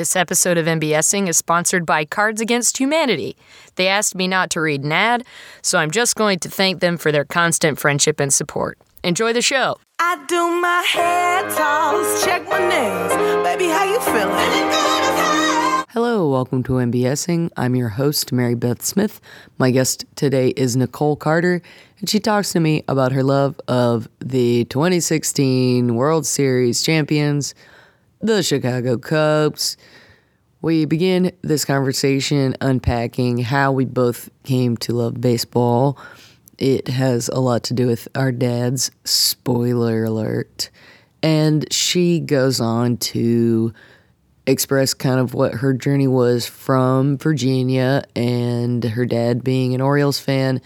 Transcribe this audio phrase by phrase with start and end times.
[0.00, 3.36] This episode of MBSing is sponsored by Cards Against Humanity.
[3.74, 5.26] They asked me not to read an ad,
[5.60, 8.78] so I'm just going to thank them for their constant friendship and support.
[9.04, 9.78] Enjoy the show.
[9.98, 13.12] I do my hair toss, check my nails.
[13.44, 14.90] Baby, how you feeling?
[15.90, 17.50] Hello, welcome to MBSing.
[17.58, 19.20] I'm your host, Mary Beth Smith.
[19.58, 21.60] My guest today is Nicole Carter,
[21.98, 27.54] and she talks to me about her love of the 2016 World Series champions,
[28.20, 29.78] the Chicago Cubs.
[30.60, 35.98] We begin this conversation unpacking how we both came to love baseball.
[36.58, 40.68] It has a lot to do with our dads, spoiler alert.
[41.22, 43.72] And she goes on to
[44.46, 50.18] express kind of what her journey was from Virginia and her dad being an Orioles
[50.18, 50.60] fan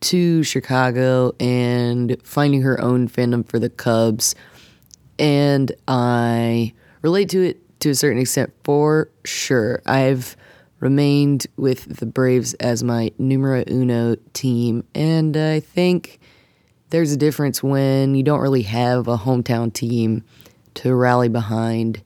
[0.00, 4.34] to Chicago and finding her own fandom for the Cubs.
[5.18, 6.72] And I
[7.04, 9.82] relate to it to a certain extent for sure.
[9.84, 10.36] I've
[10.80, 16.18] remained with the Braves as my numero uno team, and I think
[16.88, 20.24] there's a difference when you don't really have a hometown team
[20.74, 22.02] to rally behind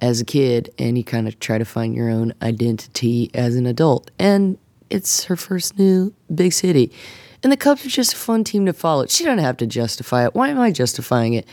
[0.00, 3.66] as a kid and you kind of try to find your own identity as an
[3.66, 4.10] adult.
[4.18, 4.56] And
[4.88, 6.90] it's her first new big city.
[7.42, 9.06] And the Cubs are just a fun team to follow.
[9.06, 10.34] She doesn't have to justify it.
[10.34, 11.46] Why am I justifying it?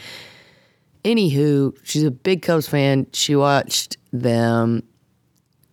[1.05, 3.05] Anywho, she's a big Cubs fan.
[3.13, 4.81] She watched them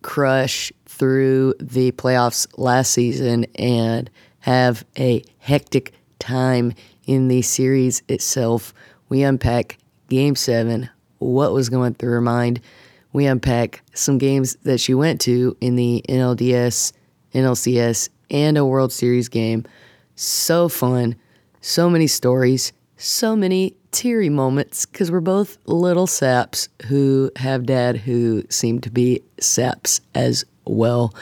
[0.03, 4.11] crush through the playoffs last season and
[4.41, 6.73] have a hectic time
[7.07, 8.75] in the series itself.
[9.09, 12.61] We unpack game seven, what was going through her mind.
[13.11, 16.93] We unpack some games that she went to in the NLDS,
[17.33, 19.65] NLCS, and a World Series game.
[20.15, 21.15] So fun,
[21.59, 27.97] so many stories, so many teary moments because we're both little saps who have dad
[27.97, 31.13] who seem to be saps as well.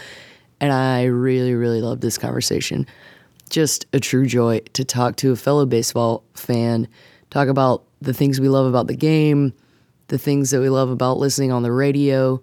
[0.60, 2.88] And I really, really love this conversation.
[3.50, 6.88] Just a true joy to talk to a fellow baseball fan,
[7.30, 9.54] talk about the things we love about the game,
[10.08, 12.42] the things that we love about listening on the radio,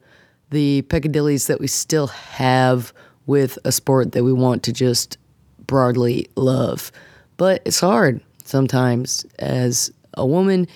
[0.51, 2.93] the peccadilles that we still have
[3.27, 5.19] with a sport that we want to just
[5.67, 6.91] broadly love.
[7.37, 10.67] But it's hard sometimes as a woman,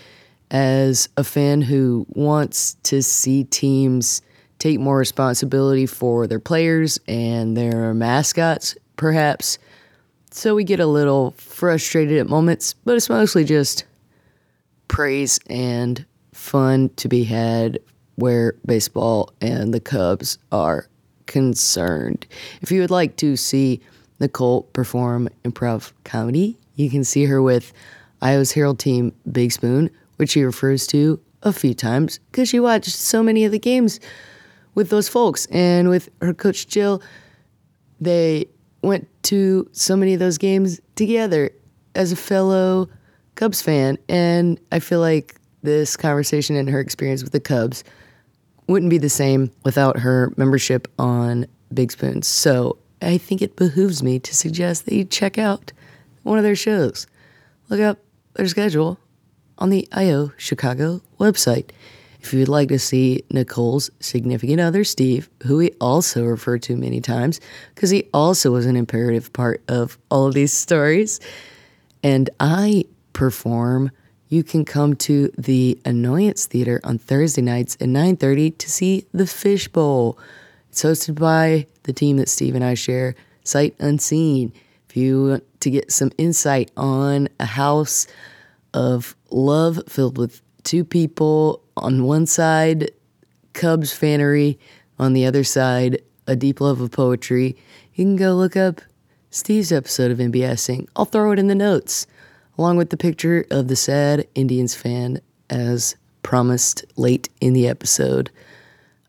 [0.50, 4.22] as a fan who wants to see teams
[4.58, 9.58] take more responsibility for their players and their mascots, perhaps.
[10.30, 13.84] So we get a little frustrated at moments, but it's mostly just
[14.88, 17.78] praise and fun to be had
[18.16, 20.86] where baseball and the Cubs are
[21.26, 22.26] concerned.
[22.60, 23.80] If you would like to see
[24.20, 27.72] Nicole perform improv comedy, you can see her with
[28.20, 32.90] Iowa's Harold team Big Spoon, which she refers to a few times because she watched
[32.90, 34.00] so many of the games
[34.74, 35.46] with those folks.
[35.46, 37.02] And with her coach Jill,
[38.00, 38.46] they
[38.82, 41.50] went to so many of those games together
[41.94, 42.88] as a fellow
[43.34, 43.98] Cubs fan.
[44.08, 47.84] And I feel like this conversation and her experience with the Cubs
[48.66, 52.22] wouldn't be the same without her membership on Big Spoon.
[52.22, 55.72] So I think it behooves me to suggest that you check out
[56.22, 57.06] one of their shows.
[57.68, 57.98] Look up
[58.34, 58.98] their schedule
[59.58, 61.70] on the IO Chicago website.
[62.20, 66.76] If you would like to see Nicole's significant other, Steve, who we also refer to
[66.76, 67.40] many times
[67.74, 71.18] because he also was an imperative part of all of these stories,
[72.02, 73.90] and I perform,
[74.28, 79.26] you can come to the Annoyance Theater on Thursday nights at 9:30 to see The
[79.26, 80.16] Fishbowl.
[80.70, 84.52] It's hosted by the team that Steve and I share, Sight Unseen.
[84.92, 88.06] If you want to get some insight on a house
[88.74, 92.90] of love filled with two people on one side,
[93.54, 94.58] Cubs fanery,
[94.98, 97.56] on the other side, a deep love of poetry,
[97.94, 98.82] you can go look up
[99.30, 100.86] Steve's episode of MBSing.
[100.94, 102.06] I'll throw it in the notes,
[102.58, 108.30] along with the picture of the sad Indians fan as promised late in the episode.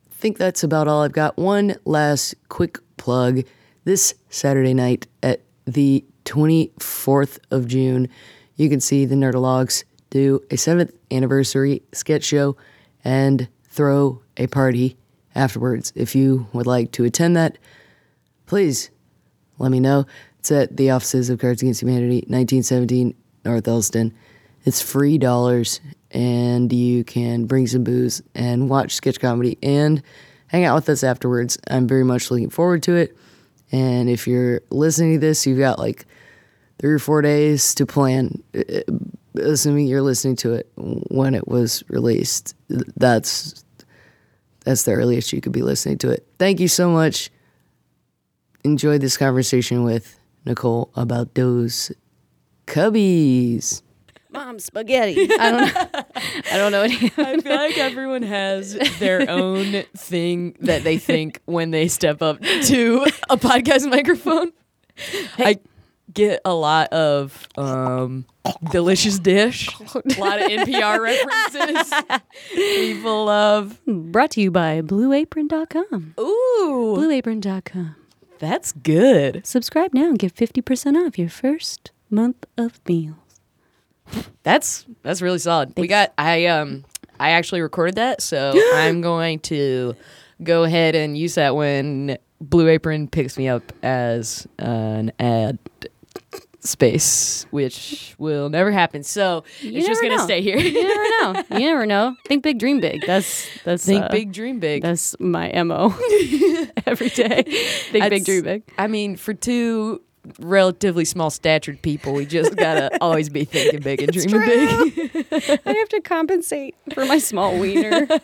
[0.09, 1.37] I think that's about all I've got.
[1.37, 3.41] One last quick plug.
[3.83, 8.09] This Saturday night at the 24th of June,
[8.55, 12.55] you can see the Nerdologues do a seventh anniversary sketch show
[13.03, 14.97] and throw a party
[15.35, 15.91] afterwards.
[15.95, 17.57] If you would like to attend that,
[18.45, 18.91] please
[19.57, 20.05] let me know.
[20.39, 24.13] It's at the offices of Cards Against Humanity, 1917 North Elston.
[24.65, 25.81] It's free dollars,
[26.11, 30.01] and you can bring some booze and watch sketch comedy and
[30.47, 31.57] hang out with us afterwards.
[31.69, 33.17] I'm very much looking forward to it.
[33.73, 36.05] And if you're listening to this, you've got like
[36.79, 38.81] three or four days to plan, uh,
[39.35, 42.55] assuming you're listening to it when it was released.
[42.69, 43.65] That's
[44.63, 46.25] that's the earliest you could be listening to it.
[46.39, 47.29] Thank you so much.
[48.63, 51.91] Enjoyed this conversation with Nicole about those
[52.67, 53.82] cubbies.
[54.33, 55.29] Mom, spaghetti.
[55.39, 56.03] I don't know.
[56.51, 56.95] I don't know any.
[57.17, 62.39] I feel like everyone has their own thing that they think when they step up
[62.41, 64.51] to a podcast microphone.
[65.37, 65.59] I
[66.13, 68.25] get a lot of um,
[68.71, 71.93] delicious dish, a lot of NPR references.
[72.53, 76.13] People love Brought to you by BlueApron.com.
[76.19, 77.95] ooh, BlueApron.com.
[78.39, 79.45] that's good.
[79.45, 83.15] Subscribe now and get 50% off your first month of meals.
[84.43, 85.73] That's that's really solid.
[85.77, 86.85] We got I um
[87.19, 89.95] I actually recorded that, so I'm going to
[90.41, 95.57] go ahead and use that when Blue Apron picks me up as an ad
[96.59, 99.03] space, which will never happen.
[99.03, 100.23] So it's just gonna know.
[100.23, 100.57] stay here.
[100.57, 101.43] You never know.
[101.57, 102.15] You never know.
[102.27, 103.05] Think big, dream big.
[103.05, 104.81] That's that's Think uh, big, dream big.
[104.81, 105.89] That's my mo
[106.85, 107.43] every day.
[107.91, 108.63] Think big, dream big.
[108.77, 110.01] I mean, for two
[110.39, 115.25] relatively small statured people, we just gotta always be thinking big and dreaming big.
[115.65, 118.05] I have to compensate for my small wiener.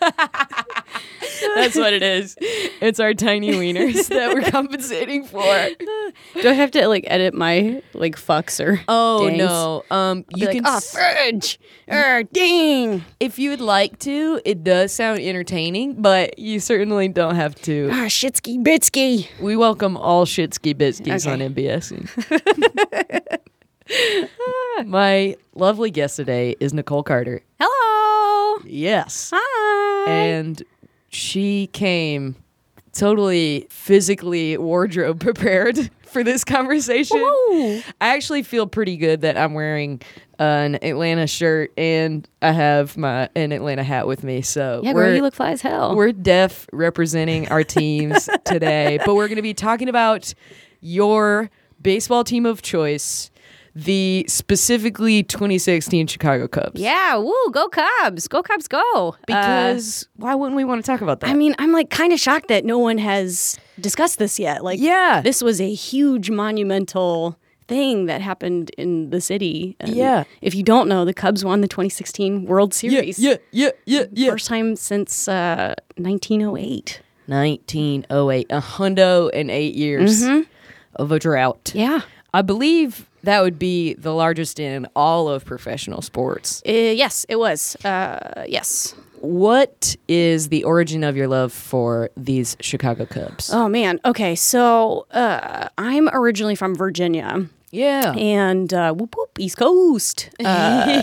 [1.55, 2.35] That's what it is.
[2.41, 5.41] It's our tiny wieners that we're compensating for.
[6.41, 8.81] Do I have to like edit my like fucks or?
[8.87, 9.37] Oh dangs?
[9.39, 9.83] no.
[9.91, 11.59] Um you Be can like, oh, s- fudge.
[11.91, 13.03] Er, ding.
[13.19, 17.89] if you would like to, it does sound entertaining, but you certainly don't have to.
[17.91, 19.27] Ah, shitsky bitsky.
[19.39, 21.31] We welcome all shitsky bitskies Okay.
[21.43, 21.88] on MBS.
[24.85, 27.41] My lovely guest today is Nicole Carter.
[27.59, 28.61] Hello.
[28.65, 29.31] Yes.
[29.33, 30.11] Hi.
[30.11, 30.61] And
[31.09, 32.35] she came
[32.93, 37.19] totally physically wardrobe prepared for this conversation.
[37.19, 37.77] Woo.
[38.01, 40.01] I actually feel pretty good that I'm wearing
[40.39, 44.41] an Atlanta shirt and I have my an Atlanta hat with me.
[44.41, 45.95] So yeah, we're girl, you look fly as hell.
[45.95, 50.33] we're deaf representing our teams today, but we're going to be talking about
[50.81, 51.49] your
[51.81, 53.29] baseball team of choice,
[53.75, 56.79] the specifically 2016 Chicago Cubs.
[56.81, 57.15] yeah.
[57.17, 57.33] Woo.
[57.51, 58.27] Go Cubs.
[58.27, 58.67] Go Cubs.
[58.67, 58.81] Go.
[58.83, 61.29] Uh, Because why wouldn't we want to talk about that?
[61.29, 64.63] I mean, I'm like kind of shocked that no one has discussed this yet.
[64.63, 65.21] Like, Yeah.
[65.21, 67.37] this was a huge monumental
[67.67, 69.77] thing that happened in the city.
[69.79, 70.23] And Yeah.
[70.41, 73.19] If you don't know, the Cubs won the 2016 World Series.
[73.19, 74.31] yeah, yeah, yeah, yeah.
[74.31, 77.01] First time since uh, 1908.
[77.27, 80.23] 1908, a hundo and eight years
[80.99, 81.71] of a drought.
[81.73, 82.01] Yeah.
[82.33, 86.61] I believe that would be the largest in all of professional sports.
[86.67, 87.75] Uh, yes, it was.
[87.83, 88.93] Uh, yes.
[89.21, 93.51] What is the origin of your love for these Chicago Cubs?
[93.51, 93.99] Oh man.
[94.05, 98.13] Okay, so uh, I'm originally from Virginia, yeah.
[98.13, 100.29] and uh, whoop whoop East Coast.
[100.43, 101.01] Uh,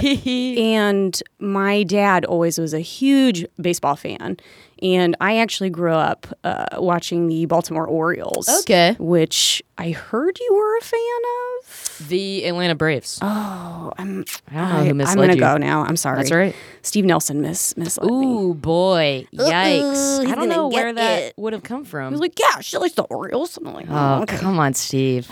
[0.59, 4.37] and my dad always was a huge baseball fan,
[4.83, 8.49] and I actually grew up uh, watching the Baltimore Orioles.
[8.63, 8.97] Okay.
[8.99, 11.01] Which I heard you were a fan
[11.61, 12.09] of.
[12.09, 13.19] the Atlanta Braves.
[13.23, 14.25] Oh, I'm.
[14.51, 15.39] I don't know who I'm gonna you.
[15.41, 15.83] go now.
[15.85, 16.17] I'm sorry.
[16.19, 16.55] That's all right.
[16.83, 18.27] Steve Nelson miss misled me.
[18.27, 20.19] Ooh boy, yikes!
[20.21, 22.07] Uh-oh, I don't know where that would have come from.
[22.07, 23.57] I was like, yeah, she likes the Orioles.
[23.57, 24.37] I'm like, oh, Oh, okay.
[24.39, 25.29] come on, Steve.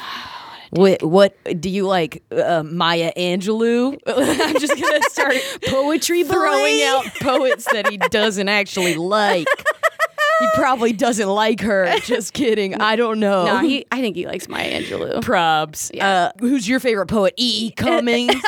[0.75, 3.97] What, what do you like, uh, Maya Angelou?
[4.07, 5.37] I'm just gonna start
[5.69, 6.87] Poetry throwing boy.
[6.87, 9.47] out poets that he doesn't actually like.
[10.41, 11.95] he probably doesn't like her.
[12.01, 12.75] Just kidding.
[12.75, 13.45] I don't know.
[13.45, 13.87] No, he.
[13.93, 15.21] I think he likes Maya Angelou.
[15.21, 15.97] probs.
[16.01, 17.35] Uh, who's your favorite poet?
[17.37, 17.67] E.
[17.69, 17.71] E.
[17.71, 18.35] Cummings.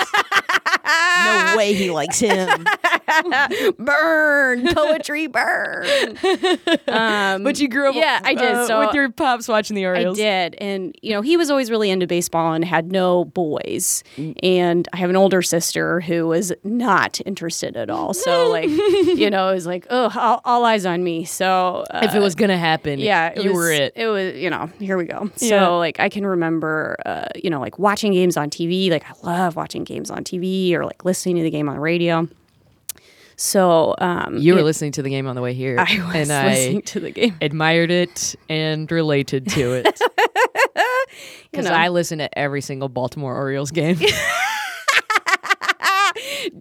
[0.87, 2.49] no way he likes him.
[3.79, 6.17] burn poetry burn.
[6.89, 9.85] um, But you grew up, Yeah, I did, uh, so- with your pops watching the
[9.87, 10.51] Orioles, I Orioles.
[10.53, 14.03] did, and you know he was always really into baseball and had no boys.
[14.43, 18.15] And I have an older sister who was not interested at all.
[18.15, 21.25] So like, you know, it was like, oh, all, all eyes on me.
[21.25, 23.93] So uh, If it was gonna happen, yeah, you was, were it.
[23.97, 25.31] It was, you know, here we go.
[25.37, 25.69] So Yeah.
[25.69, 28.91] like, I can remember, uh, you know, like watching games on TV.
[28.91, 31.81] Like I love watching games on TV or like listening to the game on the
[31.81, 32.29] radio.
[33.39, 36.15] So um, You were it- listening to the game on the way here, I was
[36.15, 37.37] and listening I to the game.
[37.43, 40.01] admired it and related to it
[41.51, 41.73] because know.
[41.73, 43.99] I listen to every single Baltimore Orioles game.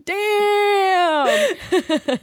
[0.03, 1.55] Damn,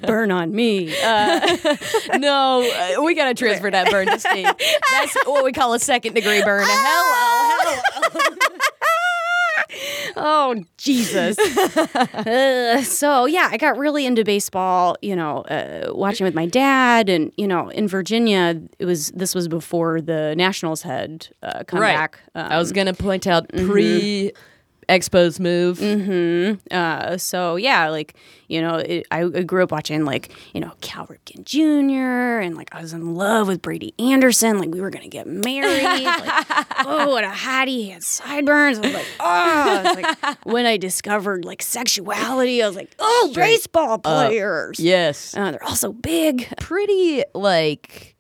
[0.02, 0.94] burn on me.
[1.02, 4.44] Uh, no, uh, we gotta transfer that burn to Steve.
[4.90, 6.64] That's what we call a second degree burn.
[6.66, 8.51] Hello, hello.
[10.16, 11.36] Oh Jesus.
[12.22, 14.96] Uh, so yeah, I got really into baseball.
[15.02, 19.34] You know, uh, watching with my dad, and you know, in Virginia, it was this
[19.34, 21.94] was before the Nationals had uh, come Right.
[21.96, 22.20] back.
[22.34, 24.32] Um, I was gonna point out pre
[24.92, 25.80] Expos move.
[26.70, 28.14] Uh, so yeah, like
[28.48, 32.40] you know, it, I, I grew up watching like you know Cal Ripken Jr.
[32.40, 34.58] and like I was in love with Brady Anderson.
[34.58, 35.82] Like we were gonna get married.
[35.82, 37.68] like, oh, what a hottie!
[37.68, 38.78] He had sideburns.
[38.78, 39.82] I was like, oh.
[39.84, 44.78] Was like, when I discovered like sexuality, I was like, oh, baseball players.
[44.78, 45.34] Yes.
[45.34, 46.52] Uh, they're also big.
[46.58, 48.14] Pretty like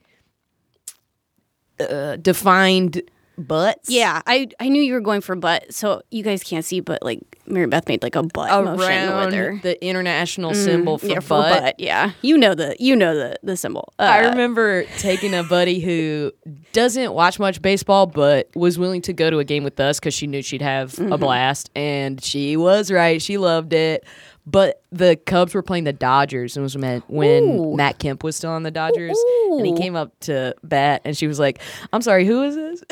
[1.80, 3.02] uh, defined
[3.38, 3.88] butts.
[3.90, 5.72] Yeah, I I knew you were going for butt.
[5.74, 9.34] So you guys can't see, but like Mary Beth made like a butt motion with
[9.34, 9.58] her.
[9.62, 11.24] the international symbol for yeah, butt.
[11.24, 11.74] for butt.
[11.80, 13.92] Yeah, you know the you know the the symbol.
[13.98, 16.32] Uh, I remember taking a buddy who
[16.72, 20.14] doesn't watch much baseball, but was willing to go to a game with us because
[20.14, 21.12] she knew she'd have Mm-hmm.
[21.12, 23.20] a blast, and she was right.
[23.22, 24.04] She loved it.
[24.44, 27.76] But the Cubs were playing the Dodgers, and it was when, when Ooh.
[27.76, 29.16] Matt Kemp was still on the Dodgers,
[29.52, 31.60] and he came up to bat, and she was like,
[31.92, 32.82] "I'm sorry, who is this?"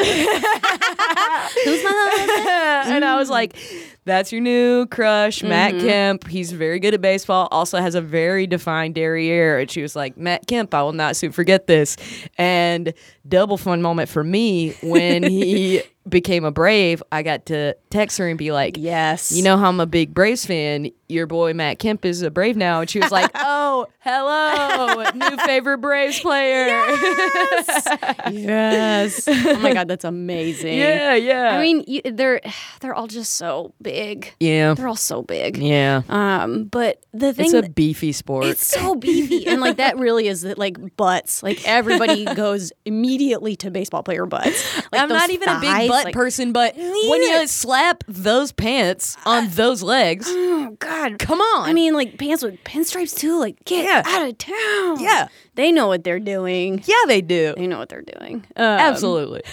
[1.65, 2.95] Who's my husband?
[2.95, 3.57] and I was like,
[4.05, 5.87] "That's your new crush, Matt Mm-hmm.
[5.87, 6.27] Kemp.
[6.29, 7.49] He's very good at baseball.
[7.51, 11.17] Also has a very defined derriere." And she was like, "Matt Kemp, I will not
[11.17, 11.97] soon forget this."
[12.39, 12.95] And
[13.29, 17.03] double fun moment for me when he became a Brave.
[17.13, 19.33] I got to text her and be like, Yes.
[19.33, 20.91] You know how I'm a big Braves fan.
[21.09, 25.37] Your boy Matt Kemp is a Brave now." And she was like, "Oh, hello, new
[25.45, 27.89] favorite Braves player." yes.
[28.31, 29.29] yes.
[29.29, 30.79] oh my god, that's amazing.
[30.79, 31.51] yeah, yeah.
[31.57, 32.41] I mean, you, they're
[32.81, 34.33] they're all just so big.
[34.41, 35.57] yeah, They're all so big.
[35.59, 36.03] yeah.
[36.09, 38.45] Um, but the thing It's a beefy sport.
[38.45, 41.43] it's so beefy and like that really is that like butts.
[41.43, 44.77] Like everybody goes immediately to baseball player butts.
[44.93, 48.53] Like I'm not even a big thighs, butt like, person, but when you slap those
[48.53, 51.19] pants on those legs, Oh God.
[51.19, 51.69] come on.
[51.69, 53.39] I mean, like pants with pinstripes too.
[53.39, 54.03] Like get Yeah.
[54.05, 55.01] out of town.
[55.01, 55.29] Yeah.
[55.55, 56.83] they know what they're doing.
[56.87, 57.55] yeah, they do.
[57.57, 58.45] They know what they're doing.
[58.57, 59.43] Um, Absolutely.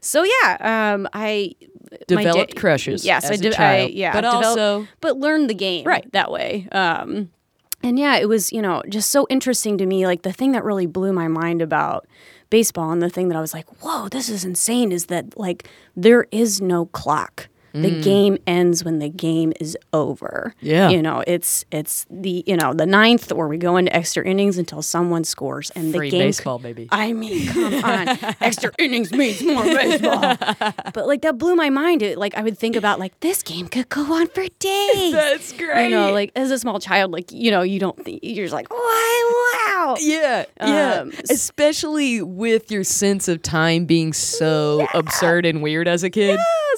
[0.00, 1.54] So yeah, um, I
[2.08, 3.54] Developed da- crushes Yes, I did.
[3.54, 6.10] I, yeah, but also- but learned the game Right.
[6.12, 6.68] that way.
[6.72, 7.30] Um,
[7.82, 10.06] and yeah, it was you know just so interesting to me.
[10.06, 12.06] Like the thing that really blew my mind about
[12.58, 15.60] baseball, and the thing that I was like, "Whoa, this is insane!" Is that like
[15.96, 17.48] there is no clock.
[17.74, 18.02] The Mm.
[18.04, 20.54] game ends when the game is over.
[20.60, 20.90] Yeah.
[20.90, 24.58] you know it's it's the you know the ninth, or we go into extra innings
[24.58, 26.88] until someone scores, and Free the game baseball, baby.
[26.92, 28.08] I mean, come on.
[28.40, 30.36] Extra innings means more baseball.
[30.94, 32.02] But like that blew my mind.
[32.02, 35.12] It, like I would think about like this game could go on for days.
[35.12, 35.84] That's great.
[35.84, 38.54] You know, like as a small child, like you know, you don't think you're just
[38.54, 39.32] like, wow,
[39.66, 39.96] wow.
[39.98, 41.00] yeah, yeah.
[41.02, 46.10] Um, s- Especially with your sense of time being so absurd and weird as a
[46.10, 46.38] kid.
[46.38, 46.73] Yes.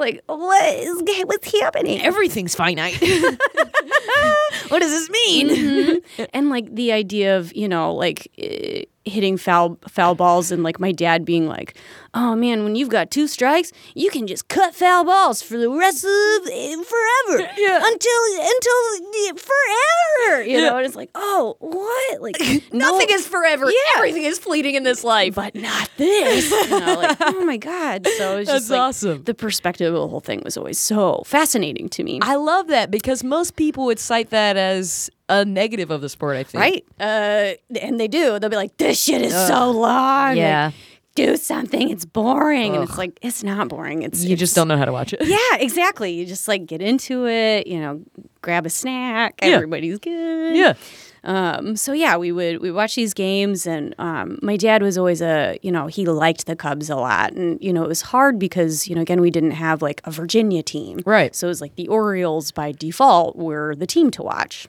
[0.00, 2.00] Like what is what's happening?
[2.00, 2.98] Everything's finite.
[4.68, 6.00] what does this mean?
[6.32, 10.78] and like the idea of you know like eh, hitting foul foul balls and like
[10.78, 11.74] my dad being like
[12.12, 15.70] oh man when you've got two strikes you can just cut foul balls for the
[15.70, 17.80] rest of forever Yeah.
[17.82, 20.68] until until forever you Yeah.
[20.68, 22.38] know and it's like oh what like
[22.72, 23.66] Nothing no- is forever.
[23.70, 23.76] Yeah.
[23.96, 25.34] Everything is fleeting in this life.
[25.34, 29.22] but not this you know like oh my god so it's That's just like awesome.
[29.24, 32.90] the perspective of the whole thing was always so fascinating to me I love that
[32.90, 36.60] because most people would cite that as a negative of the sport, I think.
[36.60, 36.84] right?
[37.00, 38.38] Uh, and they do.
[38.38, 40.36] They'll be like, "This shit is so long.
[40.36, 40.66] Yeah.
[40.66, 40.74] Like,
[41.14, 41.90] do something.
[41.90, 44.02] It's boring." And it's like, it's not boring.
[44.02, 45.20] It's You just don't know how to watch it.
[45.26, 46.12] Yeah, exactly.
[46.12, 47.66] You just like get into it.
[47.66, 48.02] You know,
[48.42, 49.34] grab a snack.
[49.42, 49.50] Yeah.
[49.56, 50.56] Everybody's good.
[50.56, 50.74] Yeah.
[51.22, 55.20] Um, so yeah, we would we watch these games, and um, my dad was always
[55.20, 58.38] a you know he liked the Cubs a lot, and you know it was hard
[58.38, 61.34] because you know again we didn't have like a Virginia team, Right.
[61.36, 64.66] So it was like the Orioles by default were the team to watch.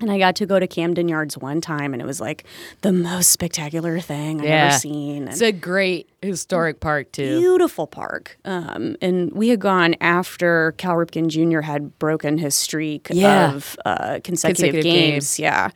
[0.00, 2.44] And I got to go to Camden Yards one time, and it was like
[2.80, 4.66] the most spectacular thing I've Yeah.
[4.66, 5.22] ever seen.
[5.22, 7.38] And It's a great historic park too.
[7.38, 8.36] beautiful park.
[8.44, 11.60] Um, and we had gone after Cal Ripken Jr.
[11.60, 13.54] had broken his streak Yeah.
[13.54, 15.12] of uh, consecutive, Consecutive games.
[15.12, 15.38] games.
[15.38, 15.70] Yeah.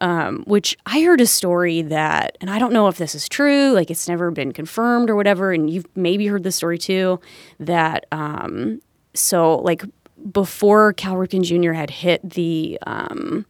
[0.00, 3.70] Um, which I heard a story that, and I don't know if this is true,
[3.72, 7.20] like it's never been confirmed or whatever, and you've maybe heard this story too,
[7.60, 8.80] that um,
[9.14, 9.84] so like
[10.32, 11.72] before Cal Ripken Jr.
[11.72, 13.46] had hit the um,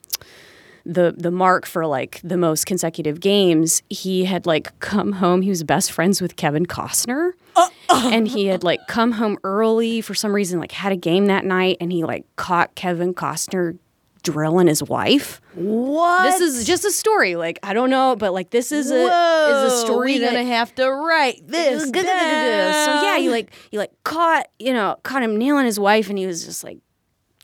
[0.87, 5.43] the the mark for like the most consecutive games, he had like come home.
[5.43, 8.11] He was best friends with Kevin Costner, uh-uh.
[8.13, 10.61] and he had like come home early for some reason.
[10.61, 13.79] Like had a game that night, and he like caught Kevin Costner
[14.25, 15.41] drilling his wife.
[15.55, 16.25] What?
[16.25, 17.37] This is just a story.
[17.37, 20.33] Like I don't know, but like this is a Whoa, is a story we that
[20.33, 21.85] gonna have to write this.
[21.85, 23.31] so yeah, he down.
[23.33, 26.65] like he like caught you know caught him nailing his wife, and he was just
[26.65, 26.79] like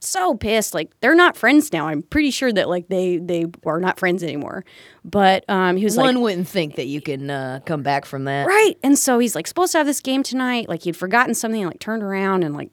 [0.00, 0.75] so pissed.
[0.75, 1.87] Like they're not friends now.
[1.88, 4.64] I'm pretty sure that like they they are not friends anymore.
[5.04, 6.23] But um, he was one like.
[6.23, 8.47] wouldn't think that you can uh, come back from that.
[8.47, 10.69] Right, and so he's like supposed to have this game tonight.
[10.69, 12.71] Like he'd forgotten something, and like turned around and like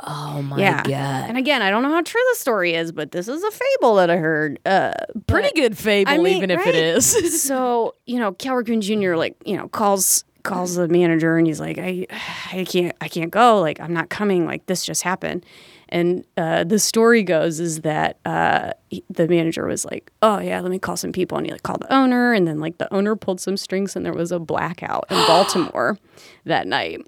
[0.00, 0.82] Oh my yeah.
[0.84, 1.28] god.
[1.28, 3.96] And again, I don't know how true the story is, but this is a fable
[3.96, 4.60] that I heard.
[4.64, 4.92] Uh,
[5.26, 7.42] Pretty but- good fable, I mean, even if it is.
[7.42, 9.16] so you know, Cal Ripken Jr.
[9.16, 12.06] like you know calls calls the manager and he's like, I
[12.52, 13.60] I can't I can't go.
[13.60, 14.46] Like I'm not coming.
[14.46, 15.44] Like this just happened.
[15.90, 20.60] And uh, the story goes is that uh, he- the manager was like, "Oh yeah,
[20.60, 22.92] let me call some people," and he like called the owner, and then like the
[22.92, 25.98] owner pulled some strings, and there was a blackout in Baltimore
[26.44, 27.00] that night.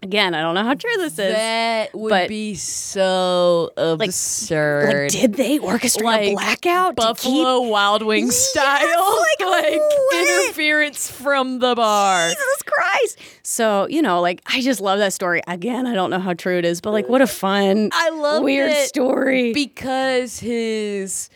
[0.00, 1.34] Again, I don't know how true this is.
[1.34, 4.88] that would but- be so absurd.
[4.94, 8.86] like, did they orchestrate a blackout to keep Buffalo Wild Wings style,
[9.40, 10.44] like, what?
[10.46, 12.28] interference from the bar.
[12.28, 13.18] Jesus Christ.
[13.42, 15.42] So, you know, like I just love that story.
[15.48, 18.44] Again, I don't know how true it is, but like what a fun I love
[18.44, 19.52] weird story.
[19.52, 21.28] because his.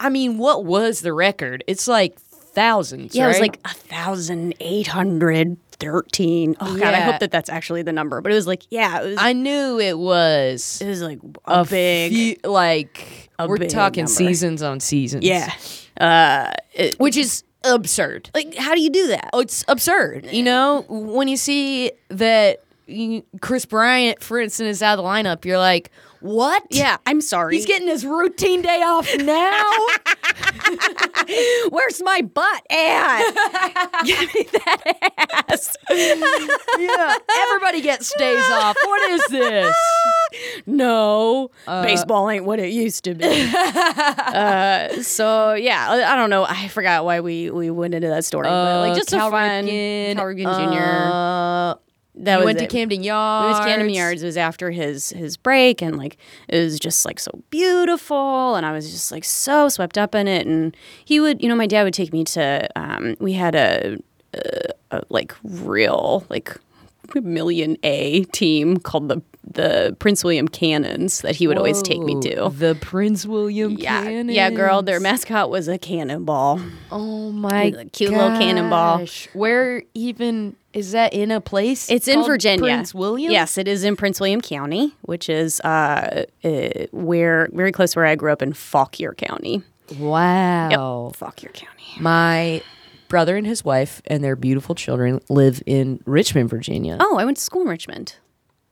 [0.00, 1.62] I mean, what was the record?
[1.66, 3.14] It's like thousands.
[3.14, 6.54] yeah, it was like a thousand eight hundred thirteen.
[6.60, 7.10] Oh god, I Yeah.
[7.12, 8.20] hope that that's actually the number.
[8.20, 9.18] But it was like, yeah, it was.
[9.18, 14.04] I knew it was it was like a, big, few- like a we're big talking
[14.04, 14.12] number.
[14.14, 15.24] seasons on seasons.
[15.24, 15.52] yeah.
[16.00, 18.30] Uh, it- which is absurd.
[18.34, 19.30] like, how do you do that?
[19.32, 20.26] Oh, it's absurd.
[20.32, 25.08] You know, when you see that you- Kris Bryant, for instance, is out of the
[25.08, 26.62] lineup, you're like, what?
[26.70, 27.56] Yeah, I'm sorry.
[27.56, 29.70] He's getting his routine day off now.
[31.70, 34.02] Where's my butt at?
[34.04, 35.76] Give me that ass.
[35.90, 38.76] yeah, everybody gets days off.
[38.82, 39.76] What is this?
[40.66, 43.24] no, uh, baseball ain't what it used to be.
[43.56, 46.44] uh, so yeah, I, I don't know.
[46.44, 49.30] I forgot why we we went into that story, but like uh, just Cal a
[49.30, 51.80] fun Ripken, Cal Ripken Jr.
[52.24, 52.70] That was went to it.
[52.70, 53.54] Camden We Yards.
[53.58, 54.22] went to Camden Yards.
[54.22, 56.16] It was after his his break, and like
[56.48, 60.28] it was just like so beautiful, and I was just like so swept up in
[60.28, 60.46] it.
[60.46, 62.68] And he would, you know, my dad would take me to.
[62.76, 63.96] Um, we had a,
[64.34, 64.40] a,
[64.90, 66.56] a like real like
[67.14, 69.20] million A team called the
[69.52, 72.50] the Prince William Cannons that he would always take me to.
[72.54, 74.30] The Prince William Yeah, Cannons.
[74.36, 74.82] yeah, girl.
[74.82, 76.60] Their mascot was a cannonball.
[76.92, 79.06] Oh my A cute little cannonball.
[79.32, 81.90] Where even is that in a place?
[81.90, 82.60] It's in Virginia.
[82.60, 83.32] Prince William.
[83.32, 88.06] Yes, it is in Prince William County, which is uh, uh, where very close where
[88.06, 89.62] I grew up in Fauquier County.
[89.98, 91.10] Wow.
[91.14, 91.84] Fauquier County.
[91.98, 92.62] My
[93.08, 96.96] brother and his wife and their beautiful children live in Richmond, Virginia.
[97.00, 98.16] Oh, I went to school in Richmond.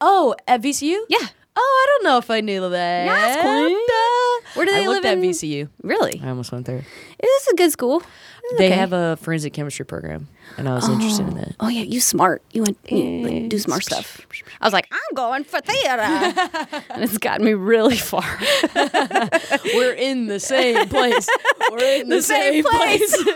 [0.00, 0.96] Oh, at VCU?
[1.08, 1.18] Yeah.
[1.56, 3.40] Oh, I don't know if I knew that.
[3.42, 4.54] Cool.
[4.54, 5.68] Where do they I live looked at in- VCU.
[5.82, 6.20] Really?
[6.22, 6.84] I almost went there.
[7.18, 8.00] It is a good school.
[8.44, 8.76] It's They okay.
[8.76, 11.54] have a forensic chemistry program, and I was interested in that.
[11.60, 12.42] Oh yeah, you smart.
[12.52, 14.20] You went you, like, do smart stuff.
[14.60, 16.02] I was like, I'm going for theater,
[16.90, 18.22] and it's gotten me really far.
[19.74, 21.28] We're in the same place.
[21.70, 23.26] We're in the, same same, place.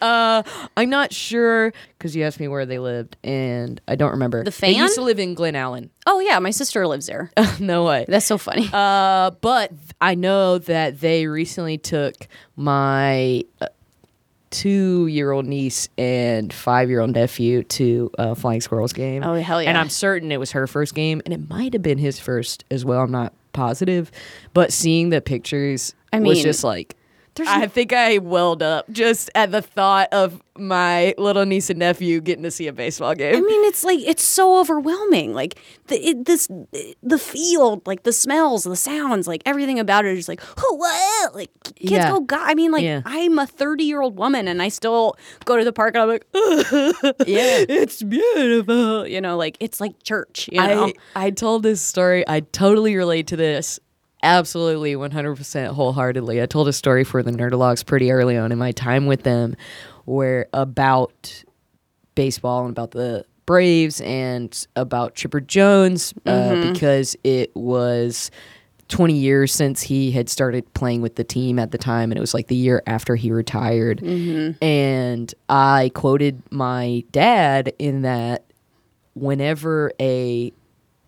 [0.00, 0.42] uh,
[0.76, 4.44] I'm not sure because you asked me where they lived, and I don't remember.
[4.44, 5.90] The They used to live in Glen Allen.
[6.06, 7.30] Oh yeah, my sister lives there.
[7.58, 8.04] no way.
[8.08, 8.68] That's so funny.
[8.72, 12.14] Uh, but I know that they recently took
[12.56, 13.66] my uh,
[14.54, 19.24] two-year-old niece and five-year-old nephew to a Flying Squirrels game.
[19.24, 19.68] Oh, hell yeah.
[19.68, 22.64] And I'm certain it was her first game, and it might have been his first
[22.70, 23.00] as well.
[23.00, 24.12] I'm not positive,
[24.52, 26.96] but seeing the pictures I was mean, just like.
[27.40, 32.20] I think I welled up just at the thought of my little niece and nephew
[32.20, 33.34] getting to see a baseball game.
[33.34, 35.34] I mean, it's like it's so overwhelming.
[35.34, 36.46] Like the it, this,
[37.02, 41.34] the field, like the smells, the sounds, like everything about it is like, oh, what?
[41.34, 42.10] Like kids Yeah.
[42.12, 42.20] go.
[42.20, 43.02] God, I mean, like Yeah.
[43.04, 46.08] I'm a 30 year old woman, and I still go to the park, and I'm
[46.08, 46.26] like,
[47.26, 47.64] yeah.
[47.68, 49.06] it's beautiful.
[49.08, 50.48] You know, like it's like church.
[50.52, 52.24] You know, I, I told this story.
[52.28, 53.80] I totally relate to this.
[54.24, 56.40] Absolutely, 100% wholeheartedly.
[56.40, 59.54] I told a story for the Nerdologues pretty early on in my time with them
[60.06, 61.44] where about
[62.14, 68.30] baseball and about the Braves and about Chipper Jones uh, because it was
[68.88, 72.20] 20 years since he had started playing with the team at the time and it
[72.22, 74.00] was like the year after he retired.
[74.62, 78.44] And i quoted my dad in that
[79.14, 80.50] whenever a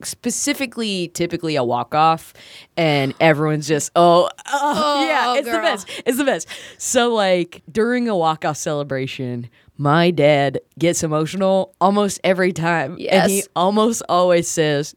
[0.02, 2.35] specifically typically a walk off
[2.76, 6.48] and everyone's just oh, oh, oh yeah it's the best it's the best.
[6.78, 13.30] So like during a walk off celebration my dad gets emotional almost every time and
[13.30, 14.94] he almost always says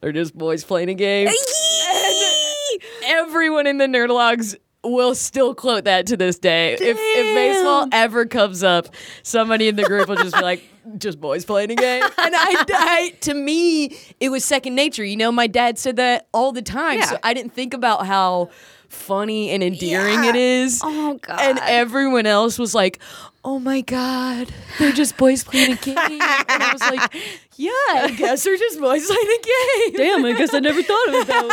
[0.00, 1.28] they're just boys playing a game.
[3.04, 6.74] Everyone in the Nerdologues will still quote that to this day.
[6.74, 8.88] If, if baseball ever comes up,
[9.22, 10.62] somebody in the group will just be like,
[10.98, 15.04] "Just boys playing a game." And I, I, to me, it was second nature.
[15.04, 17.06] You know, my dad said that all the time, Yeah.
[17.06, 18.50] so I didn't think about how
[18.96, 20.30] funny and endearing Yeah.
[20.30, 20.80] it is.
[20.82, 21.38] Oh, God.
[21.40, 22.98] And everyone else was like,
[23.44, 27.14] "Oh my god, they're just boys playing a game." and I was like,
[27.56, 31.08] "Yeah, I guess they're just boys playing a game." Damn, I guess I never thought
[31.08, 31.48] of it that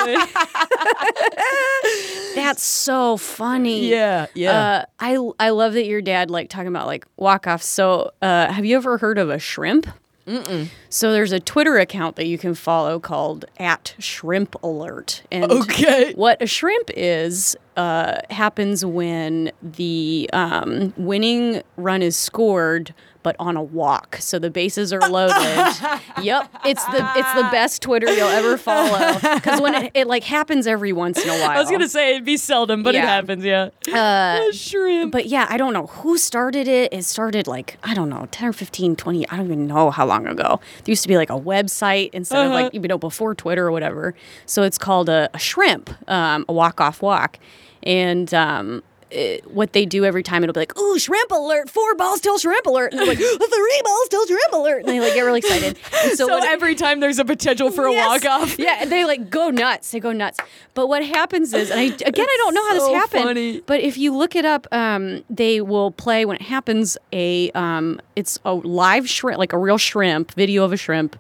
[2.34, 2.34] way.
[2.36, 3.90] That's so funny.
[3.90, 4.52] Yeah, yeah.
[4.60, 7.66] Uh, I I love that your dad like talking about like walk offs.
[7.66, 9.88] So, uh, have you ever heard of a shrimp?
[10.28, 10.70] Mm-mm.
[10.90, 15.24] So there's a Twitter account that you can follow called at Shrimp Alert.
[15.32, 16.14] And Okay.
[16.14, 23.58] what a shrimp is uh, happens when the um, winning run is scored, but on
[23.58, 24.18] a walk.
[24.20, 25.36] So the bases are loaded.
[26.22, 30.24] yep, it's the it's the best Twitter you'll ever follow because when it, it like
[30.24, 31.52] happens every once in a while.
[31.52, 33.44] I was gonna say it'd be seldom, but it happens.
[33.44, 33.70] Yeah.
[33.92, 35.12] Uh, shrimp.
[35.12, 36.94] but yeah, I don't know who started it.
[36.94, 40.06] It started like, I don't know, 10 or 15, 20, I don't even know how
[40.06, 40.60] long ago.
[40.84, 43.72] There used to be like a website instead of like, you know, before Twitter or
[43.72, 44.14] whatever.
[44.46, 47.40] So it's called a, a shrimp, um, a walk off walk.
[47.84, 48.84] And um,
[49.14, 52.38] it, what they do every time, it'll be like, ooh, shrimp alert, four balls till
[52.38, 52.92] shrimp alert.
[52.92, 54.80] And they're like, three balls till shrimp alert.
[54.80, 55.78] And they like get really excited.
[56.04, 58.08] And so what- every time there's a potential for a Yes.
[58.24, 58.60] walk off.
[58.64, 59.92] Yeah, and they like go nuts.
[59.92, 60.40] They go nuts.
[60.74, 63.24] But what happens is, and I again, I don't know how so this happened.
[63.24, 63.62] funny.
[63.62, 66.98] But if you look it up, um, they will play when it happens.
[67.14, 71.16] A um, it's a live shrimp, like a real shrimp video of a shrimp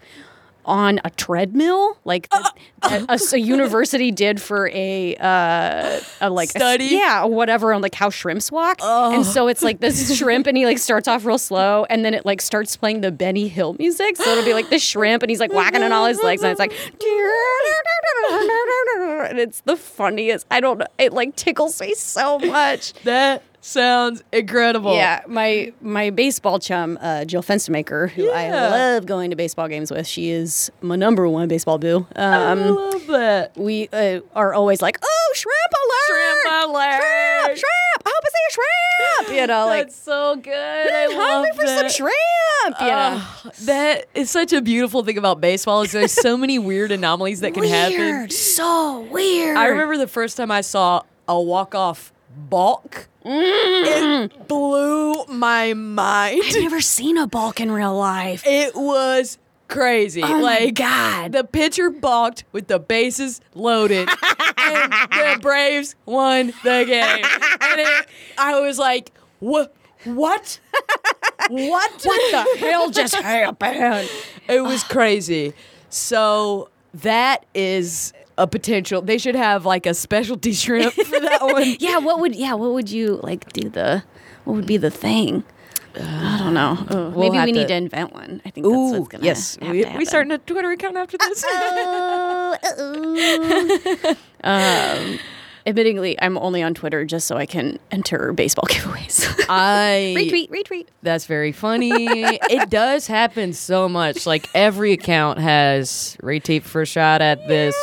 [0.65, 2.49] on a treadmill, like Uh,
[3.10, 6.86] a, a university did for a, uh, a like a Study?
[6.86, 8.80] yeah, whatever on like how shrimps walk.
[8.82, 12.13] And so it's like this shrimp, and he like starts off real slow, and then
[12.13, 14.17] it like starts playing the Benny Hill music.
[14.17, 16.52] So it'll be like the shrimp, and he's like whacking on all his legs, and
[16.52, 16.71] it's like,
[19.30, 20.45] and it's the funniest.
[20.52, 20.88] I don't know.
[20.97, 22.93] It like tickles me so much.
[23.04, 24.93] That sounds incredible.
[24.95, 29.89] Yeah, my my baseball chum, uh, Jill Fenstermaker, who I love going to baseball games
[29.89, 30.06] with.
[30.06, 32.06] She is my number one baseball boo.
[32.15, 33.58] I Um, love that.
[33.58, 36.41] we uh, are always like, "Oh, shrimp alert!
[36.43, 37.02] Shrimp alert!
[37.02, 37.58] Shrimp!
[37.58, 38.04] Shrimp!
[38.06, 40.54] I hope I see a shrimp!" You know, like That's so good.
[40.54, 42.80] I hungry love for some shrimp.
[42.82, 46.60] You know, Ah, that is such a beautiful thing about baseball is there's so many
[46.60, 47.97] weird anomalies that can happen.
[47.97, 49.58] weird, so weird.
[49.58, 53.08] I remember the first time I saw a walk off balk.
[53.25, 56.41] It blew my mind.
[56.43, 58.43] I've never seen a balk in real life.
[58.45, 60.21] It was crazy.
[60.23, 61.31] Oh my like God.
[61.31, 64.09] the pitcher balked with the bases loaded,
[64.57, 67.25] and the Braves won the game.
[67.62, 68.07] And it,
[68.38, 69.73] I was like, "What?
[70.03, 70.59] What?
[71.49, 71.91] what?
[72.03, 74.09] What the hell just happened?
[74.49, 75.53] It was crazy.
[75.89, 79.02] So that is a potential.
[79.02, 81.76] They should have like a specialty shrimp for that one.
[81.80, 84.04] Yeah, what would yeah, what would you like do the
[84.46, 85.43] what would be the thing?
[85.96, 86.76] I don't know.
[86.89, 88.41] Ugh, we'll Maybe we need to- to invent one.
[88.46, 89.58] I think that's Ooh, what's gonna yes.
[89.62, 91.43] have We, to we starting a Twitter account after this.
[94.43, 95.19] um,
[95.67, 99.30] admittingly, I'm only on Twitter just so I can enter baseball giveaways.
[99.50, 100.88] I retweet, retweet.
[101.04, 101.91] That's very funny.
[101.93, 104.26] it does happen so much.
[104.26, 107.76] Like every account has retweet for a shot at this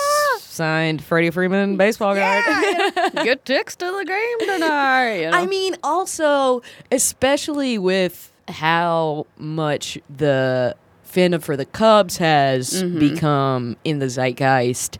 [0.60, 2.90] signed Freddie Freeman baseball guy.
[3.24, 5.14] Get ticks to the game tonight.
[5.14, 5.38] you know?
[5.38, 6.60] I mean, also,
[6.92, 10.76] especially with how much the
[11.10, 12.98] fandom for the Cubs has mm-hmm.
[12.98, 14.98] become in the zeitgeist,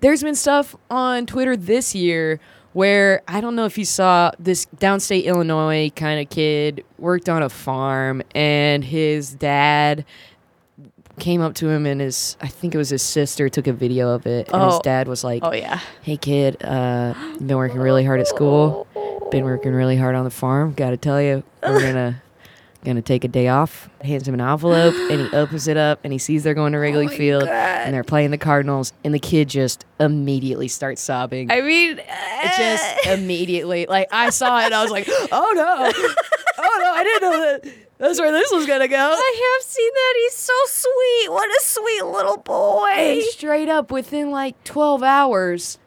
[0.00, 2.40] there's been stuff on Twitter this year
[2.72, 7.44] where I don't know if you saw this downstate Illinois kind of kid worked on
[7.44, 10.04] a farm and his dad
[11.20, 14.10] came up to him and his I think it was his sister took a video
[14.10, 14.48] of it.
[14.52, 14.80] And his Oh.
[14.82, 15.80] dad was like oh yeah.
[16.02, 18.86] hey kid uh been working really hard at school.
[19.30, 20.72] Been working really hard on the farm.
[20.74, 22.22] Gotta tell you we're gonna
[22.82, 23.88] gonna take a day off.
[24.00, 26.78] Hands him an envelope and he opens it up and he sees they're going to
[26.78, 31.50] Wrigley Field and they're playing the Cardinals and the kid just immediately starts sobbing.
[31.52, 36.14] I mean, it just immediately like I saw it I was like oh no.
[36.62, 39.90] Oh no I didn't know that that's where this was gonna go I have seen
[39.94, 40.14] that.
[40.16, 41.30] He's so sweet.
[41.32, 42.88] What a sweet little boy.
[42.88, 45.78] And straight up within like 12 hours,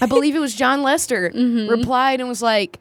[0.00, 1.70] I believe it was Jon Lester Mm-hmm.
[1.70, 2.78] replied and was like,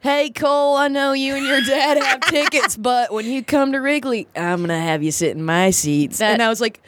[0.00, 3.78] Hey Cole, I know you and your dad have tickets, but when you come to
[3.78, 6.18] Wrigley, I'm gonna have you sit in my seats.
[6.18, 6.80] That- and I was like,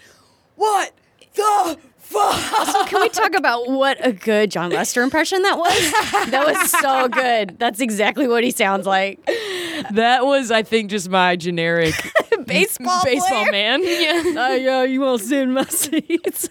[0.57, 0.93] What
[1.35, 1.79] the
[2.13, 2.89] fuck?
[2.89, 5.91] Can we talk about what a good Jon Lester impression that was?
[6.31, 7.59] That was so good.
[7.59, 9.25] That's exactly what he sounds like.
[9.93, 11.95] That was, I think, just my generic
[12.47, 13.53] Baseball baseball player?
[13.53, 13.81] man.
[13.85, 14.23] Yeah.
[14.43, 16.49] Uh, yeah, you won't sit in my seats.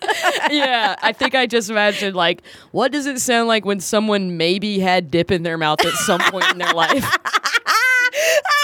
[0.50, 4.80] yeah, I think I just imagined like, what does it sound like when someone maybe
[4.80, 7.06] had dip in their mouth at some point in their life?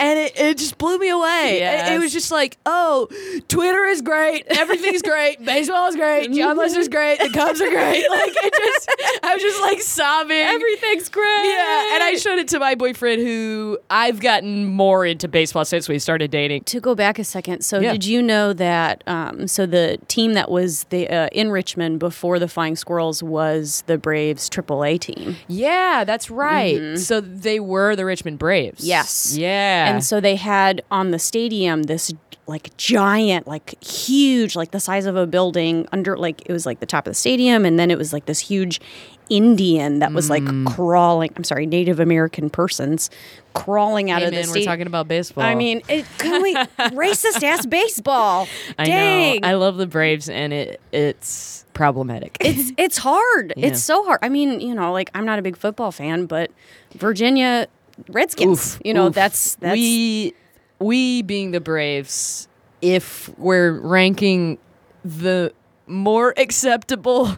[0.00, 1.60] and it, it just blew me away.
[1.62, 4.44] It- It, was just like, oh, "Oh, Twitter is great.
[4.48, 5.44] Everything's great.
[5.44, 6.32] Baseball is great.
[6.32, 7.18] Jon Lester's great.
[7.20, 10.36] The Cubs are great." Like it just, I was just like sobbing.
[10.36, 11.44] Everything's great.
[11.44, 15.88] Yeah, and I showed it to my boyfriend, who I've gotten more into baseball since
[15.88, 16.64] we started dating.
[16.64, 17.92] to go back a second, so Yeah.
[17.92, 19.04] did you know that?
[19.06, 23.84] Um, so the team that was the uh, in Richmond before the Flying Squirrels was
[23.86, 25.36] the Braves AAA team.
[25.48, 26.98] Yeah, that's right.
[26.98, 28.84] So they were the Richmond Braves.
[28.86, 29.36] Yes.
[29.36, 29.89] Yeah.
[29.94, 32.12] And so they had on the stadium this
[32.46, 36.80] like giant, like huge, like the size of a building under like it was like
[36.80, 38.80] the top of the stadium and then it was like this huge
[39.28, 40.66] Indian that was like Mm.
[40.74, 43.10] crawling, I'm sorry, Native American persons
[43.54, 45.44] crawling out Hey, of the man, we're talking about baseball.
[45.44, 48.48] I mean, it, can we racist ass baseball?
[48.76, 49.40] I Dang.
[49.40, 49.48] know.
[49.48, 52.36] I love the Braves, and it it's problematic.
[52.40, 53.52] it's it's hard.
[53.56, 53.68] Yeah.
[53.68, 54.18] It's so hard.
[54.22, 56.50] I mean, you know, like I'm not a big football fan, but
[56.94, 57.68] Virginia
[58.08, 59.14] Redskins, Oof, you know, oof.
[59.14, 60.34] that's that's we
[60.78, 62.48] we being the Braves.
[62.82, 64.58] If we're ranking
[65.04, 65.52] the
[65.86, 67.36] more acceptable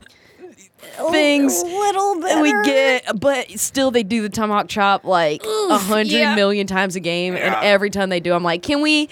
[1.11, 6.35] things little bit we get, but still they do the tomahawk chop like a hundred
[6.35, 6.75] million yeah.
[6.75, 9.09] times a game, and every time they do, I'm like, can we?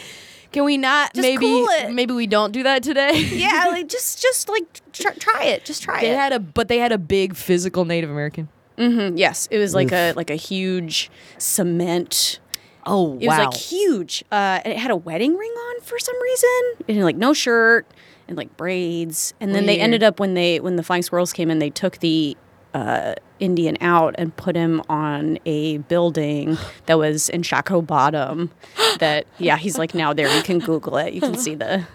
[0.52, 1.14] Can we not?
[1.14, 1.92] Just maybe cool it.
[1.92, 3.20] maybe we don't do that today.
[3.20, 6.10] yeah, like just just like try, try it, just try They it.
[6.10, 8.48] They had a but they had a big physical Native American.
[8.80, 12.40] Mhm, yes, it was like a like a huge cement.
[12.86, 14.24] Oh It was like huge.
[14.32, 17.86] Uh, and it had a wedding ring on for some reason, and like no shirt
[18.26, 19.34] and like braids.
[19.38, 21.98] And then they ended up when they when the Flying Squirrels came in, they took
[21.98, 22.36] the
[22.72, 28.50] uh, Indian out and put him on a building that was in Shockoe Bottom.
[28.98, 30.34] That yeah, he's like now there.
[30.34, 31.12] You can Google it.
[31.12, 31.86] You can see the.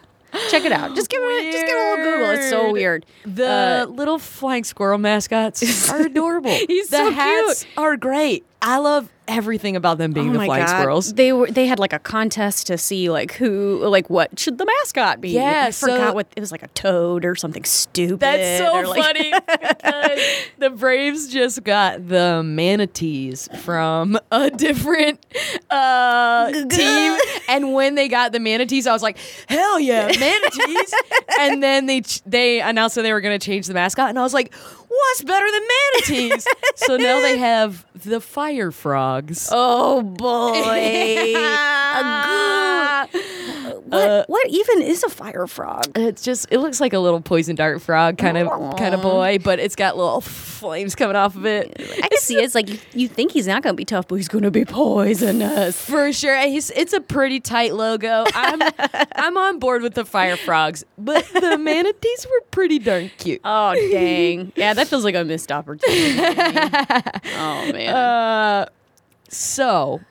[0.49, 0.95] Check it out.
[0.95, 1.51] Just give it.
[1.51, 2.29] Just give it a little Google.
[2.31, 3.05] It's so weird.
[3.25, 6.51] The Uh, little flying squirrel mascots are adorable.
[6.67, 7.77] He's the so hats cute.
[7.77, 8.45] are great.
[8.67, 10.79] I love everything about them being Oh the flying God.
[10.79, 11.13] squirrels.
[11.13, 14.65] They were they had like a contest to see like who like what should the
[14.65, 15.29] mascot be.
[15.29, 18.19] Yeah, I forgot what it was like a toad or something stupid.
[18.21, 20.19] That's so or, like- funny because
[20.57, 25.23] the Braves just got the manatees from a different
[25.69, 27.17] uh, team,
[27.49, 30.93] and when they got the manatees, I was like, "Hell yeah, manatees!"
[31.39, 34.17] and then they ch- they announced that they were going to change the mascot, and
[34.17, 34.53] I was like,
[34.97, 39.49] "What's better than manatees?" so now they have the fire frogs.
[39.51, 41.33] Oh boy.
[43.87, 43.97] A goo.
[43.97, 45.91] what what even is a fire frog?
[45.95, 49.39] It's just it looks like a little poison dart frog kind of kind of boy,
[49.43, 51.75] but it's got little flames coming off of it.
[51.79, 52.43] I can see it.
[52.43, 55.79] it's like you, you think he's not gonna be tough, but he's gonna be poisonous.
[55.83, 58.25] For sure, he's, it's a pretty tight logo.
[58.33, 58.61] I'm
[59.15, 63.41] I'm on board with the fire frogs, but the manatees were pretty darn cute.
[63.43, 64.51] Oh dang.
[64.55, 66.17] Yeah, that feels like a missed opportunity.
[67.37, 67.93] oh man.
[67.93, 68.65] Uh,
[69.29, 70.01] so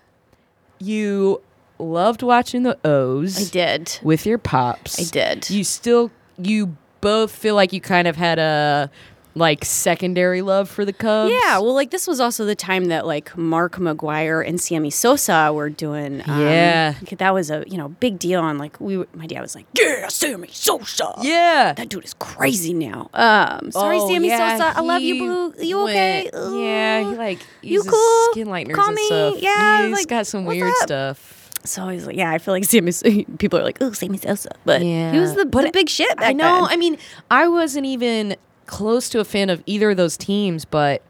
[0.78, 1.40] you
[1.78, 3.98] loved watching the O's I did.
[4.02, 5.00] with your pops.
[5.00, 5.50] I did.
[5.50, 8.90] You still you both feel like you kind of had a
[9.36, 11.32] like secondary love for the Cubs.
[11.32, 15.52] Yeah, well, like this was also the time that like Mark McGwire and Sammy Sosa
[15.52, 16.22] were doing.
[16.28, 16.94] Um, Yeah.
[17.18, 18.46] that was a you know big deal.
[18.46, 21.14] And like we, were- my dad was like, "Yeah, Sammy Sosa.
[21.20, 21.72] Yeah.
[21.76, 25.54] that dude is crazy now." Um, sorry, Oh, Sammy yeah, Sosa, I love you, boo.
[25.64, 26.30] You okay?
[26.32, 28.32] went- yeah, he like you cool?
[28.32, 29.06] skin lighteners Call and me.
[29.06, 29.34] stuff.
[29.38, 30.74] Yeah, he's like, got some weird up?
[30.84, 31.43] stuff.
[31.64, 32.92] So he's like, "Yeah, I feel like Sammy."
[33.38, 35.12] People are like, "Oh, Sammy Sosa," but yeah.
[35.12, 36.16] he was the, But the big shit.
[36.16, 36.62] Back I know.
[36.62, 36.64] then.
[36.72, 36.98] I mean,
[37.30, 41.02] I wasn't even close to a fan of either of those teams, but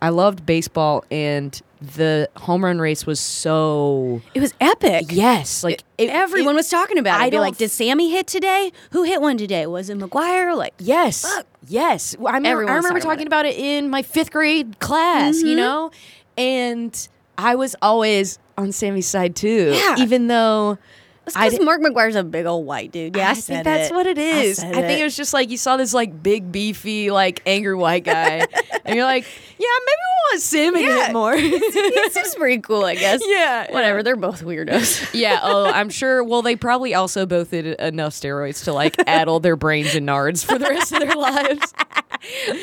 [0.00, 5.06] I loved baseball, and the home run race was so it was epic.
[5.10, 7.24] yes, like it- Everyone it- was talking about it.
[7.24, 8.72] I'd be like, "Did Sammy hit today?
[8.92, 9.66] Who hit one today?
[9.66, 11.22] Was it McGwire?" Like, Yes.
[11.22, 11.46] Fuck.
[11.68, 12.14] Yes.
[12.24, 13.56] I remember, I remember talking talking about it.
[13.56, 15.56] in my fifth grade class, you mm-hmm.
[15.56, 15.90] know?
[16.38, 19.72] And I was always on Sammy's side too.
[19.74, 19.96] Yeah.
[19.98, 20.78] Even though
[21.26, 23.16] because Mark McGwire's a big old white dude.
[23.16, 23.94] Yeah, I, I, think that's it.
[23.94, 24.58] what it is.
[24.60, 25.00] I, said think it.
[25.00, 25.04] it.
[25.04, 28.46] was just like you saw this like big beefy like angry white guy,
[28.84, 29.24] and you're like,
[29.58, 31.06] yeah, maybe we want to Yeah.
[31.06, 31.36] hit more.
[31.36, 33.20] he seems pretty cool, I guess.
[33.26, 34.02] yeah, Whatever.
[34.02, 35.10] They're both weirdos.
[35.14, 35.40] Yeah.
[35.42, 36.22] Oh, I'm sure.
[36.22, 40.44] Well, they probably also both did enough steroids to like addle their brains and nards
[40.44, 41.74] for the rest of their lives.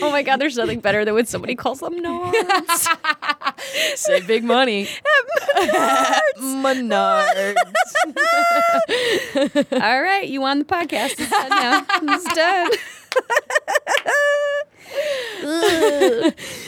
[0.01, 2.87] oh my god, there's nothing better than when somebody calls them nards.
[3.95, 4.87] Save big money.
[6.37, 7.55] Menards.
[9.81, 11.15] All right, you on the podcast.
[11.19, 11.85] It's done now.
[12.01, 12.69] It's done.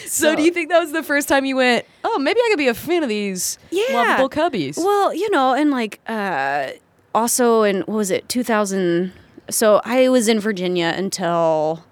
[0.06, 2.58] So, do you think that was the first time you went, oh, maybe I could
[2.58, 3.84] be a fan of these Yeah.
[3.94, 4.78] lovable cubbies?
[4.78, 6.70] Well, you know, and like uh
[7.14, 9.12] also in what was it, 2000
[9.50, 11.84] so I was in Virginia until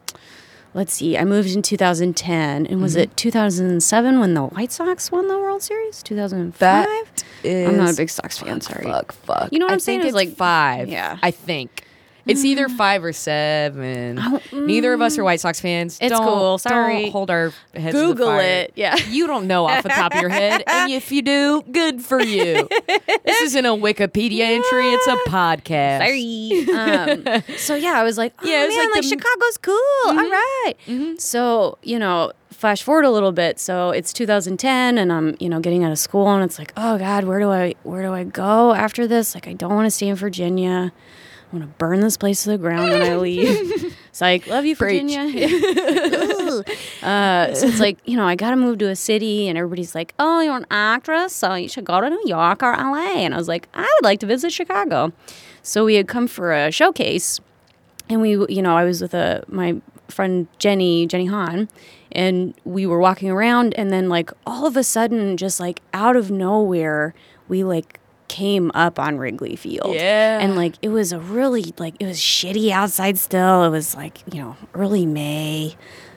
[0.74, 5.28] let's see, I moved in 2010 and was it 2007 when the White Sox won
[5.28, 6.02] the World Series?
[6.04, 6.60] 2005?
[6.60, 7.70] That is.
[7.70, 8.62] I'm not a big Sox fan.
[8.62, 8.84] Sorry.
[8.84, 9.50] Fuck, fuck.
[9.52, 10.02] You know what I I'm saying?
[10.02, 10.88] It's like- five.
[10.90, 11.18] yeah.
[11.22, 11.84] I think.
[12.26, 12.78] It's either mm.
[12.78, 14.18] five or seven.
[14.18, 15.26] Oh, Neither of us are mm.
[15.26, 15.98] White Sox fans.
[16.02, 16.58] It's Don't- cool.
[16.58, 17.04] Sorry.
[17.04, 17.94] Don't hold our heads.
[17.94, 18.72] Google it.
[18.76, 18.96] Yeah.
[19.14, 22.20] You don't know off the top of your head, and if you do, good for
[22.20, 22.68] you.
[22.88, 26.00] this isn't a Wikipedia entry; it's a podcast.
[26.00, 27.44] Sorry.
[27.44, 29.76] Um, so yeah, I was like, oh, Yeah, man, like like, the- Chicago's cool.
[30.06, 30.32] All mm-hmm.
[30.32, 30.74] right.
[30.88, 31.16] Mm-hmm.
[31.18, 32.32] So you know,
[32.64, 33.60] flash forward a little bit.
[33.60, 36.98] So it's 2010, and I'm you know getting out of school, and it's like, oh
[36.98, 39.36] God, where do I where do I go after this?
[39.36, 40.94] Like, I don't want to stay in Virginia.
[41.52, 43.98] I'm gonna burn this place to the ground when I leave.
[44.08, 44.78] it's like, love you.
[44.78, 45.24] Virginia.
[47.04, 49.94] uh, so it's like, you know, I got to move to a city, and everybody's
[49.94, 53.16] like, oh, you're an actress, so you should go to New York or LA.
[53.26, 55.12] And I was like, I would like to visit Chicago.
[55.64, 57.42] So we had come for a showcase,
[58.08, 61.68] and we, you know, I was with a my friend Jenny, Jenny Hahn,
[62.14, 66.16] and we were walking around, and then like all of a sudden, just like out
[66.16, 67.14] of nowhere,
[67.48, 69.94] we like came up on Wrigley Field.
[69.94, 70.40] Yeah.
[70.40, 73.64] And like it was a really like it was shitty outside still.
[73.64, 75.76] It was like, you know, early May.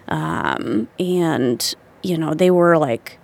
[0.09, 3.19] Um and you know, they were like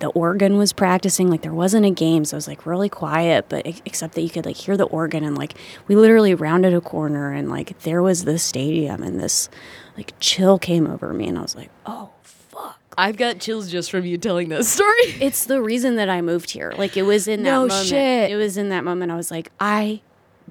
[0.00, 3.46] the organ was practicing like there wasn't a game so it was like really quiet
[3.48, 5.54] but except that you could like hear the organ and like
[5.86, 9.48] we literally rounded a corner and like there was the stadium and this
[9.96, 13.90] like chill came over me and i was like oh fuck I've got chills just
[13.90, 14.94] from you telling that story.
[15.20, 16.72] it's the reason that I moved here.
[16.78, 17.86] Like it was in that No moment.
[17.88, 18.30] shit.
[18.30, 19.10] It was in that moment.
[19.10, 20.00] I was like, I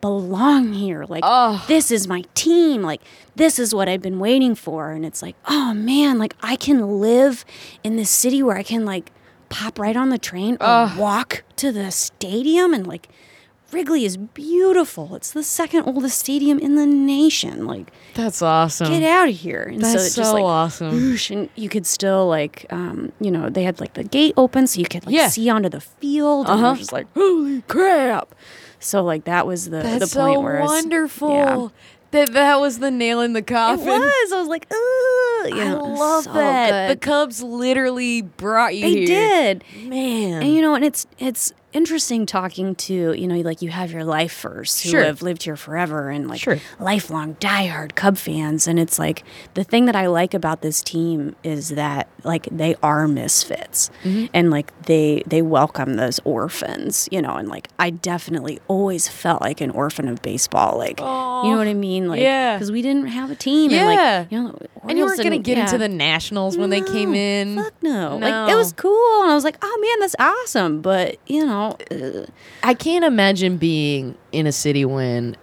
[0.01, 1.05] belong here.
[1.07, 1.63] Like Oh.
[1.69, 2.81] this is my team.
[2.81, 3.01] Like
[3.37, 4.91] this is what I've been waiting for.
[4.91, 7.45] And it's like, oh man, like I can live
[7.81, 9.13] in this city where I can like
[9.47, 13.07] pop right on the train or walk to the stadium and like
[13.73, 15.15] Wrigley is beautiful.
[15.15, 17.65] It's the second oldest stadium in the nation.
[17.65, 18.89] Like That's awesome.
[18.89, 19.63] get out of here.
[19.63, 20.91] And That's so, it just so like awesome.
[20.91, 24.67] whoosh, and you could still like um, you know, they had like the gate open
[24.67, 25.27] so you could like Yeah.
[25.29, 26.69] see onto the field and Uh-huh.
[26.71, 28.35] was just like, holy crap.
[28.79, 31.29] So like that was the That's the point so where wonderful.
[31.33, 31.67] yeah.
[32.11, 33.87] That that was the nail in the coffin.
[33.87, 34.31] It was.
[34.33, 36.87] I was like, Ugh, you I love so that.
[36.89, 37.01] The good.
[37.01, 39.07] Cubs literally brought you they here.
[39.07, 39.63] did.
[39.89, 40.43] Man.
[40.43, 44.03] And you know, and it's it's interesting talking to you know, like you have your
[44.03, 45.03] life first who Sure.
[45.03, 46.59] have lived here forever and like Sure.
[46.79, 49.23] lifelong diehard Cub fans, and it's like
[49.55, 54.25] the thing that I like about this team is that like they are misfits, Mm-hmm.
[54.33, 59.41] and like they they welcome those orphans, you know, and like I definitely always felt
[59.41, 62.55] like an orphan of baseball, like you know what I mean, like yeah.
[62.55, 63.77] because we didn't have a team, Yeah.
[63.79, 63.87] and
[64.21, 64.57] like you know,
[64.87, 67.55] and you weren't gonna get into the nationals when they came in.
[67.57, 68.17] Fuck no.
[68.17, 68.27] No.
[68.27, 70.81] Like it was cool, and I was like, oh man, that's awesome.
[70.81, 71.62] But you know,
[72.63, 75.35] I can't imagine being in a city when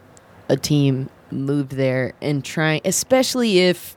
[0.48, 3.96] a team moved there and trying, especially if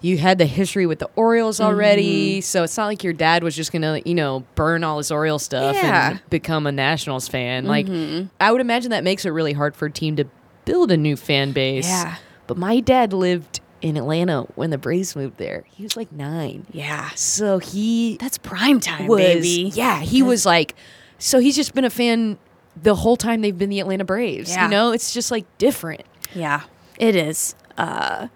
[0.00, 1.68] you had the history with the Orioles mm-hmm.
[1.68, 2.40] already.
[2.40, 5.42] So it's not like your dad was just gonna, you know, burn all his Orioles
[5.44, 6.10] stuff Yeah.
[6.12, 7.66] and become a Nationals fan.
[7.66, 8.26] Like, mm-hmm.
[8.40, 10.24] I would imagine that makes it really hard for a team to
[10.64, 11.88] build a new fan base.
[11.88, 12.16] Yeah.
[12.46, 15.64] But my dad lived in Atlanta when the Braves moved there.
[15.68, 16.66] He was like nine.
[16.72, 19.70] yeah, So he that's prime time, was baby.
[19.74, 20.74] yeah he was like
[21.18, 22.38] so he's just been a fan
[22.80, 24.64] the whole time they've been the atlanta braves Yeah.
[24.64, 26.02] you know it's just like different
[26.34, 26.62] Yeah,
[26.98, 27.54] it is.
[27.76, 28.28] Uh,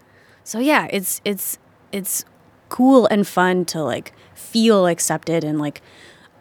[0.45, 1.59] so yeah, it's it's
[1.93, 2.25] it's
[2.69, 5.83] cool and fun to like feel accepted and like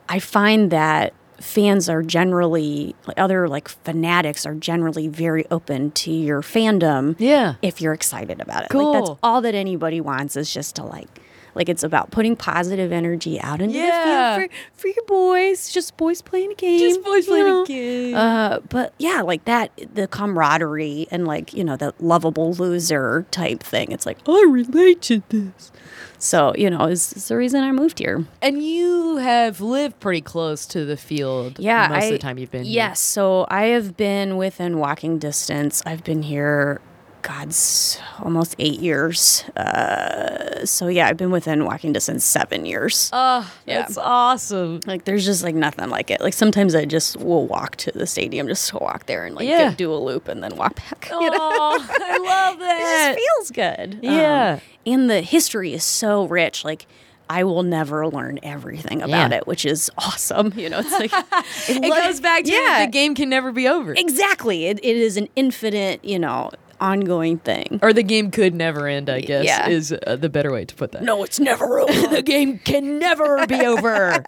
[0.07, 6.11] I find that fans are generally like other like fanatics are generally very open to
[6.11, 7.55] your fandom Yeah.
[7.61, 9.19] if you're excited about it like that's Cool.
[9.23, 11.09] all that anybody wants is just to like
[11.55, 14.35] like it's about putting positive energy out into Yeah.
[14.35, 17.65] the field for, for your boys just boys playing a game Just boys playing a
[17.65, 18.15] game.
[18.15, 23.61] Uh, but yeah, like that, the camaraderie and like, you know, the lovable loser type
[23.61, 23.91] thing.
[23.91, 25.71] It's like, I relate to this.
[26.17, 28.23] So, you know, is the reason I moved here.
[28.43, 31.87] and you have lived pretty close to the field Yeah.
[31.87, 32.73] most I- of the time you've been here.
[32.75, 32.99] Yes.
[32.99, 35.81] So I have been within walking distance.
[35.85, 36.79] I've been here,
[37.21, 39.43] God's almost eight years.
[39.55, 43.09] Uh, so yeah, I've been within walking distance seven years.
[43.13, 43.81] oh Yeah.
[43.81, 46.21] that's awesome like there's just like nothing like it.
[46.21, 49.47] Like sometimes I just will walk to the stadium just to walk there and like
[49.47, 49.69] Yeah.
[49.69, 51.09] get, do a loop and then walk back.
[51.11, 51.37] you know?
[51.39, 53.99] oh i love it that just feels good.
[54.01, 54.53] Yeah.
[54.55, 56.63] Um, and the history is so rich.
[56.65, 56.87] Like
[57.29, 59.37] I will never learn everything about Yeah.
[59.37, 60.51] it, which is awesome.
[60.57, 61.11] You know, it's like
[61.69, 64.65] it goes back to yeah, the game can never be over exactly.
[64.65, 67.79] It, it is an infinite, you know, ongoing thing.
[67.81, 69.69] or the game could never end i guess Yeah.
[69.69, 72.07] is uh, the better way to put that No, it's never over.
[72.15, 74.23] the game can never be over.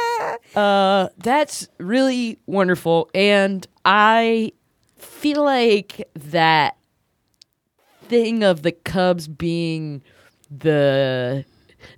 [0.54, 4.52] uh, that's really wonderful, and I
[4.96, 6.76] feel like that
[8.08, 10.02] thing of the Cubs being
[10.50, 11.44] the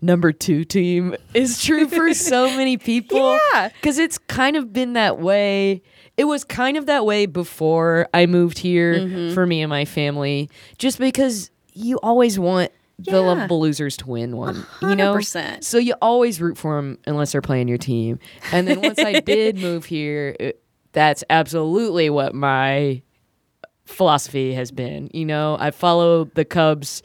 [0.00, 3.38] number two team is true for so many people.
[3.54, 3.68] Yeah.
[3.68, 5.82] Because it's kind of been that way.
[6.16, 9.34] It was kind of that way before I moved here Mm-hmm.
[9.34, 10.48] for me and my family,
[10.78, 15.12] just because you always want the lovable losers to win one, you know.
[15.62, 18.18] So you always root for them unless they're playing your team.
[18.52, 20.62] And then once I did move here, it,
[20.92, 23.02] that's absolutely what my
[23.84, 25.10] philosophy has been.
[25.12, 27.02] You know, I follow the Cubs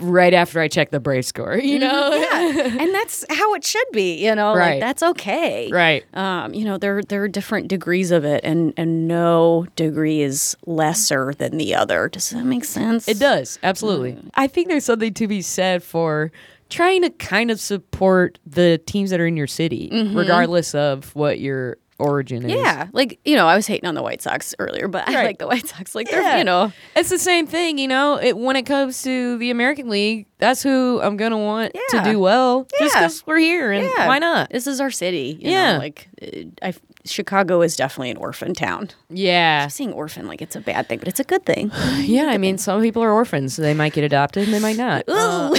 [0.00, 1.56] right after I check the Brave score.
[1.56, 1.88] You mm-hmm.
[1.88, 4.24] know, yeah, and that's how it should be.
[4.24, 4.72] You know, Right.
[4.72, 5.70] like that's okay.
[5.70, 6.04] right?
[6.14, 10.56] Um, you know, there there are different degrees of it, and and no degree is
[10.66, 12.08] lesser than the other.
[12.08, 13.08] Does that make sense?
[13.08, 14.12] It does absolutely.
[14.12, 14.30] Mm.
[14.34, 16.30] I think there's something to be said for
[16.70, 20.16] trying to kind of support the teams that are in your city, mm-hmm.
[20.16, 22.52] regardless of what your origin is.
[22.60, 25.26] Yeah, like you know, I was hating on the White Sox earlier, but I Right.
[25.26, 25.94] like the White Sox.
[25.94, 26.38] Like they're Yeah.
[26.38, 28.16] you know, It's the same thing, you know.
[28.16, 32.04] It, when it comes to the American League, that's who I'm gonna want to Yeah.
[32.04, 33.00] do well, just Yeah.
[33.02, 34.50] because we're here, and yeah, why not?
[34.50, 35.38] This is our city.
[35.40, 35.78] you know, Yeah.
[35.78, 36.26] like uh,
[36.62, 36.72] I,
[37.08, 38.90] Chicago is definitely an orphan town.
[39.10, 41.70] Yeah, seeing orphan like it's a bad thing, but it's a good thing.
[41.98, 42.26] yeah.
[42.26, 45.06] I mean, some people are orphans; So they might get adopted, and they might not.
[45.06, 45.50] Woo!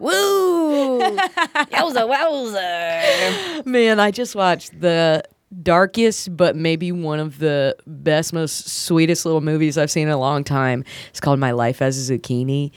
[0.00, 0.98] Woo!
[0.98, 2.08] That was uh, Woo!
[2.08, 3.66] Yowza, wowza!
[3.66, 5.22] man, I just watched the
[5.62, 10.18] darkest, but maybe one of the best, most sweetest little movies I've seen in a
[10.18, 10.84] long time.
[11.10, 12.70] It's called My Life as a Zucchini,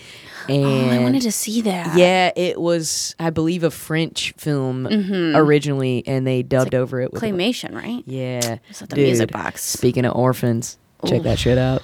[0.48, 1.98] and Oh, I wanted to see that.
[1.98, 5.36] Yeah, it was, I believe, a French film mm-hmm.
[5.36, 8.04] originally, and they dubbed over it with a- claymation, right?
[8.06, 9.64] Yeah, It's at the music box.
[9.64, 11.82] Speaking of orphans, check that shit out.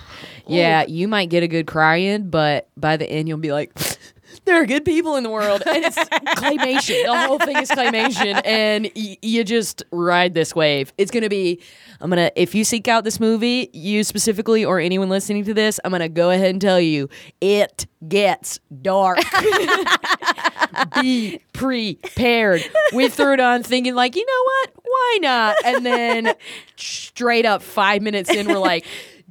[0.48, 3.74] Yeah, you might get a good cry in, but by the end you'll be like,
[4.48, 5.96] there are good people in the world, and it's
[6.40, 7.06] claymation.
[7.06, 10.92] The whole thing is claymation, and y- you just ride this wave.
[10.98, 11.62] It's gonna be.
[12.02, 12.32] I'm gonna.
[12.36, 16.10] If you seek out this movie, you specifically or anyone listening to this, I'm gonna
[16.10, 17.10] go ahead and tell you,
[17.42, 19.20] it gets dark.
[21.02, 22.64] be prepared.
[22.94, 24.72] We threw it on thinking like, you know what?
[24.84, 25.56] Why not?
[25.66, 26.34] And then
[26.76, 28.86] straight up five minutes in, we're like,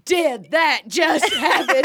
[0.07, 1.83] did that just happen?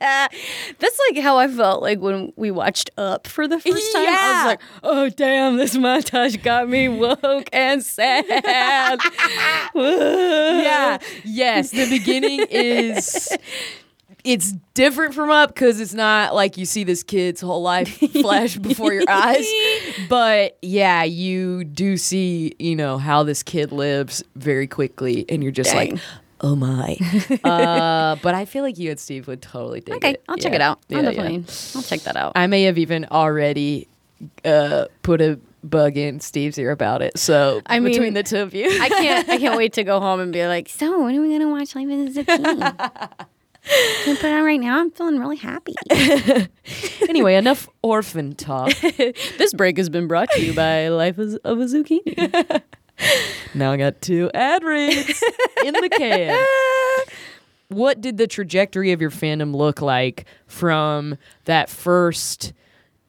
[0.78, 4.06] That's like how I felt like when we watched Up for the first time.
[4.06, 8.26] I was like, oh damn, this montage got me woke and sad.
[9.74, 10.98] yeah.
[11.24, 11.70] Yes.
[11.70, 13.28] The beginning is
[14.24, 18.56] it's different from up because it's not like you see this kid's whole life flash
[18.56, 19.46] before your eyes.
[20.08, 25.52] But yeah, you do see, you know, how this kid lives very quickly and you're
[25.52, 25.92] just Dang.
[25.92, 26.00] like,
[26.40, 26.96] oh my.
[27.44, 30.22] uh, but I feel like you and Steve would totally dig Okay, it.
[30.28, 30.80] I'll check it out.
[30.88, 31.40] Yeah, I'll yeah.
[31.74, 32.32] I'll check that out.
[32.34, 33.88] I may have even already
[34.44, 37.18] uh, put a bug in Steve's ear about it.
[37.18, 40.00] So I mean, between the two of you, I can't, I can't wait to go
[40.08, 43.26] home and be like, so when are we gonna watch Life as a Zucchini?
[44.04, 44.80] Can put it on right now?
[44.80, 45.74] I'm feeling really happy.
[47.08, 48.72] anyway, enough orphan talk.
[48.78, 52.62] this break has been brought to you by Life of a Zucchini.
[53.54, 55.22] Now I got two ad reads
[55.64, 56.44] in the can.
[57.70, 62.54] What did the trajectory of your fandom look like from that first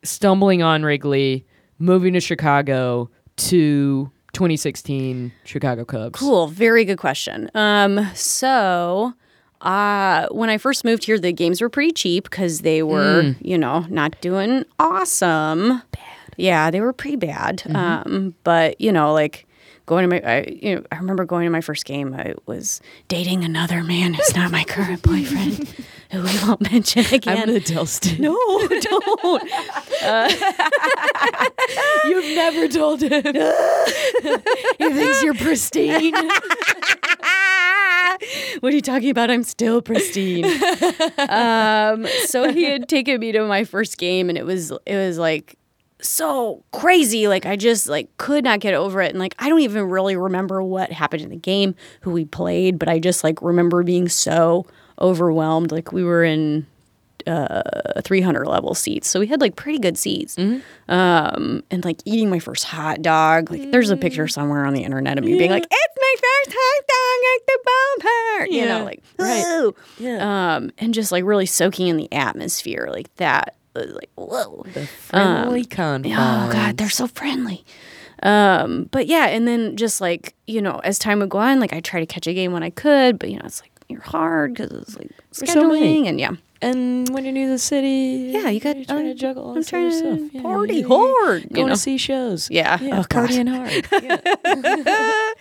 [0.04, 1.46] stumbling on Wrigley,
[1.78, 6.20] moving to Chicago to 2016 Chicago Cubs?
[6.20, 6.48] Cool.
[6.48, 7.50] Very good question.
[7.56, 9.14] Um, so
[9.62, 13.58] uh when I first moved here, the games were pretty cheap because they were, you
[13.58, 15.82] know, not doing awesome.
[15.92, 16.36] Bad.
[16.36, 17.64] Yeah, they were pretty bad.
[17.74, 19.46] Um, but you know, like
[19.90, 22.14] going to my I, you know, I remember going to my first game.
[22.14, 25.68] I was dating another man who's not my current boyfriend,
[26.12, 27.40] who we won't mention again.
[27.40, 28.20] I'm gonna tell Steve.
[28.20, 28.38] no,
[28.68, 29.44] don't.
[32.06, 33.12] You've never told him.
[34.78, 36.14] he thinks you're pristine.
[38.60, 39.32] what are you talking about?
[39.32, 40.46] I'm still pristine.
[41.18, 45.18] um, so he had taken me to my first game, and it was it was
[45.18, 45.58] like
[46.02, 47.28] so crazy.
[47.28, 50.16] Like I just like could not get over it, and like I don't even really
[50.16, 54.08] remember what happened in the game, who we played, but I just like remember being
[54.10, 54.66] so
[55.00, 55.72] overwhelmed.
[55.72, 56.66] Like we were in
[57.28, 60.38] uh 300 level seats so we had like pretty good seats
[60.88, 64.84] um and like eating my first hot dog like there's a picture somewhere on the
[64.84, 67.60] internet of me being like it's my first hot dog at the
[68.48, 69.74] ballpark you know like right.
[70.00, 70.56] Yeah.
[70.56, 75.66] um and just like really soaking in the atmosphere like that like whoa the Friendly
[75.66, 76.16] confines.
[76.18, 77.66] Oh God, they're so friendly.
[78.22, 81.74] Um, but yeah, and then just like you know, as time would go on, like
[81.74, 84.02] I try to catch a game when I could, but you know, it's like you're
[84.02, 86.32] hard because it's like There's so scheduling and yeah,
[86.62, 89.56] And when you're new to the city, yeah, you got you're trying to juggle all
[89.58, 90.20] I'm trying to stuff.
[90.34, 91.74] Yeah, party yeah, hard, you Going know.
[91.74, 92.50] to see shows.
[92.52, 92.78] Yeah.
[92.82, 93.88] yeah Oh, partying hard.
[94.04, 95.34] Yeah.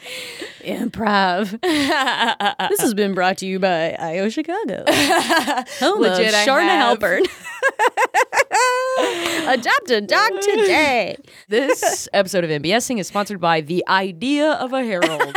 [0.78, 1.60] Improv.
[2.68, 4.84] this has been brought to you by IO Chicago.
[5.80, 6.96] Home Legit, Charna.
[6.96, 7.26] Halpern.
[9.48, 11.16] Adopt a dog today.
[11.48, 15.36] This episode of MBSing is sponsored by the idea of a Harold.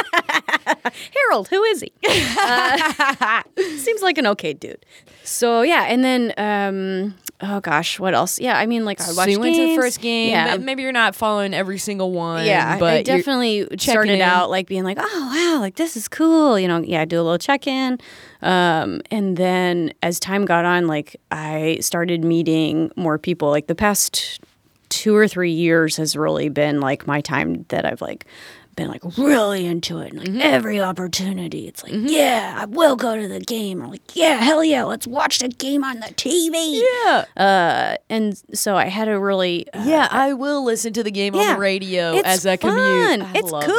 [1.13, 1.91] Harold, who is he?
[2.39, 3.41] Uh,
[3.77, 4.85] seems like an okay dude.
[5.23, 8.39] So yeah, and then um, oh gosh, what else?
[8.39, 10.31] Yeah, I mean, like I so watched you went to the first game.
[10.31, 12.45] Yeah, Maybe you're not following every single one.
[12.45, 14.21] yeah, but I definitely started in.
[14.21, 16.59] out like being like, oh wow, like this is cool.
[16.59, 17.99] You know, yeah, I do a little check in,
[18.41, 23.49] um, and then as time got on, like I started meeting more people.
[23.49, 24.39] Like the past
[24.89, 28.25] two or three years has really been like my time that I've like
[28.81, 30.11] been like really into it.
[30.11, 30.41] And, like Mm-hmm.
[30.41, 33.81] every opportunity, it's like, yeah, I will go to the game.
[33.83, 36.81] Or like, yeah, hell yeah, let's watch the game on the TV.
[36.81, 37.25] Yeah.
[37.35, 41.35] Uh, and so I had a really uh, yeah, I will listen to the game
[41.35, 43.21] on the radio as a commute.
[43.21, 43.73] I It's love cool.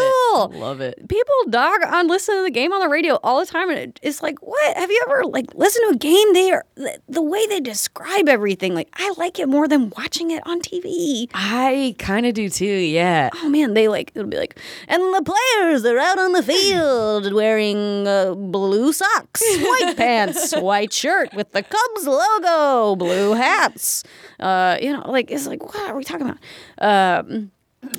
[0.53, 0.57] It.
[0.57, 1.09] I love it.
[1.09, 4.01] people dog on listening to the game on the radio all the time and it-
[4.03, 7.23] it's like what have you ever like listened to a game they are the, the
[7.23, 11.95] way they describe everything like i like it more than watching it on tv I
[11.99, 12.65] kind of do too.
[12.67, 13.31] Yeah.
[13.37, 14.59] oh man they like it'll be like
[14.93, 20.93] and the players are out on the field wearing uh, blue socks white pants white
[20.93, 24.05] shirt with the cubs logo blue hats
[24.41, 27.51] uh you know like it's like what are we talking about um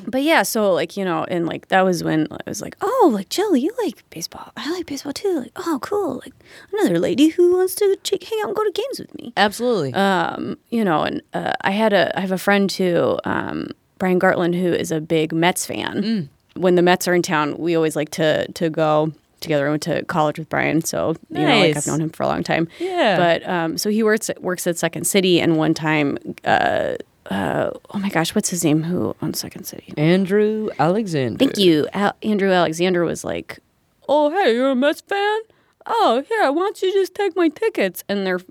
[0.08, 3.12] but yeah, so like you know, and like that was when I was like, oh,
[3.14, 4.52] like Jill, you like baseball.
[4.56, 5.42] I like baseball too.
[5.42, 6.22] Like, oh, cool.
[6.24, 6.34] Like
[6.72, 9.34] another lady who wants to ch- hang out and go to games with me.
[9.36, 9.94] Absolutely.
[9.94, 14.20] Um, you know, and uh, I had a I have a friend too, um, Brian
[14.20, 16.30] Gartland, who is a big Mets fan.
[16.56, 19.68] When the Mets are in town, we always like to to go together.
[19.68, 22.28] I went to college with Brian, so you know, like I've known him for a
[22.28, 22.68] long time.
[22.80, 23.18] Yeah.
[23.18, 26.96] But um, so he works at, works at Second City, and one time, uh,
[27.30, 28.84] uh, oh my gosh, what's his name?
[28.84, 29.94] Who on Second City?
[29.98, 31.38] Andrew Alexander.
[31.40, 31.88] Thank you.
[31.94, 33.60] Al- Andrew Alexander was like,
[34.08, 35.40] "Oh, hey, you're a Mets fan?
[35.86, 38.42] Oh, here, why don't you just take my tickets?" And they're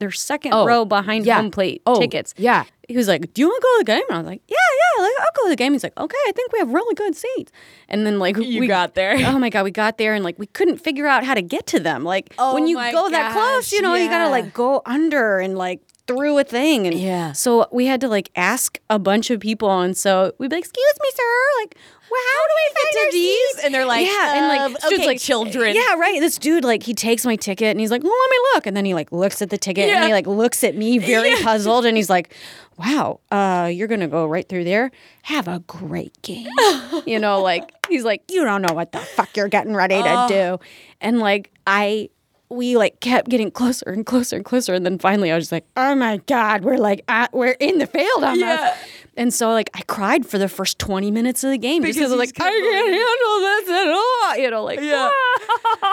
[0.00, 1.36] they're second Oh, row behind yeah.
[1.36, 2.34] home plate Oh, tickets.
[2.36, 2.64] yeah.
[2.92, 4.42] He was like, "Do you want to go to the game?" And I was like,
[4.48, 6.70] "Yeah, yeah, like, I'll go to the game." He's like, "Okay, I think we have
[6.72, 7.50] really good seats."
[7.88, 9.16] And then like You we got there.
[9.26, 11.66] Oh my god, we got there and like we couldn't figure out how to get
[11.68, 12.04] to them.
[12.04, 15.56] Like Oh when you go that close, you know, you gotta like go under and
[15.56, 16.86] like through a thing.
[16.86, 17.32] And Yeah.
[17.32, 20.64] so we had to like ask a bunch of people, and so we'd be like,
[20.64, 21.76] "Excuse me, sir, like,
[22.18, 25.06] how do we find to these?" seats?" And they're like, "Yeah," and like, dude's okay,
[25.06, 25.74] like children.
[25.74, 26.20] Yeah, right.
[26.20, 28.76] This dude like he takes my ticket and he's like, "Well, let me look," and
[28.76, 31.86] then he like looks at the ticket and he like looks at me very puzzled,
[31.86, 32.34] and he's like,
[32.78, 34.90] "Wow, uh, you're gonna go right through there.
[35.22, 36.48] Have a great game."
[37.06, 40.26] you know, like he's like, "You don't know what the fuck you're getting ready to
[40.28, 40.58] do,"
[41.00, 42.08] and like I
[42.48, 45.52] we like kept getting closer and closer and closer, and then finally I was just
[45.52, 48.76] like, "Oh my god, we're like at, we're in the field almost." Yeah.
[49.16, 52.12] And so like I cried for the first twenty minutes of the game Because because
[52.12, 54.36] I was like, I can't handle this at all.
[54.42, 55.10] You know, like Yeah.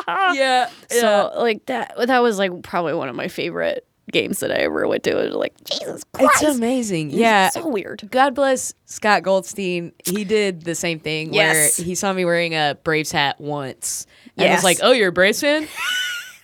[0.08, 0.34] Ah.
[0.34, 0.70] yeah.
[0.90, 4.88] so like that that was like probably one of my favorite games that I ever
[4.88, 5.12] went to.
[5.12, 7.10] It was like Jesus Christ, It's amazing.
[7.12, 7.50] It's Yeah.
[7.50, 8.08] so weird.
[8.10, 9.92] God bless Scott Goldstein.
[10.06, 11.78] He did the same thing Yes.
[11.78, 14.08] where he saw me wearing a Braves hat once
[14.38, 14.58] and Yes.
[14.60, 15.68] was like, "Oh, you're a Braves fan?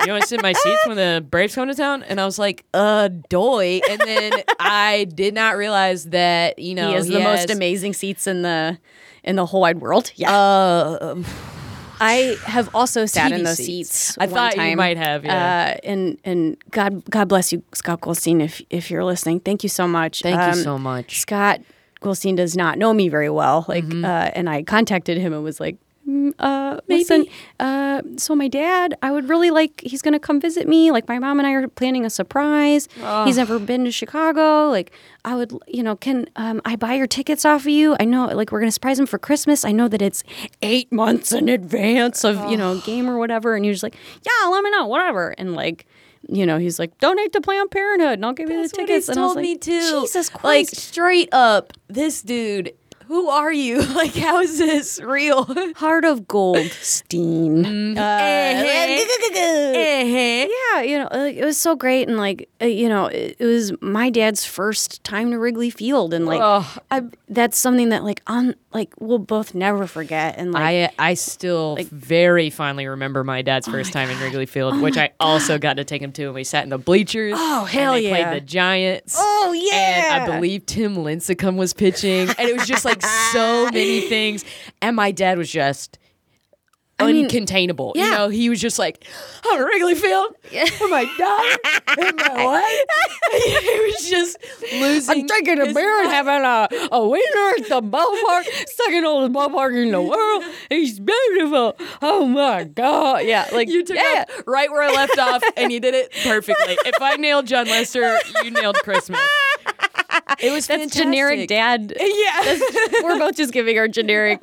[0.06, 2.26] You want to sit in my seats when the Braves come to town?" And I
[2.26, 7.08] was like, "Uh, doy." And then I did not realize that you know he has
[7.08, 8.78] the most amazing seats in the
[9.24, 10.12] in the whole wide world.
[10.16, 11.24] Yeah, Uh,
[12.00, 13.90] I have also sat TV in those seats.
[13.92, 14.18] seats.
[14.20, 14.78] I one thought you time.
[14.78, 15.76] might have, yeah.
[15.76, 18.42] Uh, and and God God bless you, Scott Goldstein.
[18.42, 20.22] If if you're listening, thank you so much.
[20.22, 21.20] Thank you Um, so much.
[21.22, 21.62] Scott
[22.02, 23.66] Goldstein does not know me very well.
[23.70, 24.04] Like, Mm-hmm.
[24.06, 25.78] uh, and I contacted him and was like,
[26.08, 27.26] mm, uh, listen,
[27.60, 30.92] uh, so my dad, I would really like, he's going to come visit me.
[30.92, 32.88] Like, my mom and I are planning a surprise.
[33.26, 34.70] He's never been to Chicago.
[34.70, 34.92] Like,
[35.24, 37.96] I would, you know, can um, I buy your tickets off of you?
[38.00, 39.66] I know, like, we're going to surprise him for Christmas.
[39.66, 40.24] I know that it's
[40.62, 43.56] eight months in advance of, you know, game or whatever.
[43.56, 45.34] And you're just like, yeah, let me know, whatever.
[45.38, 45.86] And like,
[46.28, 48.88] you know, he's like, donate to Planned Parenthood and I'll give you the That's what
[48.88, 49.08] tickets.
[49.08, 50.02] he's and I was like, me too.
[50.02, 50.44] Jesus Christ.
[50.44, 52.74] Like straight up, this dude.
[53.08, 53.82] Who are you?
[53.96, 55.46] Like, how is this real?
[55.78, 57.98] Heart of Goldstein.
[57.98, 58.02] Uh,
[59.38, 60.48] Eh-heh.
[60.50, 63.46] yeah, you know, like, it was so great, and like, uh, you know, it, it
[63.46, 68.04] was my dad's first time to Wrigley Field, and like, Oh, I, that's something that
[68.04, 70.64] like on like we'll both never forget, and like,
[71.00, 75.12] I I still very fondly remember my dad's first time in Wrigley Field, which I
[75.20, 77.34] also got to take him to, and we sat in the bleachers.
[77.38, 78.30] Oh, hell and they yeah.
[78.30, 79.16] Played the Giants.
[79.18, 80.16] oh yeah.
[80.24, 84.46] And I believe Tim Lincecum was pitching, and it was just like so many things.
[84.82, 86.00] And my dad was just
[86.98, 87.92] I mean, uncontainable.
[87.96, 89.04] You know, he was just like,
[89.44, 90.34] I'm at Wrigley Field
[90.78, 91.58] for my daughter
[92.00, 93.44] and my wife.
[93.44, 94.38] he was just
[94.80, 95.22] losing.
[95.22, 99.76] I'm drinking a beer and having a, a winner at the ballpark, second oldest ballpark
[99.84, 100.46] in the world.
[100.70, 101.76] He's beautiful.
[102.02, 103.26] Oh my God.
[103.26, 103.50] Yeah.
[103.52, 104.24] Like, You took yeah.
[104.48, 106.78] right where I left off, and you did it perfectly.
[106.86, 109.20] If I nailed Jon Lester, you nailed Christmas.
[110.40, 111.94] It was That's generic dad.
[112.02, 112.58] Yeah.
[113.04, 114.42] We're both just giving our generic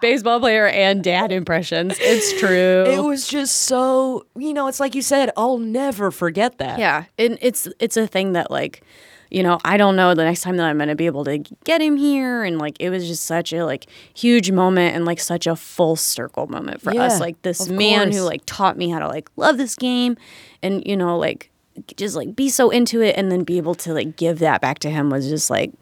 [0.00, 1.96] baseball player and dad impressions.
[2.00, 2.84] It's true.
[2.86, 6.78] It was just so, you know, it's like you said, I'll never forget that.
[6.78, 8.82] Yeah, and it's it's a thing that like,
[9.30, 11.80] you know, I don't know the next time that I'm gonna be able to get
[11.80, 15.46] him here, and like it was just such a like huge moment and like such
[15.46, 17.20] a full circle moment for Yeah, us.
[17.20, 20.16] Like this man who like taught me how to like love this game,
[20.62, 21.50] and you know like
[21.96, 24.78] just like be so into it, and then be able to like give that back
[24.80, 25.72] to him was just like.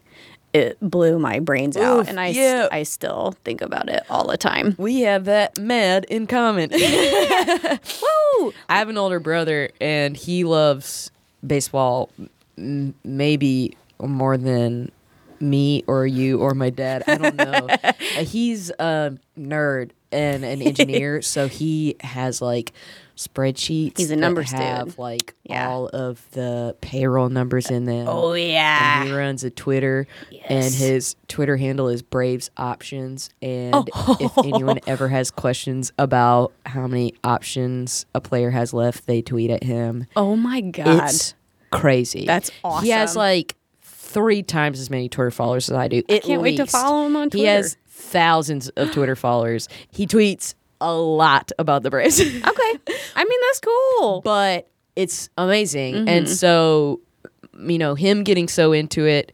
[0.55, 2.67] It blew my brains out, Oof, and I, yeah.
[2.71, 4.75] I still think about it all the time.
[4.77, 6.69] We have that mad in common.
[6.73, 8.53] Woo!
[8.69, 11.09] I have an older brother, and he loves
[11.45, 12.11] baseball
[12.55, 14.91] m- maybe more than
[15.39, 17.03] me or you or my dad.
[17.07, 17.67] I don't know.
[17.83, 22.73] Uh, He's a nerd and an engineer, so he has like
[23.17, 23.97] spreadsheets.
[23.97, 24.97] He's a that numbers have dude.
[24.99, 25.67] like Yeah.
[25.69, 28.07] all of the payroll numbers in them.
[28.07, 29.01] Oh yeah.
[29.01, 30.07] And he runs a Twitter,
[30.47, 33.29] and his Twitter handle is Braves Options.
[33.41, 34.17] And Oh.
[34.19, 39.49] if anyone ever has questions about how many options a player has left, they tweet
[39.51, 40.07] at him.
[40.15, 41.09] Oh my god.
[41.09, 41.33] It's
[41.71, 42.25] crazy.
[42.25, 42.85] That's awesome.
[42.85, 46.03] He has like three times as many Twitter followers as I do.
[46.09, 47.37] I can't wait to follow him on Twitter.
[47.43, 49.67] He has thousands of Twitter followers.
[49.89, 50.53] He tweets
[50.83, 52.19] a lot about the Braves.
[52.21, 52.95] Okay.
[53.15, 54.21] I mean, that's cool.
[54.21, 55.95] but it's amazing.
[55.95, 56.07] Mm-hmm.
[56.09, 56.99] And so,
[57.59, 59.31] you know, him getting so into it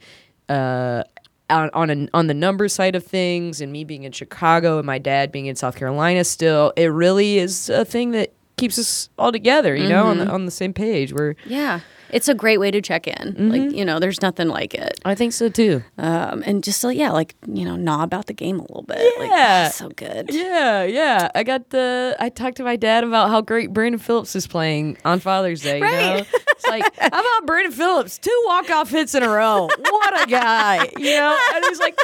[0.47, 1.03] uh,
[1.49, 4.85] on on, a, on the number side of things, and me being in Chicago and
[4.85, 9.09] my dad being in South Carolina still, it really is a thing that keeps us
[9.17, 9.75] all together.
[9.75, 10.25] You know, on Mm-hmm.
[10.27, 11.11] the on the same page.
[11.13, 11.79] We're Yeah.
[12.11, 13.49] It's a great way to check in.
[13.49, 14.99] Like, you know, there's nothing like it.
[15.05, 15.83] I think so too.
[15.97, 18.99] Um, and just so, yeah, like, you know, gnaw about the game a little bit.
[19.19, 19.67] Yeah.
[19.67, 20.29] oh, so good.
[20.33, 21.29] Yeah, yeah.
[21.35, 22.15] I got the.
[22.19, 25.77] I talked to my dad about how great Brandon Phillips is playing on Father's Day.
[25.77, 28.17] You know, it's like, how about Brandon Phillips?
[28.17, 29.67] Two walk off hits in a row.
[29.67, 30.89] What a guy!
[30.97, 31.97] You know, and he's like,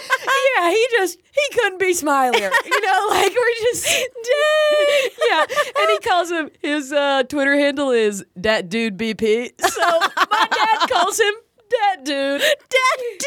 [0.58, 2.52] yeah, he just he couldn't be smilier.
[2.66, 5.10] You know, like we're just dang.
[5.30, 5.46] Yeah,
[5.80, 9.52] and he calls him his uh, Twitter handle is that dude BP.
[9.62, 9.82] So
[10.32, 11.34] my dad calls him
[11.72, 12.42] that dude.
[12.42, 13.26] That dude.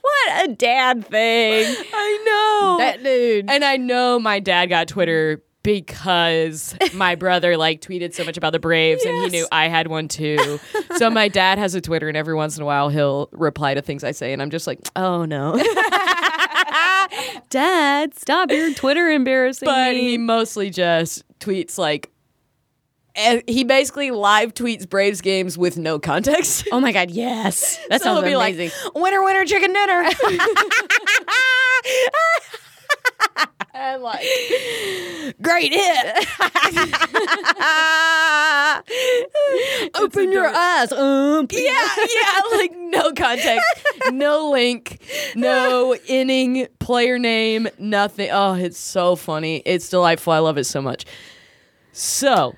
[0.00, 1.74] What a dad thing.
[1.92, 3.50] I know That dude.
[3.50, 8.52] And I know my dad got Twitter because my brother like tweeted so much about
[8.54, 10.58] the Braves and he knew I had one too.
[10.96, 13.82] so my dad has a Twitter and every once in a while he'll reply to
[13.82, 15.62] things I say and I'm just like, "Oh no."
[17.50, 20.00] Dad, stop your Twitter embarrassing but me.
[20.00, 22.10] he mostly just tweets like
[23.14, 26.66] and he basically live tweets Braves games with no context.
[26.72, 27.78] Oh my God, yes.
[27.90, 28.74] That So sounds be like, amazing.
[28.94, 30.08] winner, winner, chicken dinner.
[33.74, 34.24] and like,
[35.40, 36.26] great hit.
[39.94, 40.92] Open your eyes.
[40.92, 43.66] Um, Yeah, yeah, like no context,
[44.12, 45.00] no link,
[45.34, 48.30] no inning, player name, nothing.
[48.32, 49.62] Oh, it's so funny.
[49.64, 50.32] It's delightful.
[50.32, 51.04] I love it so much.
[51.92, 52.54] So,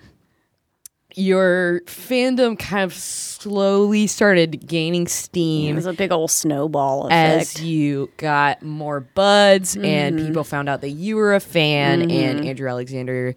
[1.20, 5.72] your fandom kind of slowly started gaining steam.
[5.72, 10.26] It was a big old snowball as you got more buds and mm-hmm.
[10.26, 12.48] people found out that you were a fan and mm-hmm.
[12.48, 13.34] Andrew Alexander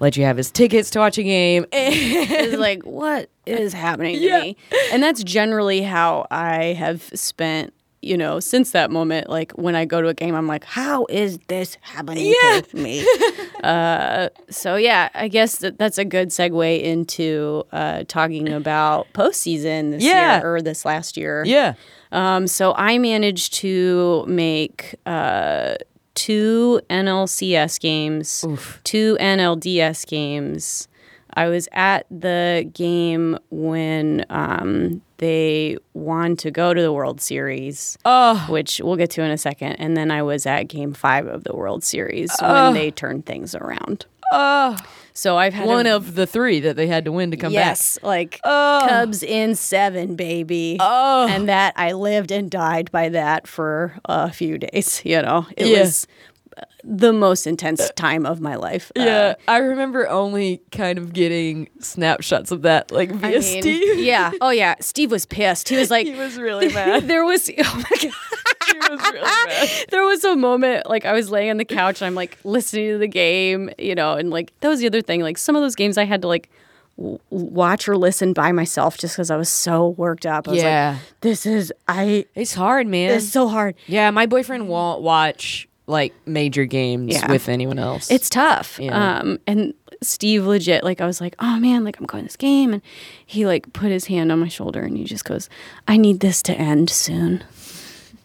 [0.00, 1.66] let you have his tickets to watch a game.
[1.72, 4.40] It's like, what is happening to Yeah.
[4.40, 4.56] me?
[4.92, 7.72] And that's generally how I have spent,
[8.04, 9.28] you know, since that moment.
[9.30, 12.60] Like when I go to a game, I'm like, how is this happening Yeah.
[12.60, 13.06] to me?
[13.64, 19.90] uh, so yeah, I guess that that's a good segue into uh, talking about postseason
[19.92, 20.38] this Yeah.
[20.40, 21.44] year or this last year.
[21.46, 21.74] yeah.
[22.12, 25.74] Um, so I managed to make uh,
[26.14, 28.44] two NLCS games,
[28.84, 30.86] two NLDS games.
[31.34, 37.98] I was at the game when um, they won to go to the World Series,
[38.04, 39.72] Oh, which we'll get to in a second.
[39.74, 43.54] And then I was at game five of the World Series when they turned things
[43.54, 44.06] around.
[44.32, 44.76] oh.
[45.16, 47.52] So I've had One a, of the three that they had to win to come
[47.52, 47.66] back.
[47.66, 48.84] yes, like Oh.
[48.88, 50.76] Cubs in seven, baby.
[50.80, 51.28] Oh.
[51.30, 55.00] And that I lived and died by that for a few days.
[55.04, 55.80] You know, it Yeah.
[55.82, 56.08] was
[56.84, 58.92] the most intense time of my life.
[58.96, 63.62] Uh, Yeah, I remember only kind of getting snapshots of that, like I via mean,
[63.62, 63.98] Steve.
[64.04, 64.32] Yeah.
[64.40, 64.74] Oh yeah.
[64.80, 65.68] Steve was pissed.
[65.68, 67.04] He was like, he was really mad.
[67.08, 67.50] there was.
[67.50, 68.12] Oh my god.
[68.72, 69.68] he was really mad.
[69.90, 72.90] there was a moment like I was laying on the couch and I'm like listening
[72.92, 75.20] to the game, you know, and like that was the other thing.
[75.22, 76.50] Like some of those games I had to like
[76.96, 80.46] w- watch or listen by myself just because I was so worked up.
[80.48, 80.90] I was Yeah.
[80.98, 82.26] like, this is I.
[82.34, 83.12] It's hard, man.
[83.12, 83.74] It's so hard.
[83.86, 87.30] yeah, my boyfriend won't watch like major games Yeah.
[87.30, 88.10] with anyone else.
[88.10, 88.78] It's tough.
[88.80, 89.18] Yeah.
[89.20, 92.72] Um, and Steve legit, like I was like, oh man, like I'm going this game.
[92.72, 92.82] And
[93.26, 95.48] he like put his hand on my shoulder and he just goes,
[95.88, 97.44] I need this to end soon.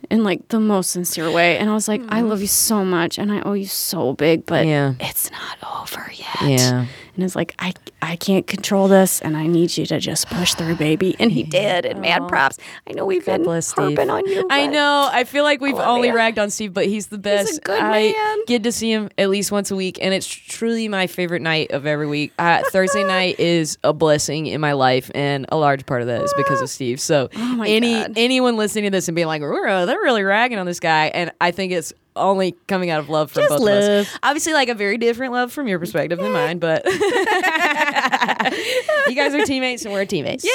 [0.10, 1.58] In like the most sincere way.
[1.60, 4.46] And I was like, I love you so much and I owe you so big,
[4.46, 4.94] but Yeah.
[5.00, 6.42] it's not over yet.
[6.60, 6.86] Yeah.
[7.20, 10.54] And it's like, I I can't control this and I need you to just push
[10.54, 11.18] through, baby.
[11.20, 11.86] And he did.
[11.86, 12.58] And mad props.
[12.88, 14.00] I know we've been harping Steve.
[14.10, 14.48] on you.
[14.50, 15.10] I know.
[15.12, 16.16] I feel like we've only you.
[16.16, 17.50] ragged on Steve, but he's the best.
[17.50, 18.38] He's a good I man.
[18.48, 21.72] get to see him at least once a week, and it's truly my favorite night
[21.72, 22.32] of every week.
[22.40, 26.22] Uh, Thursday night is a blessing in my life, and a large part of that
[26.22, 27.02] is because of Steve.
[27.02, 28.14] So, Oh any God.
[28.16, 31.32] anyone listening to this and being like, "Rura, "They're really ragging on this guy," and
[31.42, 34.18] I think it's only coming out of love from Just both of us.
[34.24, 36.86] Obviously, like a very different love from your perspective than mine, but
[39.08, 40.44] you guys are teammates, and we're teammates.
[40.44, 40.50] so-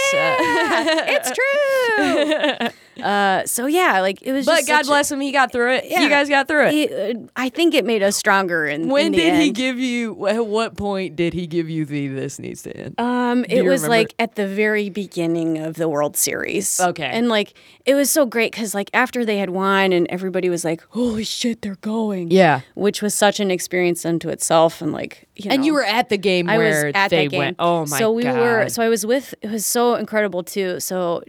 [1.08, 2.68] it's true.
[3.02, 4.46] uh, so yeah, like it was.
[4.46, 5.84] But just God such a- bless him, he got through it.
[5.86, 6.00] Yeah.
[6.02, 6.74] You guys got through it.
[6.74, 8.66] It, uh, I think it made us stronger.
[8.66, 10.26] In when in did he give you?
[10.26, 12.94] At what point did he give you the "this needs to end"?
[12.98, 13.88] Um, it was remember?
[13.88, 16.80] like at the very beginning of the World Series.
[16.80, 17.04] Okay.
[17.04, 20.64] and like it was so great because like after they had won and everybody was
[20.64, 25.26] like, "Holy shit, they're going!" yeah, which was such an experience unto itself, and like
[25.36, 27.56] you and you were at the game I where was at they went.
[27.58, 27.98] Oh my god.
[27.98, 28.38] so we god!
[28.38, 28.68] were.
[28.68, 29.34] So I was with.
[29.42, 30.80] It was so incredible too.
[30.80, 31.22] So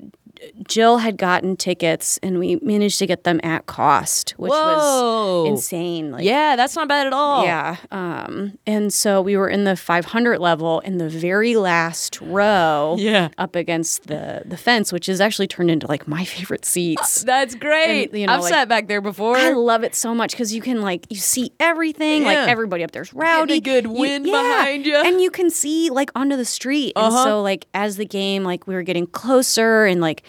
[0.67, 5.43] Jill had gotten tickets, and we managed to get them at cost, which Whoa.
[5.43, 6.11] was insane.
[6.11, 7.43] Like, yeah, that's not bad at all.
[7.43, 7.77] yeah.
[7.91, 12.95] Um, and so we were in the 500 level in the very last row.
[12.97, 13.29] Yeah.
[13.37, 17.23] Up against the the fence, which is actually turned into like my favorite seats.
[17.25, 18.09] that's great.
[18.11, 19.37] And, you know, I've like- sat back there before.
[19.37, 22.21] I love it so much because you can like you see everything.
[22.23, 22.27] Yeah.
[22.41, 23.59] Like everybody up there's rowdy.
[23.61, 24.31] good You- wind yeah.
[24.31, 25.03] behind ya.
[25.05, 26.93] and you can see like onto the street.
[26.95, 27.23] And Uh-huh.
[27.23, 30.23] so like as the game like we were getting closer and like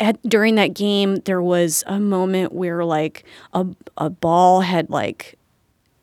[0.00, 3.66] at, during that game there was a moment where like a
[3.96, 5.38] a ball had like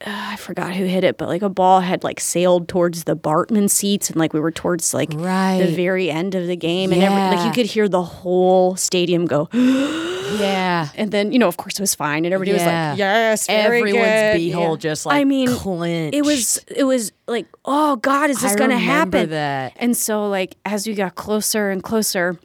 [0.06, 3.14] uh, I forgot who hit it, but like a ball had like sailed towards the
[3.14, 5.58] Bartman seats, and like we were towards like Right.
[5.60, 9.26] the very end of the game, and every, like you could hear the whole stadium
[9.26, 9.50] go.
[10.38, 10.88] yeah.
[10.94, 12.90] And then, you know, of course, it was fine, and everybody Yeah.
[12.92, 14.80] was like, "Yes, very Everyone's good." beehole Yeah.
[14.80, 16.16] just like I mean, clenched.
[16.16, 19.74] it was it was like, "Oh God, is this I going to happen?" that.
[19.76, 22.38] And so, like, as we got closer and closer,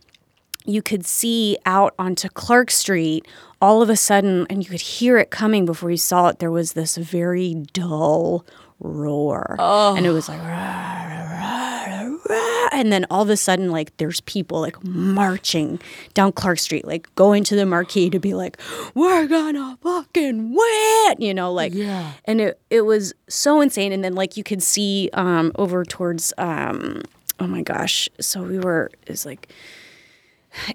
[0.65, 3.27] you could see out onto Clark Street.
[3.61, 6.39] All of a sudden, and you could hear it coming before you saw it.
[6.39, 8.45] There was this very dull
[8.79, 9.55] roar,
[9.95, 10.39] and it was like.
[10.39, 14.83] "Rah, rah, rah, rah, rah." And then all of a sudden, like there's people like
[14.83, 15.79] marching
[16.13, 18.59] down Clark Street, like going to the marquee to be like,
[18.93, 21.73] "We're gonna fucking win," you know, like.
[21.73, 22.11] Yeah.
[22.25, 23.93] And it it was so insane.
[23.93, 27.01] And then like you could see um over towards um
[27.39, 29.49] oh my gosh, so we were was like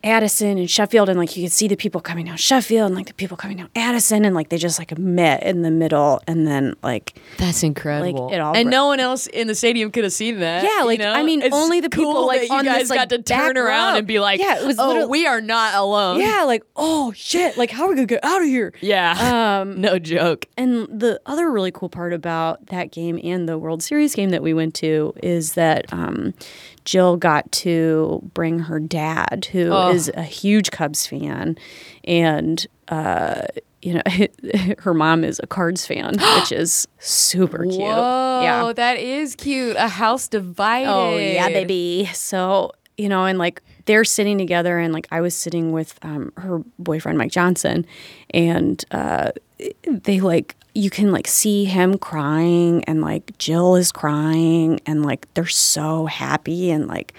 [0.04, 3.06] Addison and Sheffield, and like you could see the people coming down Sheffield and like
[3.06, 6.46] the people coming down Addison, and like they just like met in the middle, and
[6.46, 8.26] then like That's incredible.
[8.26, 10.64] Like, it all and bro- no one else in the stadium could have seen that.
[10.64, 11.12] Yeah, you like, know?
[11.12, 13.08] I mean, It's only the people, cool like, that you on guys this, like, got
[13.10, 13.98] to turn around row.
[13.98, 17.56] and be like, Yeah, it was "Oh, we are not alone." yeah, like oh shit,
[17.56, 18.72] like how are we gonna get out of here?
[18.80, 19.60] yeah.
[19.60, 20.46] Um, no joke.
[20.56, 24.42] And the other really cool part about that game and the World Series game that
[24.42, 26.34] we went to is that um,
[26.84, 30.20] Jill got to bring her dad, who is Oh.
[30.20, 31.56] a huge Cubs fan,
[32.04, 33.42] and uh,
[33.82, 34.02] you know
[34.78, 37.78] her mom is a Cards fan, which is super cute.
[37.80, 38.72] Whoa, yeah.
[38.74, 39.76] that is cute.
[39.76, 40.90] A house divided.
[40.90, 42.08] Oh yeah, baby.
[42.12, 46.32] So you know, and like they're sitting together, and like I was sitting with um,
[46.36, 47.86] her boyfriend Mike Johnson,
[48.34, 49.32] and uh,
[49.86, 55.32] they like you can like see him crying, and like Jill is crying, and like
[55.34, 57.12] they're so happy, and like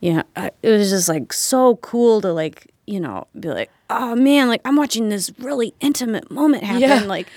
[0.00, 3.70] you know, uh, it was just like so cool to like you know be like,
[3.90, 7.02] oh man, like I'm watching this really intimate moment happen, Yeah.
[7.04, 7.28] like.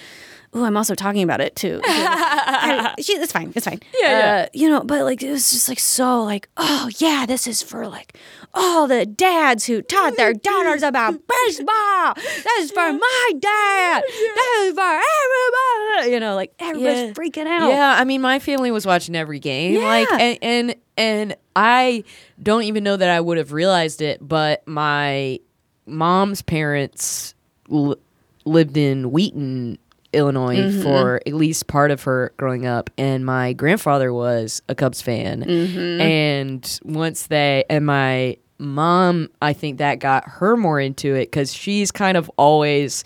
[0.52, 1.80] Oh, I'm also talking about it too.
[1.86, 3.54] I- she, it's fine.
[3.56, 3.80] It's fine.
[4.02, 4.44] Yeah, yeah.
[4.44, 7.62] Uh, you know, but like it was just like so like, oh yeah, this is
[7.62, 8.18] for like
[8.54, 12.14] all the dads who taught their daughters about baseball.
[12.16, 14.04] This is for my dad.
[14.08, 16.12] This is for everybody.
[16.14, 17.12] You know, like everybody's Yeah.
[17.14, 17.70] freaking out.
[17.70, 19.82] Yeah, I mean, my family was watching every game.
[19.84, 20.18] Like, Yeah.
[20.18, 22.04] and, and and I
[22.42, 25.40] don't even know that I would have realized it, but my
[25.86, 27.34] mom's parents
[27.72, 27.98] l-
[28.46, 29.78] lived in Wheaton,
[30.14, 30.82] Illinois, Mm-hmm.
[30.82, 35.44] for at least part of her growing up, and my grandfather was a Cubs fan.
[35.44, 36.02] Mm-hmm.
[36.02, 41.54] And once they and my mom, I think that got her more into it because
[41.54, 43.04] she's kind of always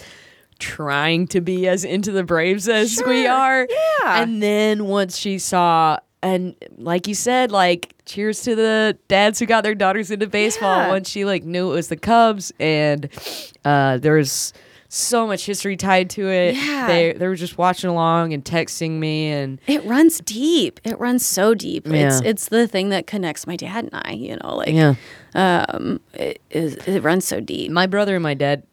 [0.59, 3.67] trying to be as into the Braves as we are.
[3.69, 4.21] Yeah.
[4.23, 9.45] And then once she saw, and like you said, like cheers to the dads who
[9.45, 10.77] got their daughters into baseball.
[10.77, 10.89] Yeah.
[10.89, 13.09] Once she like knew it was the Cubs, and
[13.65, 14.53] uh, there's
[14.93, 16.55] so much history tied to it.
[16.55, 16.87] Yeah.
[16.87, 20.79] They they were just watching along and texting me and It runs deep.
[20.83, 21.87] It runs so deep.
[21.87, 24.11] It's it's the thing that connects my dad and I.
[24.11, 24.95] You know, like yeah.
[25.33, 27.71] um, it, it, it runs so deep.
[27.71, 28.63] My brother and my dad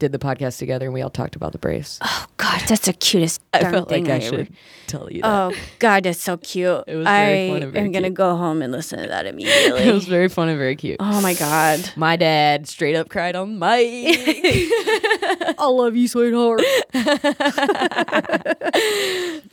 [0.00, 1.98] did the podcast together and we all talked about the Braves.
[2.02, 3.40] Oh God, that's the cutest.
[3.54, 4.24] I felt like thing I ever.
[4.24, 4.52] should
[4.88, 5.28] tell you that.
[5.28, 6.84] Oh God, that's so cute.
[6.88, 9.82] It was I fun and very am gonna go home and listen to that immediately.
[9.88, 10.96] it was very fun and very cute.
[10.98, 11.92] oh my God.
[11.94, 13.68] My dad straight up cried on mic.
[15.58, 16.62] I love you, sweetheart.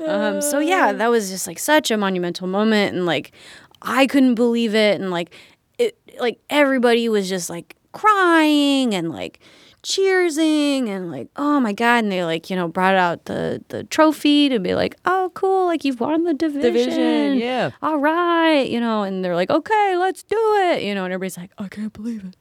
[0.07, 3.33] um, so yeah, that was just like such a monumental moment, and like
[3.81, 5.35] I couldn't believe it, and like
[5.77, 9.39] it, like everybody was just like crying and like
[9.87, 13.85] cheersing and like oh my god and they like you know brought out the the
[13.85, 17.71] trophy to be like oh cool like you've won the division Division, yeah.
[17.81, 20.35] all right you know and they're like okay let's do
[20.71, 22.35] it you know and everybody's like i can't believe it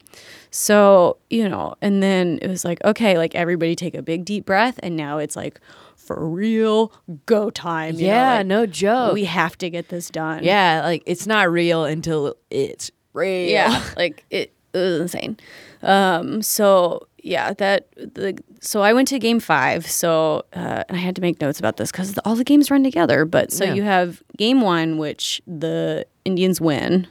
[0.57, 4.47] so, you know, and then it was like, okay, like everybody take a big deep
[4.47, 4.81] breath.
[4.83, 5.61] And now it's like,
[5.97, 6.95] for real,
[7.27, 7.97] go time.
[7.97, 9.13] you know, yeah, like, no joke.
[9.13, 10.45] We have to get this done.
[10.45, 13.51] yeah, like it's not real until it's real.
[13.51, 13.85] Yeah.
[13.99, 15.37] like it, it was insane.
[15.83, 19.87] Um, so yeah, that the so I went to game five.
[19.87, 22.85] So uh, and I had to make notes about this because all the games run
[22.85, 23.25] together.
[23.25, 23.75] But so Yeah.
[23.75, 27.09] you have game one, which the Indians win,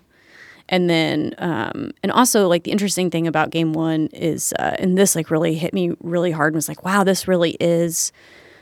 [0.69, 4.97] and then um, and also like the interesting thing about game one is, uh, and
[4.97, 6.53] this like really hit me really hard.
[6.53, 8.13] and Was like, wow, this really is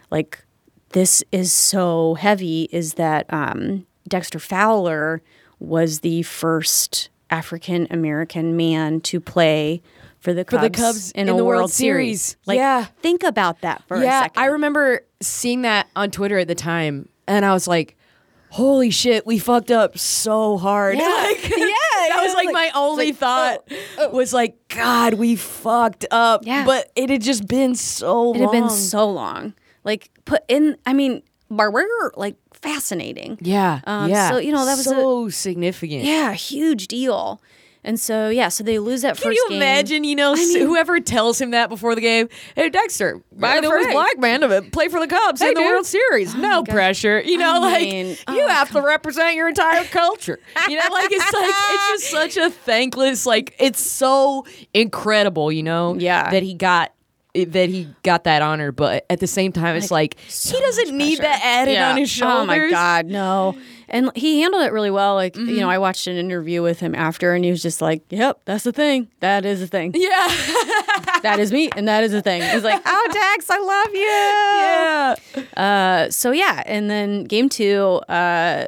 [0.09, 0.43] like
[0.89, 2.67] this is so heavy.
[2.71, 5.21] Is that um, Dexter Fowler
[5.59, 9.81] was the first African American man to play
[10.23, 12.21] for the For Cubs, the Cubs in, in a the World, World Series.
[12.21, 12.37] Series.
[12.47, 12.85] Like, Yeah.
[13.01, 14.27] think about that for a yeah.
[14.35, 17.97] I remember seeing that on Twitter at the time, and I was like,
[18.49, 21.03] "Holy shit, we fucked up so hard!" Yeah.
[21.07, 23.67] Like, Yeah, that was like, like- my only like, thought
[24.13, 26.65] was like, "God, we fucked up." Yeah.
[26.65, 28.69] but it had just been so It had been long.
[28.69, 29.53] so long.
[29.83, 30.77] Like put in.
[30.85, 33.37] I mean, Barber like fascinating.
[33.41, 34.29] yeah, Um, yeah.
[34.29, 36.03] so, you know, that was a- so significant.
[36.05, 37.41] Yeah, huge deal.
[37.85, 39.57] And so yeah, so they lose that Can first you game.
[39.57, 42.29] imagine, you know, s- mean- whoever tells him that before the game?
[42.55, 45.53] Hey, Dexter, by the first way- black man to play for the Cubs Hey, in
[45.55, 45.69] the dude.
[45.69, 46.33] World Series.
[46.33, 47.21] Oh no pressure.
[47.21, 50.39] You know, I like, mean, oh you oh, have to represent your entire culture.
[50.69, 55.63] You know, like, it's like, it's just such a thankless, like, it's so incredible, you
[55.63, 56.29] know, Yeah.
[56.31, 56.93] that he got.
[57.35, 61.17] That he got that honor, but at the same time, it's like, he doesn't need
[61.17, 62.43] that added on his shoulders.
[62.43, 63.57] Oh my god, no.
[63.93, 65.13] And he handled it really well.
[65.13, 68.01] Like you know, I watched an interview with him after, and he was just like,
[68.09, 69.07] "Yep, that's the thing.
[69.19, 69.91] That is the thing.
[69.95, 70.09] Yeah,
[71.21, 75.45] that is me, and that is the thing." He's like, "Oh, Dex, I love you."
[75.55, 75.61] yeah.
[75.61, 78.65] Uh, so yeah, and then game two, uh,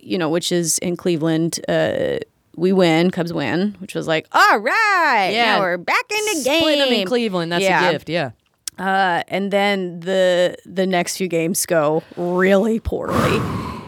[0.00, 2.18] you know, which is in Cleveland, uh,
[2.54, 5.58] we win, Cubs win, which was like, all right, Yeah.
[5.58, 6.60] we're back in the game.
[6.60, 7.50] Split him in Cleveland.
[7.52, 7.88] That's Yeah.
[7.88, 8.08] a gift.
[8.08, 8.30] Yeah.
[8.78, 13.40] Uh, and then the the next few games go really poorly,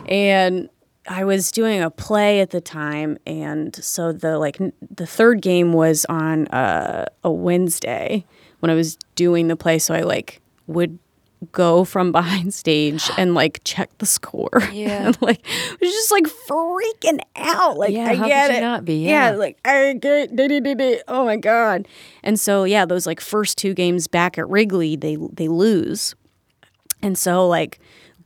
[0.09, 0.71] and
[1.09, 5.41] I was doing a play at the time, and so the like n- the third
[5.41, 8.25] game was on uh, a Wednesday
[8.61, 10.99] when I was doing the play, so I like would
[11.53, 14.51] go from behind stage and like check the score.
[14.73, 15.07] Yeah.
[15.07, 17.79] and, like I was just like freaking out.
[17.79, 18.61] Like Yeah, I get it.
[18.61, 19.07] not be?
[19.07, 19.31] Yeah.
[19.31, 20.99] like I get da.
[21.09, 21.89] oh my god.
[22.23, 26.15] And so yeah, those like first two games back at Wrigley, they they lose.
[27.03, 27.79] And so like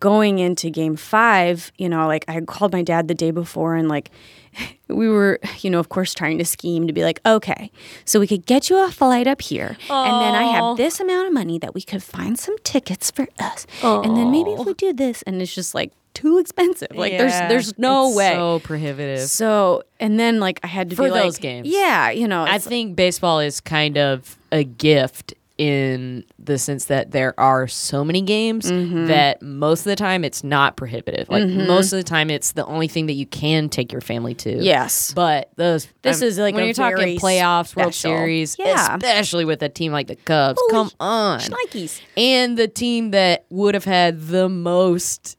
[0.02, 3.76] going into game 5, you know, like I had called my dad the day before
[3.76, 4.10] and like
[4.88, 7.70] we were, you know, of course trying to scheme to be like, okay,
[8.04, 9.76] so we could get you a flight up here.
[9.88, 13.28] And then I have this amount of money that we could find some tickets for
[13.38, 13.64] us.
[13.82, 16.88] And then maybe if we do this and it's just like too expensive.
[16.94, 17.18] Like Yeah.
[17.18, 18.34] there's there's no It's way.
[18.34, 19.28] So prohibitive.
[19.30, 21.68] So and then like I had to For be like, those games.
[21.68, 27.10] Yeah, you know, I think baseball is kind of a gift in the sense that
[27.12, 29.06] there are so many games Mm-hmm.
[29.06, 31.28] that most of the time it's not prohibitive.
[31.28, 34.34] Like most of the time it's the only thing that you can take your family
[34.36, 34.62] to.
[34.62, 35.12] yes.
[35.14, 38.96] But those This I'm- is, like, when you're talking playoffs, World Series, Yeah.
[38.96, 40.58] especially with a team like the Cubs.
[40.60, 41.40] Holy come on.
[41.40, 42.00] Shnikes.
[42.16, 45.36] and the team that would have had the most,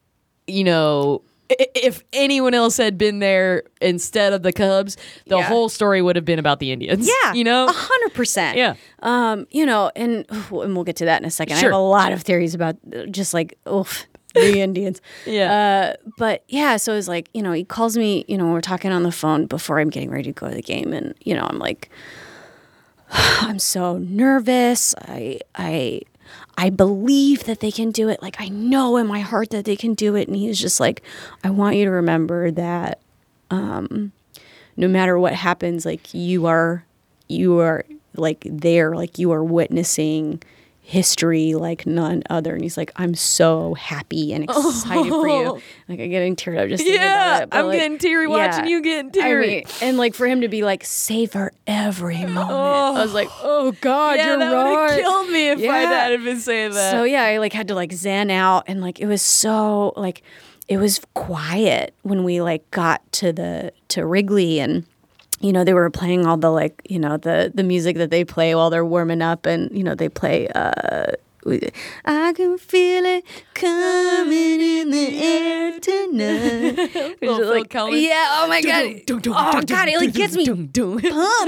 [0.47, 5.43] you know, if anyone else had been there instead of the Cubs, the Yeah.
[5.43, 7.07] whole story would have been about the Indians.
[7.07, 8.57] Yeah, you know, a hundred percent.
[8.57, 8.75] Yeah.
[9.01, 11.57] um, you know, and and we'll get to that in a second.
[11.57, 14.99] I have a lot of theories about uh, just like oof the Indians.
[15.27, 15.93] Yeah.
[15.97, 18.25] uh, but yeah, so it's like you know he calls me.
[18.27, 20.61] You know, we're talking on the phone before I'm getting ready to go to the
[20.61, 21.89] game, and you know I'm like,
[23.11, 24.95] I'm so nervous.
[25.01, 26.01] I I.
[26.57, 28.21] I believe that they can do it.
[28.21, 30.27] Like I know in my heart that they can do it.
[30.27, 31.01] And he's just like,
[31.43, 33.01] I want you to remember that
[33.49, 34.11] um,
[34.77, 36.85] no matter what happens like you are
[37.27, 37.85] you are
[38.15, 40.41] like there like you are witnessing
[40.85, 42.53] history like none other.
[42.53, 45.61] And he's like, I'm so happy and excited for you.
[45.89, 46.87] Like I'm getting teared up just Oh.
[46.87, 47.49] Yeah, it.
[47.51, 49.45] I'm like, getting teary watching you getting teary.
[49.45, 52.27] I mean, and like for him to be like, savor every oh.
[52.27, 52.51] moment.
[52.51, 54.99] I was like, oh God, yeah, you're that right.
[55.01, 55.81] killed me if Yeah.
[55.81, 56.91] dad had been saying that.
[56.91, 60.21] So yeah, I like had to like zen out and like it was so like
[60.67, 64.85] it was quiet when we like got to the to Wrigley and
[65.43, 68.23] you know they were playing all the like you know the the music that they
[68.23, 71.11] play while they're warming up and you know they play uh
[72.05, 76.75] I can feel it coming in the air tonight.
[77.21, 79.01] Little is Phil like, yeah, oh my god.
[79.35, 80.77] Oh god, it like gets me pumped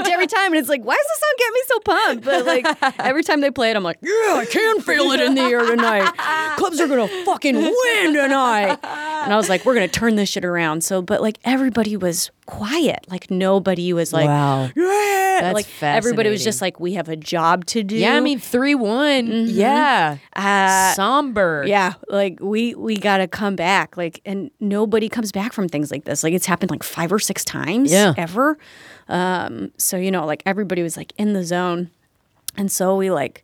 [0.08, 2.26] every time, and it's like, why does this song get me so pumped?
[2.26, 5.36] But like every time they play it, I'm like, yeah, I can feel it in
[5.36, 6.12] the air tonight.
[6.58, 8.78] Cubs are gonna fucking win tonight.
[8.84, 10.84] And I was like, we're gonna turn this shit around.
[10.84, 13.06] So, but like everybody was quiet.
[13.10, 14.70] Like nobody was like, Wow.
[14.76, 15.39] yeah.
[15.41, 17.96] That's like everybody was just like, we have a job to do.
[17.96, 19.28] Yeah, I mean three one.
[19.28, 19.50] Mm-hmm.
[19.50, 19.85] Yeah,
[20.36, 21.64] Uh, somber.
[21.68, 23.96] yeah, like we we gotta come back.
[23.96, 26.24] Like, and nobody comes back from things like this.
[26.24, 27.92] Like, it's happened like five or six times.
[27.92, 28.14] Yeah.
[28.18, 28.58] ever.
[29.08, 31.92] Um, so you know, like everybody was like in the zone,
[32.58, 33.44] and so we like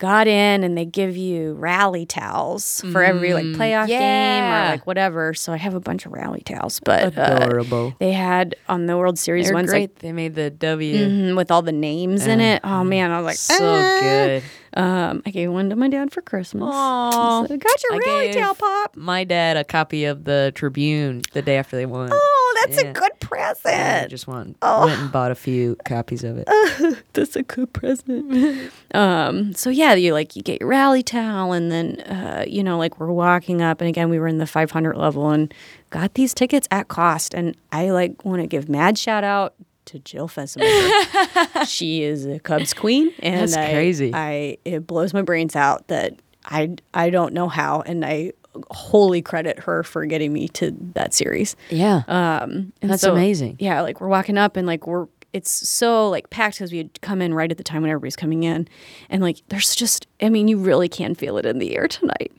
[0.00, 4.86] got in, and they give you rally towels for every like playoff game or like
[4.86, 5.32] whatever.
[5.34, 7.94] So I have a bunch of rally towels, but uh, Adorable.
[8.00, 9.90] they had on the World Series They're ones great.
[9.92, 9.98] like.
[10.00, 13.12] they made the W mhm, With all the names in it, oh man!
[13.12, 14.42] I was like, so "Ah." good.
[14.72, 16.70] Um, I gave one to my dad for Christmas.
[16.72, 17.44] Aw.
[17.46, 18.96] So, got your I rally gave tail pop.
[18.96, 22.10] My dad a copy of the Tribune the day after they won.
[22.12, 22.90] Oh, that's Yeah.
[22.90, 24.04] a good present.
[24.04, 24.86] I just went, Oh.
[24.86, 26.48] went and bought a few copies of it.
[27.12, 28.72] That's a good present.
[28.94, 32.78] um, so yeah, you like you get your rally towel, and then uh, you know,
[32.78, 35.52] like we're walking up, and again, we were in the 500 level, and
[35.90, 39.54] got these tickets at cost, and I like want to give mad shout out
[39.86, 41.66] to Jill Fessenberger.
[41.68, 44.12] she is a Cubs queen, and That's I- crazy.
[44.14, 48.32] I it blows my brains out that I I don't know how, and I
[48.70, 51.56] wholly credit her for getting me to that series.
[51.70, 52.02] Yeah.
[52.08, 53.56] Um, and That's so- amazing.
[53.58, 57.00] Yeah, like we're walking up and like we're it's so like packed because we had
[57.02, 58.66] come in right at the time when everybody's coming in,
[59.08, 62.32] and like there's just I mean you really can feel it in the air tonight.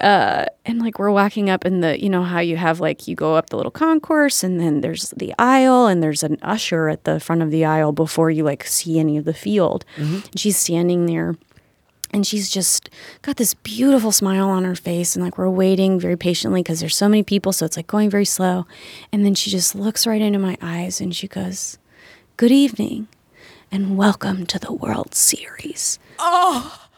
[0.00, 3.14] Uh, and like we're walking up in the you know how you have like you
[3.14, 7.04] go up the little concourse and then there's the aisle and there's an usher at
[7.04, 9.84] the front of the aisle before you like see any of the field.
[9.98, 11.36] And she's standing there
[12.12, 12.90] and she's just
[13.22, 15.14] got this beautiful smile on her face.
[15.14, 18.10] And like we're waiting very patiently because there's so many people so it's like going
[18.10, 18.66] very slow.
[19.12, 21.78] And then she just looks right into my eyes and she goes
[22.36, 23.08] good evening
[23.70, 25.98] and welcome to the world series.
[26.18, 26.88] Oh.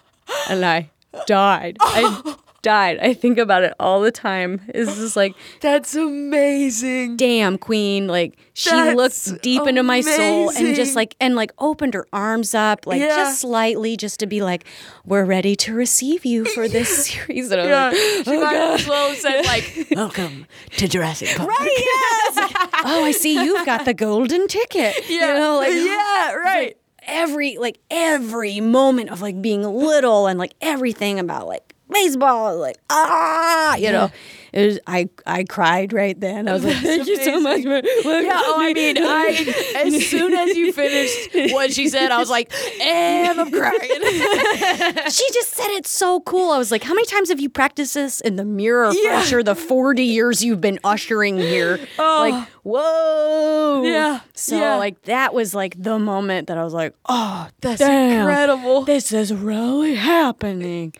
[0.48, 0.90] And i
[1.26, 1.76] died.
[1.80, 2.38] I oh.
[2.62, 7.16] Died i think about it all the time it's just like That's amazing.
[7.16, 8.96] damn queen like she That's
[9.26, 13.00] looked deep into my soul and just like and like opened her arms up like
[13.00, 13.08] Yeah.
[13.16, 14.64] just slightly just to be like
[15.04, 18.32] we're ready to receive you for this series and I was Yeah.
[18.32, 20.46] like, She oh, as well have said like, Welcome
[20.76, 21.50] to Jurassic Park.
[21.50, 22.52] right yes
[22.84, 26.76] oh i see you've got the golden ticket yeah, you know like yeah, right.
[27.02, 32.76] every like every moment of like being little and like everything about like baseball like
[32.90, 34.10] ah you know
[34.52, 37.82] it was i i cried right then i was like thank you so much man.
[37.84, 42.28] Yeah, oh, I mean, I as soon as you finished what she said, I was
[42.30, 43.80] like, and I'm crying.
[45.10, 46.50] she just said it so cool.
[46.52, 49.22] I was like, how many times have you practiced this in the mirror for Yeah.
[49.22, 51.78] sure the 40 years you've been ushering here?
[51.98, 52.28] Oh.
[52.30, 53.82] Like, whoa.
[53.84, 54.76] Yeah, So yeah.
[54.76, 58.82] like that was like the moment that I was like, oh, That's damn, incredible.
[58.82, 60.92] This is really happening.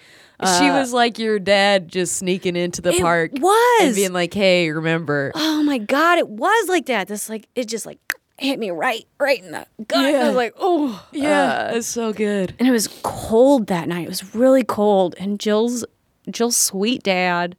[0.59, 3.95] She uh, was like your dad just sneaking into the It park and was.
[3.95, 7.09] being like, "Hey, remember?" oh my God, it was like that.
[7.09, 7.99] This like it just like
[8.38, 10.05] hit me right, right in the gut.
[10.14, 11.76] I was like, oh Yeah, uh.
[11.76, 12.55] it's so good.
[12.59, 14.05] and it was cold that night.
[14.07, 15.84] It was really cold, and Jill's
[16.30, 17.57] Jill's sweet dad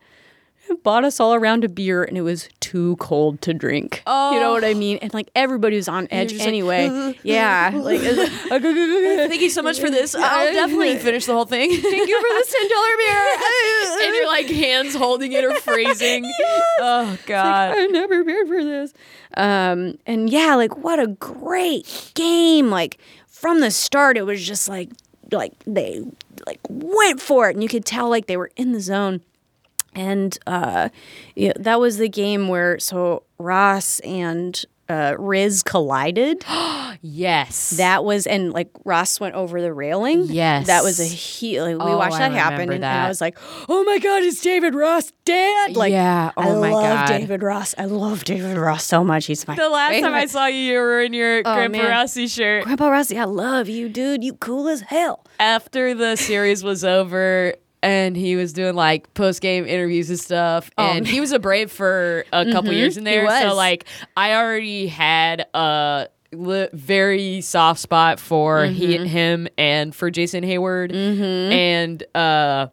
[0.84, 4.02] bought us all around a beer, and it was too cold to drink.
[4.08, 4.34] Oh.
[4.34, 4.98] you know what I mean?
[5.04, 7.16] And like everybody was on edge just like, anyway.
[7.24, 10.16] yeah, like, like, Thank you so much for this.
[10.16, 11.70] I'll definitely finish the whole thing.
[11.70, 14.08] thank you for this ten dollar beer.
[14.08, 16.24] and you're like hands holding it or freezing.
[16.24, 16.62] Yes.
[16.80, 17.78] Oh God.
[17.78, 18.94] I'm not prepared for this.
[19.36, 22.70] Um, and yeah, like what a great game!
[22.70, 22.98] Like
[23.28, 24.90] from the start, it was just like
[25.32, 26.02] like they
[26.48, 29.22] like went for it, and you could tell like they were in the zone.
[29.96, 30.90] And uh,
[31.36, 36.44] yeah, that was the game where so Ross and uh, Riz collided.
[37.06, 37.72] Yes.
[37.72, 40.26] That was and like Ross went over the railing.
[40.28, 40.68] Yes.
[40.68, 41.60] that was a he.
[41.60, 43.38] Like, we Oh, watched I that happen, remember and, and I was like,
[43.68, 47.18] "Oh my god, it's David Ross dead!" Like, Yeah, I oh my love God.
[47.18, 47.76] David Ross.
[47.78, 49.26] I love David Ross so much.
[49.26, 51.90] He's my the last time I saw you, you were in your Grandpa man.
[51.90, 52.64] Rossi shirt.
[52.64, 54.24] Grandpa Rossi, I love you, dude.
[54.24, 55.26] You cool as hell.
[55.40, 60.72] After the series was over, and he was doing like post game interviews and stuff,
[60.78, 62.52] oh, and he was a Brave for a mm-hmm.
[62.54, 63.30] couple years in there.
[63.42, 63.86] So like,
[64.18, 69.06] I already had a li- very soft spot for he, mm-hmm.
[69.06, 71.52] him and for Jason Heyward, mm-hmm.
[71.52, 72.68] and uh.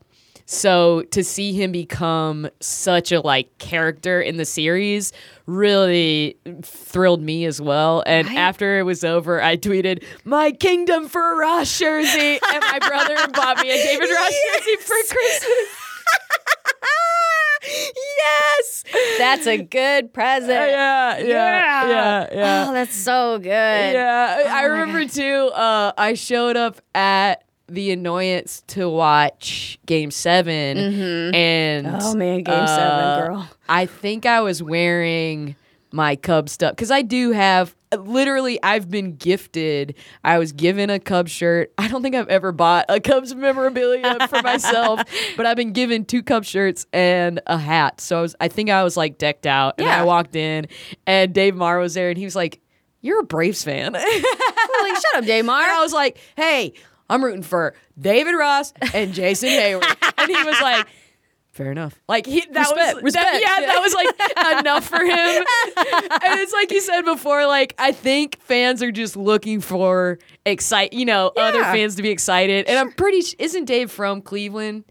[0.53, 5.13] So to see him become such a like character in the series
[5.47, 8.03] really thrilled me as well.
[8.05, 13.15] And after it was over, I tweeted my Kingdom for Ross jersey, and my brother
[13.33, 15.69] bought me a David Ross jersey for Christmas.
[18.19, 18.85] yes,
[19.19, 20.51] That's a good present.
[20.51, 22.67] yeah, yeah, yeah, yeah.
[22.69, 23.49] Oh, that's so good.
[23.49, 25.51] Yeah, I I remember too.
[25.55, 30.77] Uh, I showed up at the annoyance to watch Game 7
[31.35, 33.49] and Oh, man, Game seven, uh, girl.
[33.69, 35.57] I think I was wearing
[35.93, 37.75] my Cub stuff because I do have.
[37.99, 39.97] Literally, I've been gifted.
[40.23, 41.73] I was given a Cubs shirt.
[41.77, 45.01] I don't think I've ever bought a Cubs memorabilia for myself,
[45.37, 48.01] but I've been given two Cubs shirts and a hat.
[48.01, 49.75] So I was, I think I was like decked out.
[49.79, 50.01] And Yeah.
[50.01, 50.69] I walked in,
[51.05, 52.61] and Dave Marr was there, and he was like,
[53.01, 55.63] "You're a Braves fan." like, shut up, Daymar.
[55.65, 56.75] And I was like, hey,
[57.11, 59.85] I'm rooting for David Ross and Jason Heyward.
[60.17, 60.87] and he was like,
[61.51, 62.01] fair enough.
[62.09, 63.25] Like he that Respect, was respect.
[63.27, 65.11] That, yeah, that was like enough for him.
[65.11, 70.93] and it's like you said before, like I think fans are just looking for excite,
[70.93, 72.67] you know, other fans to be excited.
[72.67, 74.85] And I'm pretty isn't Dave from Cleveland?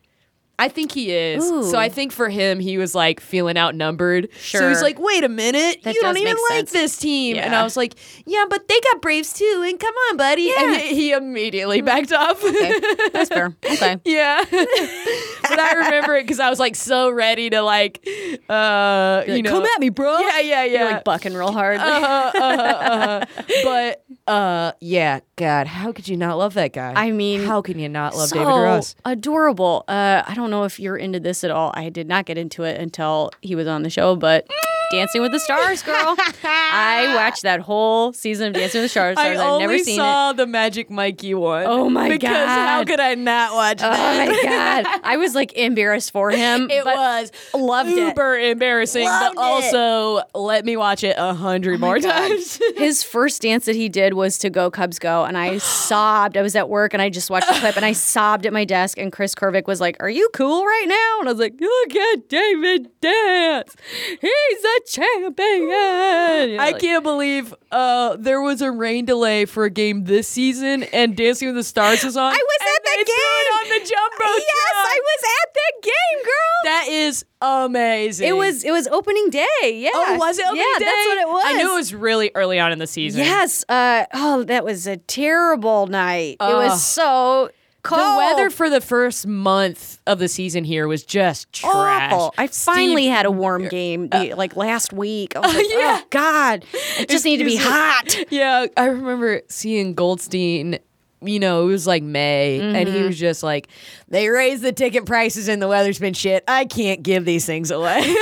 [0.59, 1.43] I think he is.
[1.49, 1.63] Ooh.
[1.63, 4.27] So I think for him, he was like feeling outnumbered.
[4.37, 4.61] Sure.
[4.61, 6.71] So he's like, wait a minute, That you don't even like sense.
[6.73, 7.37] this team.
[7.37, 7.95] And I was like,
[8.25, 9.63] yeah, but they got Braves too.
[9.65, 10.51] And come on, buddy.
[10.55, 12.43] And he immediately backed off.
[12.43, 12.79] Okay,
[13.13, 13.55] that's fair.
[13.79, 13.99] Okay.
[14.03, 14.43] yeah.
[14.51, 18.05] but I remember it because I was like so ready to like,
[18.49, 20.79] uh, you know, "Come at me, bro." Yeah, yeah, yeah.
[20.81, 21.79] You're like bucking real hard.
[21.79, 23.25] uh-huh, uh-huh, uh-huh.
[23.63, 26.93] But uh, yeah, God, how could you not love that guy?
[26.95, 28.95] I mean, how can you not love so David Ross?
[29.03, 29.83] adorable.
[29.87, 31.71] Uh, I don't know if you're into this at all.
[31.73, 34.47] I did not get into it until he was on the show, but
[34.91, 36.15] Dancing with the Stars, girl.
[36.43, 39.17] I watched that whole season of Dancing with the Stars.
[39.17, 39.97] I I've never seen it.
[39.97, 41.65] saw the Magic Mikey one.
[41.67, 42.19] Oh my God.
[42.19, 43.99] because how could I not watch oh that?
[43.99, 44.83] Oh that?
[44.83, 45.01] my god!
[45.03, 46.69] I was like embarrassed for him.
[46.69, 48.17] It but was loved it.
[48.51, 52.59] embarrassing, Loved but also let me watch it a hundred oh more times.
[52.77, 56.37] His first dance that he did was to Go Cubs Go, and I sobbed.
[56.37, 58.65] I was at work and I just watched the clip and I sobbed at my
[58.65, 58.97] desk.
[58.97, 61.85] And Chris Kervick was like, "Are you cool right now?" And I was like, oh,
[61.87, 63.75] "Look at David dance.
[64.21, 69.65] He's a champion." You I like- can't believe uh, there was a rain delay for
[69.65, 72.31] a game this season, and Dancing with the Stars was on.
[72.31, 73.53] I was at that they threw it game.
[73.53, 74.33] on the jumbo.
[74.37, 76.33] Yes, I was at that game, girl.
[76.65, 78.27] That is amazing.
[78.27, 79.45] it was it was opening day.
[79.63, 79.91] Yeah.
[79.93, 80.45] Oh, was it?
[80.45, 80.85] Opening yeah, day?
[80.85, 81.43] that's what it was.
[81.45, 83.21] I knew it was really early on in the season.
[83.21, 83.63] Yes.
[83.69, 86.37] Uh, oh, that was a terrible night.
[86.39, 87.49] it was so
[87.83, 88.01] cold.
[88.01, 92.11] The weather for the first month of the season here was just trash.
[92.13, 92.33] awful.
[92.37, 95.35] I finally Steve- had a warm game the, like last week.
[95.35, 95.99] I was like, yeah.
[96.01, 96.65] oh God,
[96.99, 98.15] it just needed to be hot.
[98.29, 100.79] Yeah, I remember seeing Goldstein.
[101.21, 102.95] You know, it was like May, and Mm-hmm.
[102.97, 103.67] he was just like,
[104.07, 106.45] "They raised the ticket prices, and the weather's been shit.
[106.47, 107.99] I can't give these things away."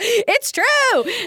[0.00, 0.64] It's true.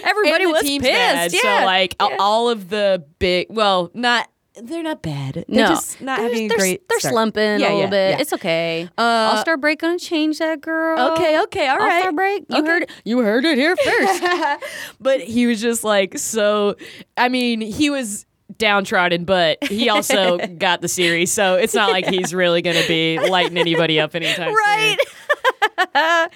[0.04, 0.82] Everybody And was pissed.
[0.82, 1.60] bad, Yeah.
[1.60, 2.16] So like Yeah.
[2.18, 5.34] all of the big, well, not they're not bad.
[5.34, 6.88] They're no, just not They're- having they're, a great.
[6.88, 7.12] They're start.
[7.12, 8.10] slumping Yeah, a little yeah, bit.
[8.10, 8.20] yeah.
[8.20, 8.88] It's okay.
[8.98, 11.12] Uh, All Star break gonna change that, girl.
[11.12, 11.94] Okay, okay, all right.
[11.94, 12.00] all.
[12.00, 12.44] Star break.
[12.48, 12.66] You Okay.
[12.68, 12.90] heard.
[13.04, 14.64] You heard it here first.
[15.00, 16.76] but he was just like so.
[17.16, 18.26] I mean, he was
[18.58, 22.86] downtrodden, but he also got the series, so it's not like he's really going to
[22.86, 24.98] be lighting anybody up anytime right.
[24.98, 25.86] soon.
[25.94, 26.28] Right.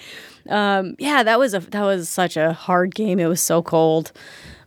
[0.49, 3.19] um, yeah, that was a that was such a hard game.
[3.19, 4.11] It was so cold.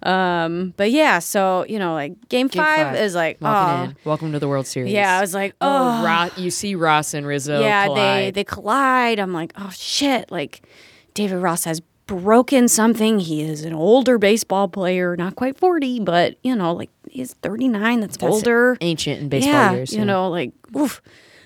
[0.03, 3.97] Um, but yeah, so you know, like game, Game five, is like, oh, in.
[4.05, 4.93] Welcome to the World Series.
[4.93, 5.19] yeah.
[5.19, 7.61] I was like, Oh, oh, Ross, you see Ross and Rizzo.
[7.61, 8.35] yeah, they collide.
[8.35, 9.19] they collide.
[9.19, 10.31] I'm like, oh shit!
[10.31, 10.63] Like
[11.15, 13.21] David Ross has broken something.
[13.21, 18.01] He is an older baseball player, not quite forty, but you know, like he's 39.
[18.01, 18.79] That's, That's older.
[18.81, 19.93] ancient in baseball yeah, years.
[19.93, 21.03] you know, like oof.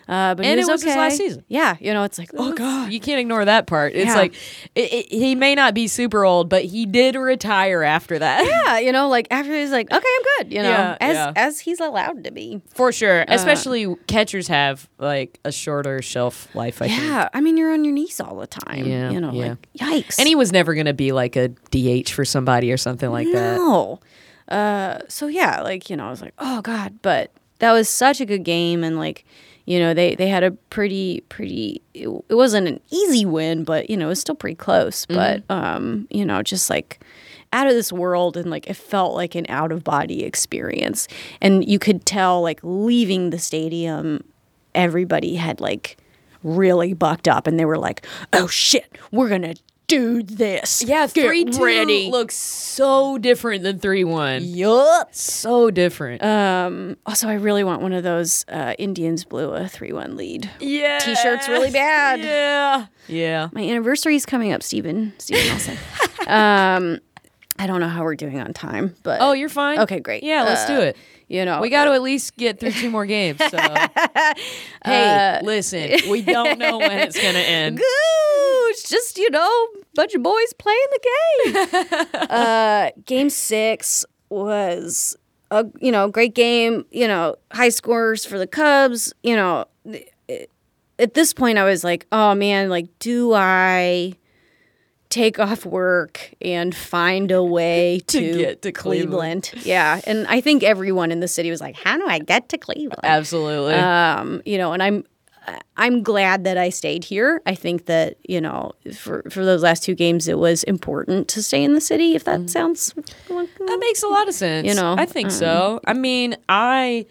[0.09, 1.45] Uh, but he And it was was his last season.
[1.49, 3.95] Yeah, you know, it's like, oh god, You can't ignore that part.
[3.95, 4.15] It's Yeah.
[4.17, 4.35] like
[4.75, 8.45] it, it, he may not be super old, but he did retire after that.
[8.47, 11.33] yeah, you know, like after he's like, okay, I'm good, you know, Yeah, as yeah.
[11.37, 12.61] as he's allowed to be.
[12.75, 13.25] For sure.
[13.29, 17.01] Especially catchers have like a shorter shelf life, I think.
[17.03, 18.85] Yeah, I mean, you're on your knees all the time.
[18.87, 20.19] Yeah, you know, like yikes.
[20.19, 23.27] And he was never going to be like a DH for somebody or something like
[23.33, 23.57] that.
[23.57, 24.01] No.
[24.49, 28.21] Uh, so yeah, like you know, I was like, oh god, but that was such
[28.21, 29.25] a good game, and like,
[29.67, 31.81] you know, they they had a pretty pretty.
[31.95, 35.07] It, it wasn't an easy win, but you know, it was still pretty close.
[35.07, 37.01] But um, you know, just like
[37.53, 41.09] out of this world, and like it felt like an out of body experience,
[41.41, 44.23] and you could tell like leaving the stadium,
[44.75, 45.97] everybody had like
[46.43, 49.55] really bucked up, and they were like, oh shit, we're gonna.
[49.87, 50.83] Do this.
[50.83, 52.11] Yeah, Get 3 2 ready.
[52.11, 54.43] looks so different than 3 1.
[54.45, 55.15] Yup.
[55.15, 56.23] So different.
[56.23, 60.51] Um, also, I really want one of those uh, Indians blew a 3 1 lead.
[60.59, 60.99] yeah.
[61.01, 62.21] T-shirt's really bad.
[62.21, 62.87] Yeah.
[63.09, 63.49] Yeah.
[63.53, 65.13] My anniversary is coming up, Stephen.
[65.19, 65.77] Stephen Nelson.
[66.27, 67.01] um,
[67.59, 69.79] I don't know how we're doing on time, but Oh, you're fine.
[69.81, 70.23] Okay, great.
[70.23, 70.97] Yeah, let's do Uh, it.
[71.29, 73.41] You know, We got to at least get through two more games.
[73.51, 73.59] So,
[74.85, 77.81] hey, listen, we don't know when it's gonna end.
[77.83, 81.01] It's just you know, bunch of boys playing the
[81.45, 82.07] game.
[82.31, 85.17] uh, game six was
[85.51, 86.85] a you know great game.
[86.91, 89.13] You know, high scores for the Cubs.
[89.23, 89.67] You know,
[90.99, 94.15] at this point, I was like, oh man, like, do I?
[95.15, 99.53] Take off work and find a way to, get to Cleveland.
[99.63, 102.59] Yeah, and I think everyone in the city was like, "How do I get to
[102.59, 103.75] Cleveland?" Absolutely.
[103.75, 105.05] um, you know, and I'm
[105.77, 107.41] I'm glad that I stayed here.
[107.47, 111.45] I think that you know, for for those last two games, it was important to
[111.45, 112.17] stay in the city.
[112.17, 112.93] If that sounds,
[113.29, 114.67] That makes a lot of sense.
[114.67, 115.81] You know, I think so.
[115.87, 117.07] I mean, I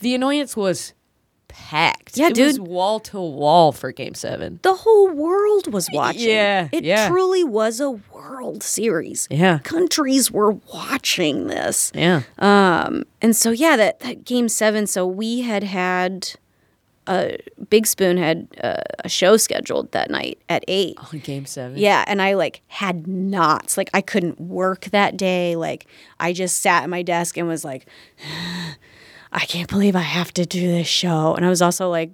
[0.00, 0.92] the annoyance was
[1.68, 2.16] packed.
[2.16, 2.46] Yeah, it dude.
[2.46, 4.60] was wall to wall for Game Seven.
[4.62, 6.28] the whole world was watching.
[6.30, 7.08] Yeah, it yeah.
[7.08, 9.26] truly was a World Series.
[9.30, 9.58] Yeah.
[9.58, 11.90] countries were watching this.
[11.94, 14.86] Yeah, Um, and so yeah, that, that game seven.
[14.86, 16.30] So we had had.
[17.06, 17.38] Uh,
[17.70, 20.94] Big Spoon had uh, a show scheduled that night at eight.
[21.10, 21.78] on Game Seven.
[21.78, 23.78] Yeah, and I like had knots.
[23.78, 25.56] Like I couldn't work that day.
[25.56, 25.86] Like
[26.20, 27.88] I just sat at my desk and was like,
[29.32, 31.34] I can't believe I have to do this show.
[31.34, 32.12] And I was also like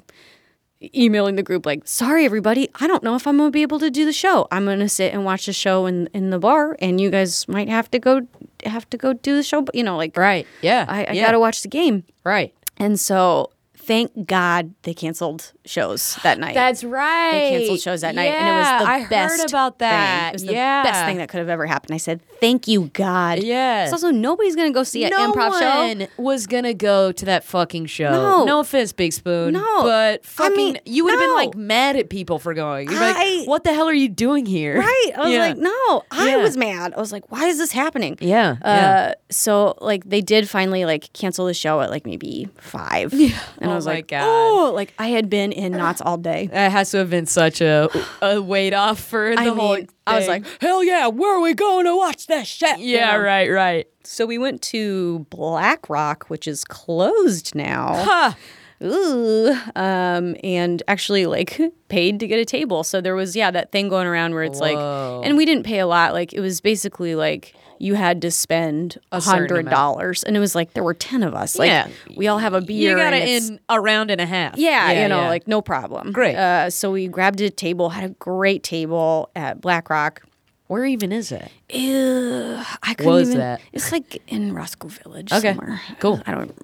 [0.94, 3.90] emailing the group like, sorry everybody, I don't know if I'm gonna be able to
[3.90, 4.48] do the show.
[4.50, 7.68] I'm gonna sit and watch the show in in the bar, and you guys might
[7.68, 8.22] have to go
[8.64, 9.62] have to go do the show.
[9.62, 10.46] But you know, like Right.
[10.62, 10.84] Yeah.
[10.88, 11.26] I, I yeah.
[11.26, 12.04] gotta watch the game.
[12.24, 12.54] Right.
[12.76, 13.50] And so
[13.86, 16.54] thank God they canceled shows that night.
[16.54, 17.30] That's right.
[17.32, 19.40] they canceled shows that night, and it was the I best.
[19.40, 20.20] heard about that.
[20.20, 20.28] Thing.
[20.28, 20.82] It was the yeah.
[20.82, 21.94] best thing that could have ever happened.
[21.94, 23.84] I said, "Thank you, God." Yeah.
[23.84, 26.06] It's also nobody's gonna go see an no improv one show.
[26.16, 28.10] was gonna go to that fucking show.
[28.10, 28.44] No.
[28.44, 29.54] no offense, Big Spoon.
[29.54, 29.82] No.
[29.82, 32.90] but I fucking, mean, you would have been like mad at people for going.
[32.90, 34.78] You're I- like, what the hell are you doing here?
[34.78, 35.10] Right?
[35.16, 35.38] I was Yeah.
[35.46, 36.36] like, "No." I Yeah.
[36.38, 36.94] was mad.
[36.96, 39.14] I was like, "Why is this happening?" Yeah, Uh, yeah.
[39.30, 43.12] so like they did finally like cancel the show at like maybe five.
[43.12, 43.38] Yeah.
[43.58, 44.22] And I was like, God.
[44.24, 46.46] "Oh!" Like I had been in knots all day.
[46.46, 47.88] That has to have been such a
[48.22, 49.76] a weight off for the I whole.
[49.76, 51.08] mean, I was like, "Hell yeah!
[51.08, 53.20] Where are we going to watch this shit?" You yeah, know?
[53.22, 53.86] right, right.
[54.02, 57.94] So we went to Black Rock, which is closed now.
[57.94, 58.36] Ha!
[58.82, 59.56] Ooh.
[59.76, 62.84] Um, and actually like paid to get a table.
[62.84, 65.20] So there was, yeah, that thing going around where it's Whoa.
[65.20, 66.12] like, and we didn't pay a lot.
[66.12, 67.54] Like it was basically like
[67.84, 71.34] you had to spend a hundred dollars, and it was like there were ten of
[71.34, 71.58] us.
[71.58, 71.88] Like Yeah.
[72.16, 72.90] we all have a beer.
[72.92, 74.56] You got it in a round and a half.
[74.56, 75.28] Yeah, you know, yeah.
[75.28, 76.10] like no problem.
[76.12, 76.34] Great.
[76.36, 80.22] Uh, so we grabbed a table, had a great table at Black Rock.
[80.68, 81.50] where even is it?
[81.70, 83.40] Ew, I couldn't was even.
[83.40, 83.60] that?
[83.74, 85.80] It's like in Roscoe Village Okay, somewhere.
[86.00, 86.22] cool.
[86.26, 86.54] I don't.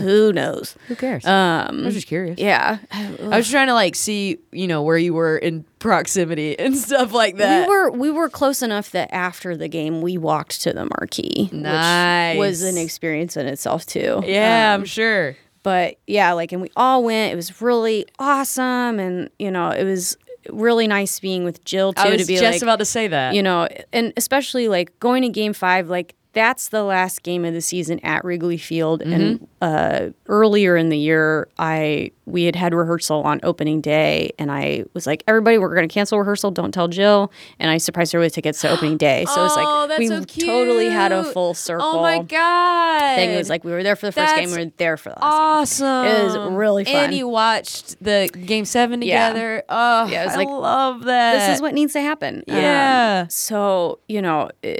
[0.00, 0.74] Who knows?
[0.88, 1.24] Who cares?
[1.24, 2.38] Um, I was just curious.
[2.38, 2.78] yeah.
[2.90, 7.12] I was trying to like see, you know, where you were in proximity and stuff
[7.12, 7.68] like that.
[7.68, 11.50] We were we were close enough that after the game we walked to the marquee,
[11.52, 12.36] Nice.
[12.36, 14.22] which was an experience in itself too.
[14.24, 15.36] yeah, Um, I'm sure.
[15.62, 17.32] but yeah, like and we all went.
[17.32, 20.16] It was really awesome, and you know it was
[20.50, 23.06] really nice being with Jill too I was to be just like about to say
[23.08, 23.34] that.
[23.34, 27.52] you know, and especially like going to Game Five, like that's the last game of
[27.54, 29.02] the season at Wrigley Field.
[29.02, 29.44] And Mm-hmm.
[29.60, 34.84] uh, earlier in the year, I we had had rehearsal on opening day, and I
[34.94, 36.50] was like, everybody, we're going to cancel rehearsal.
[36.52, 37.30] Don't tell Jill.
[37.58, 39.24] And I surprised her with tickets to opening day.
[39.26, 41.86] So it's Oh, like that's we so totally had a full circle.
[41.86, 43.16] Oh my god!
[43.16, 43.30] Thing.
[43.30, 45.16] It was like we were there for the first game, we were there for the
[45.20, 45.86] last game.
[45.88, 46.06] awesome.
[46.06, 46.94] It was really fun.
[46.96, 49.28] And you watched the game seven Yeah.
[49.30, 49.62] together.
[49.68, 51.46] Oh, Yeah, it was I like, love that.
[51.48, 52.42] This is what needs to happen.
[52.48, 53.26] Um, Yeah.
[53.28, 54.76] so you know, eh,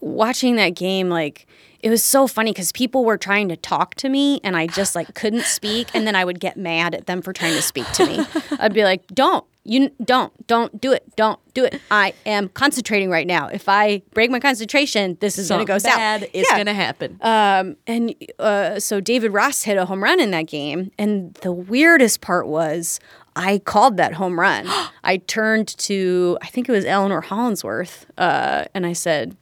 [0.00, 1.46] watching that game, like
[1.80, 4.94] it was so funny because people were trying to talk to me and I just
[4.94, 7.90] like couldn't speak, and then I would get mad at them for trying to speak
[7.92, 8.18] to me.
[8.58, 11.80] I'd be like, "Don't you don't don't do it, don't do it.
[11.90, 13.48] I am concentrating right now.
[13.48, 16.24] If I break my concentration, this is gonna Something go south.
[16.32, 16.56] It's Yeah.
[16.58, 17.18] gonna happen.
[17.20, 20.90] Um, and uh, so David Ross hit a home run in that game.
[20.98, 23.00] And the weirdest part was
[23.36, 24.66] I called that home run.
[25.04, 29.36] I turned to, I think it was Eleanor Hollingsworth, uh, and I said,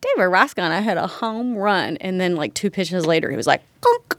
[0.00, 1.96] David gonna hit a home run.
[1.98, 3.62] And then, like, two pitches later, he was like.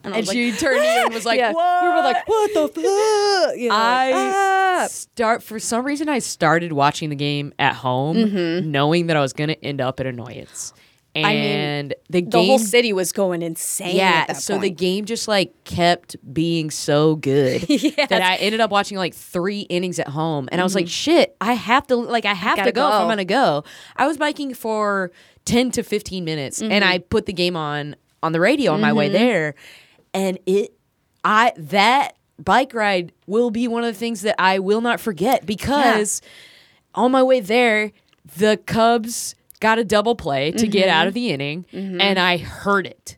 [0.03, 1.51] And and was she like, turned to you and was like, yeah.
[1.51, 3.57] "What?" We were like, What the fuck?
[3.57, 8.71] You know, I "Ah." start for some reason I started watching the game at home,
[8.71, 10.71] knowing that I was going to end up at annoyance,
[11.15, 11.25] Mm-hmm.
[11.25, 13.95] I mean, and the the whole city was going insane.
[13.95, 18.07] yeah, at that so the game just like kept being so good Yes.
[18.09, 21.35] that I ended up watching like three innings at home, and I was like, "Shit,
[21.41, 22.69] I have to like I have to Mm-hmm.
[22.69, 23.63] gotta go, if I'm gonna go."
[23.95, 25.11] I was biking for
[25.48, 26.84] ten to fifteen minutes, and Mm-hmm.
[26.94, 29.56] I put the game on on the radio on my way there,
[30.14, 30.74] and it,
[31.24, 35.45] I that bike ride will be one of the things that I will not forget
[35.45, 36.22] because
[36.94, 37.91] on my way there,
[38.38, 40.90] the Cubs got a double play to get Mm-hmm.
[40.98, 43.18] out of the inning, and I heard it.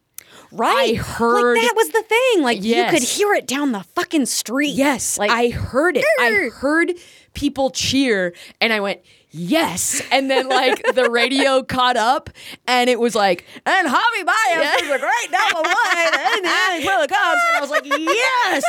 [0.52, 0.92] right?
[0.92, 2.44] I heard- like that was the thing.
[2.44, 4.74] Like you could hear it down the fucking street.
[4.76, 6.06] Yes, like I heard it.
[6.20, 6.94] I heard
[7.34, 9.02] people cheer, and I went,
[9.32, 12.30] "Yes!" And then like the radio caught up,
[12.68, 16.06] and it was like, "And Javy Baez was a great double play
[16.38, 18.64] in the inning for the Cubs," and I was like, "Yes!"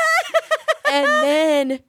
[0.91, 1.81] and then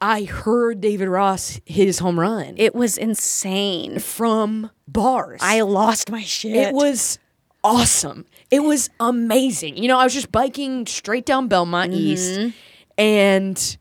[0.00, 3.98] I heard David Ross hit his home run It was insane.
[4.00, 5.40] from bars.
[5.42, 6.54] I lost my shit.
[6.56, 7.18] It was
[7.62, 8.26] awesome.
[8.50, 9.76] It was amazing.
[9.78, 12.00] You know, I was just biking straight down Belmont Mm-hmm.
[12.00, 12.54] East,
[12.98, 13.76] and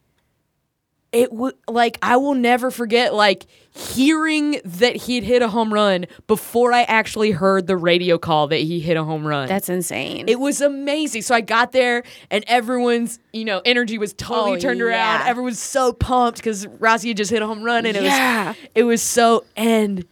[1.13, 6.05] it would like I will never forget like hearing that he'd hit a home run
[6.27, 9.47] before I actually heard the radio call that he hit a home run.
[9.47, 10.27] That's insane.
[10.27, 11.21] it was amazing.
[11.21, 15.21] So I got there and everyone's, you know, energy was totally Oh, turned around.
[15.21, 15.23] yeah.
[15.27, 18.49] Everyone's so pumped because Rossi had just hit a home run and it Yeah.
[18.49, 20.05] was it was so and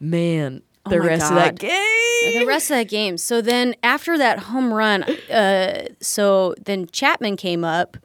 [0.00, 2.38] man, the Oh my rest of that game.
[2.38, 3.16] the rest of that game.
[3.18, 7.96] So then after that home run, uh, so then Chapman came up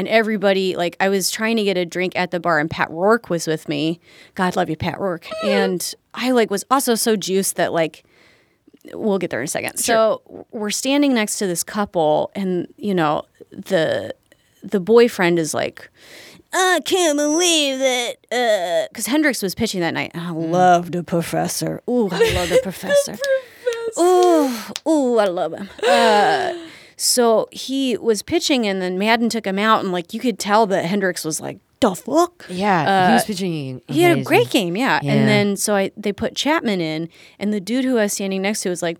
[0.00, 2.90] and everybody like I was trying to get a drink at the bar and Pat
[2.90, 4.00] Rourke was with me.
[4.34, 5.26] God love you, Pat Rourke.
[5.44, 5.48] Mm.
[5.48, 8.02] And I like was also so juiced that like
[8.94, 9.76] we'll get there in a second.
[9.76, 14.14] So we're standing next to this couple and you know the
[14.62, 15.90] the boyfriend is like
[16.52, 20.12] I can't believe that uh, because Hendricks was pitching that night.
[20.14, 20.50] I mm.
[20.50, 21.82] love the professor.
[21.88, 23.16] Ooh, I love the professor.
[23.98, 24.50] Ooh,
[24.88, 25.68] ooh, I love him.
[25.86, 26.54] Uh,
[27.00, 30.66] so he was pitching, and then Maddon took him out, and like you could tell
[30.66, 33.80] that Hendricks was like, "The fuck." Yeah, he was pitching.
[33.88, 35.00] He had a great game, yeah.
[35.02, 35.12] Yeah.
[35.14, 37.08] And then so I they put Chapman in,
[37.38, 38.98] and the dude who I was standing next to was like,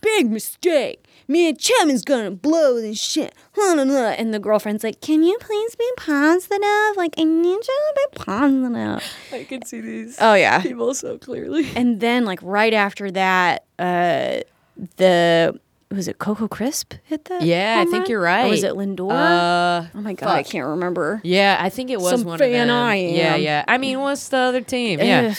[0.00, 3.34] "Big mistake." Man, Chapman's gonna blow this shit.
[3.54, 6.96] Blah, blah, blah." And the girlfriend's like, Can you please be positive?
[6.96, 9.02] Like, I need you to be positive.
[9.32, 10.60] I can see these Oh, yeah.
[10.60, 11.70] people so clearly.
[11.74, 14.40] And then, like, right after that, uh,
[14.98, 15.58] the
[15.90, 17.42] was it Coco Crisp hit that?
[17.42, 18.48] Yeah, I think you're Or right.
[18.50, 19.10] was it Lindor?
[19.12, 21.20] Uh, oh my god, I can't remember.
[21.24, 22.76] yeah, I think it was Some one fan of them.
[22.76, 23.40] I Yeah, am.
[23.42, 23.64] yeah.
[23.68, 25.00] I mean, what's the other team?
[25.00, 25.34] Yeah,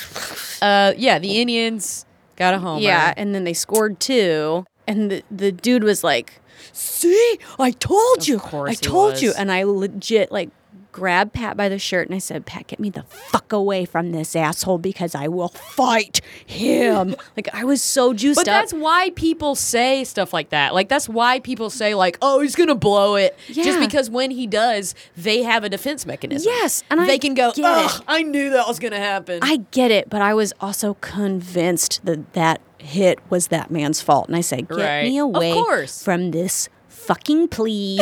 [0.62, 1.20] uh, yeah.
[1.20, 2.06] The Indians
[2.36, 2.82] got a homer.
[2.82, 6.42] Yeah, and then they scored two, and the the dude was like,
[6.72, 10.50] "See, I told you, course I told you," and I legit like
[10.96, 14.14] grabbed Pat by the shirt and I said, "Pat, get me the fuck away from
[14.14, 18.62] this asshole because I will fight him." like I was so juiced But up.
[18.62, 20.74] that's why people say stuff like that.
[20.74, 24.48] Like that's why people say like, "Oh, he's gonna blow it," just because when he
[24.48, 26.50] does, they have a defense mechanism.
[26.50, 28.04] Yes, and I they can go, "Ugh.
[28.08, 32.34] I knew that was gonna happen." I get it, but I was also convinced that
[32.34, 34.28] that hit was that man's fault.
[34.28, 35.04] And I said, get Right.
[35.08, 36.04] me Of away course.
[36.04, 36.70] from this
[37.08, 38.02] fucking plebe.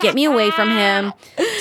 [0.00, 1.12] get me away from him.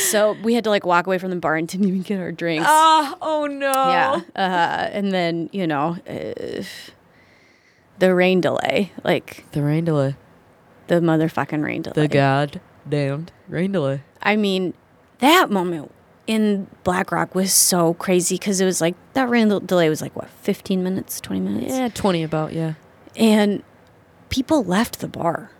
[0.09, 2.31] So we had to like walk away from the bar and didn't even get our
[2.31, 2.65] drinks.
[2.67, 3.71] Ah, oh no.
[3.71, 4.21] yeah.
[4.35, 6.63] Uh, and then, you know, uh,
[7.99, 10.15] the rain delay, like The rain delay.
[10.87, 11.93] the motherfucking rain delay.
[11.95, 14.01] The goddamned rain delay.
[14.21, 14.73] I mean,
[15.19, 15.91] that moment
[16.27, 20.15] in Black Rock was so crazy because it was like that rain delay was like
[20.15, 21.73] what, 15 minutes, 20 minutes?
[21.73, 22.73] Yeah, twenty about yeah.
[23.15, 23.63] and
[24.29, 25.51] people left the bar.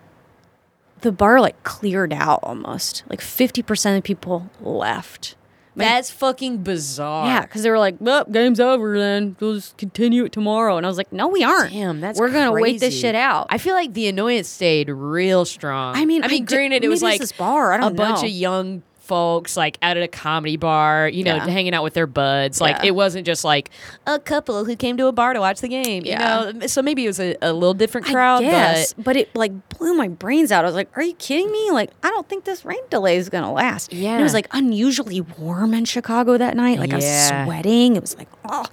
[1.02, 3.04] The bar like cleared out almost.
[3.08, 5.34] Like 50% of people left.
[5.76, 7.26] My- That's fucking bizarre.
[7.26, 9.36] yeah, because they were like, well, game's over then.
[9.38, 10.76] We'll just continue it tomorrow.
[10.76, 11.72] And I was like, no, we aren't.
[11.72, 13.46] Damn, that's We're going to wait this shit out.
[13.50, 15.94] I feel like the annoyance stayed real strong.
[15.94, 17.72] I mean, I mean, I d- granted, it was like this bar.
[17.72, 18.26] I a don't bunch know.
[18.26, 21.48] of young folks like out at a comedy bar, you know, Yeah.
[21.48, 22.60] hanging out with their buds.
[22.60, 22.90] Like Yeah.
[22.90, 23.70] it wasn't just like
[24.06, 26.04] a couple who came to a bar to watch the game.
[26.06, 26.44] Yeah.
[26.46, 29.34] You know, so maybe it was a, a little different crowd, Yes, but but, it
[29.34, 30.64] like blew my brains out.
[30.64, 31.72] I was like, "Are you kidding me?
[31.72, 35.20] Like, I don't think this rain delay is gonna last." And it was like unusually
[35.20, 36.78] warm in Chicago that night.
[36.78, 37.96] Like I was sweating.
[37.96, 38.64] It was like, oh,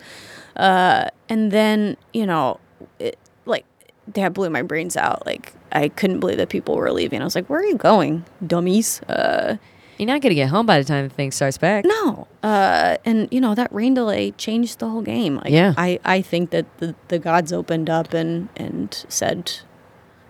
[0.55, 2.59] uh, and then you know,
[2.99, 3.65] it, like
[4.13, 5.25] that blew my brains out.
[5.25, 7.21] Like I couldn't believe that people were leaving.
[7.21, 9.57] I was like, "Where are you going, dummies?" Uh,
[9.97, 11.85] you're not gonna get home by the time the thing starts back.
[11.85, 15.35] no, uh, and you know that rain delay changed the whole game.
[15.37, 15.73] Like, Yeah.
[15.77, 19.59] I I think that the the gods opened up and and said,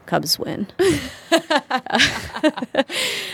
[0.08, 0.68] "Cubs win."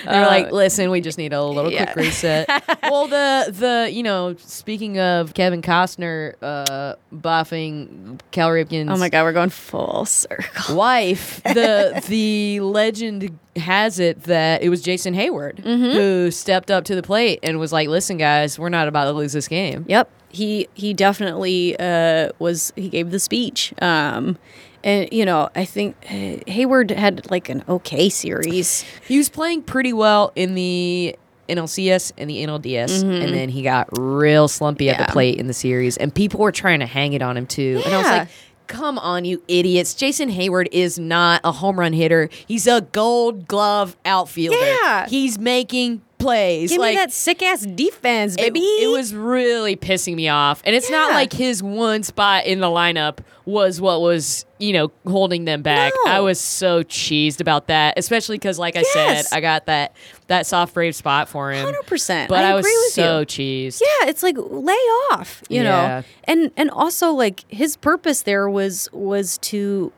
[0.06, 1.86] They're like, listen, we just need a little yeah.
[1.94, 2.48] quick reset.
[2.84, 9.10] well, the the you know, speaking of Kevin Costner uh buffing Cal Ripken's Oh my
[9.10, 10.76] god, we're going full circle.
[10.76, 15.92] wife, the the legend has it that it was Jason Heyward Mm-hmm.
[15.92, 19.12] who stepped up to the plate and was like, "Listen, guys, we're not about to
[19.12, 22.74] lose this game." Yep, he he definitely uh, was.
[22.76, 24.38] He gave the speech, um,
[24.84, 26.14] and you know I think uh,
[26.48, 28.84] Heyward had like an okay series.
[29.08, 31.16] He was playing pretty well in the
[31.50, 35.06] NLCS and the NLDS, and then he got real slumpy at Mm-hmm.
[35.08, 37.82] The plate in the series, and people were trying to hang it on him too.
[37.86, 38.28] And I was like,
[38.68, 39.94] "Come on, you idiots!
[39.94, 42.30] Jason Heyward is not a home run hitter.
[42.48, 44.58] He's a Gold Glove outfielder.
[44.58, 45.08] Yeah.
[45.10, 46.70] he's making plays.
[46.72, 48.60] Give like me that sick ass defense, it, baby.
[48.60, 50.62] it was really pissing me off.
[50.66, 54.92] And it's not like his one spot in the lineup was what was, you know,
[55.06, 55.92] holding them back.
[56.06, 56.12] No.
[56.12, 59.30] I was so cheesed about that, especially because, like I Yes.
[59.30, 59.96] said, I got that
[60.28, 61.64] that soft brave spot for him.
[61.66, 62.30] hundred percent.
[62.30, 63.26] But I, was agree with so you.
[63.26, 63.82] cheesed.
[63.82, 64.74] Yeah, it's like lay
[65.12, 65.64] off, you Yeah.
[66.00, 66.04] know.
[66.24, 69.92] And and also like his purpose there was was to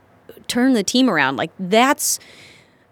[0.47, 1.37] turn the team around.
[1.37, 2.19] Like that's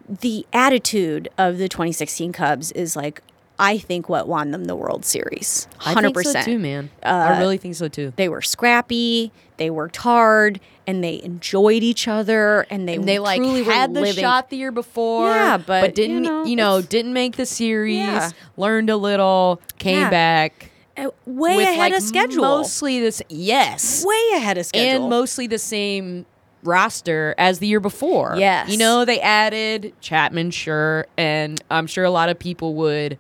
[0.07, 3.21] the attitude of the 2016 Cubs is like
[3.59, 5.67] I think what won them the World Series.
[5.79, 6.45] I Hundred think so percent.
[6.45, 6.89] too, man.
[7.03, 8.11] Uh, I really think so too.
[8.15, 9.31] They were scrappy.
[9.57, 14.01] They worked hard, and they enjoyed each other, and they And they like had the
[14.01, 17.45] living- shot the year before, Yeah, but, you didn't know, you know didn't make the
[17.45, 17.97] series.
[17.97, 18.31] Yeah.
[18.57, 20.09] Learned a little, came Yeah.
[20.09, 22.41] back uh, way ahead like of schedule.
[22.41, 25.01] Mostly this, yes, way ahead of schedule.
[25.03, 26.25] and mostly the same
[26.63, 28.35] roster as the year before.
[28.37, 28.69] Yes.
[28.69, 33.17] You know, they added Chapman, sure, and I'm sure a lot of people would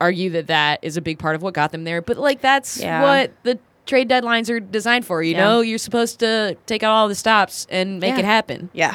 [0.00, 2.00] argue that that is a big part of what got them there.
[2.02, 3.02] But like that's Yeah.
[3.02, 5.22] what the trade deadlines are designed for.
[5.22, 5.44] You Yeah.
[5.44, 8.18] know, you're supposed to take out all the stops and make Yeah.
[8.20, 8.70] it happen.
[8.72, 8.94] Yeah.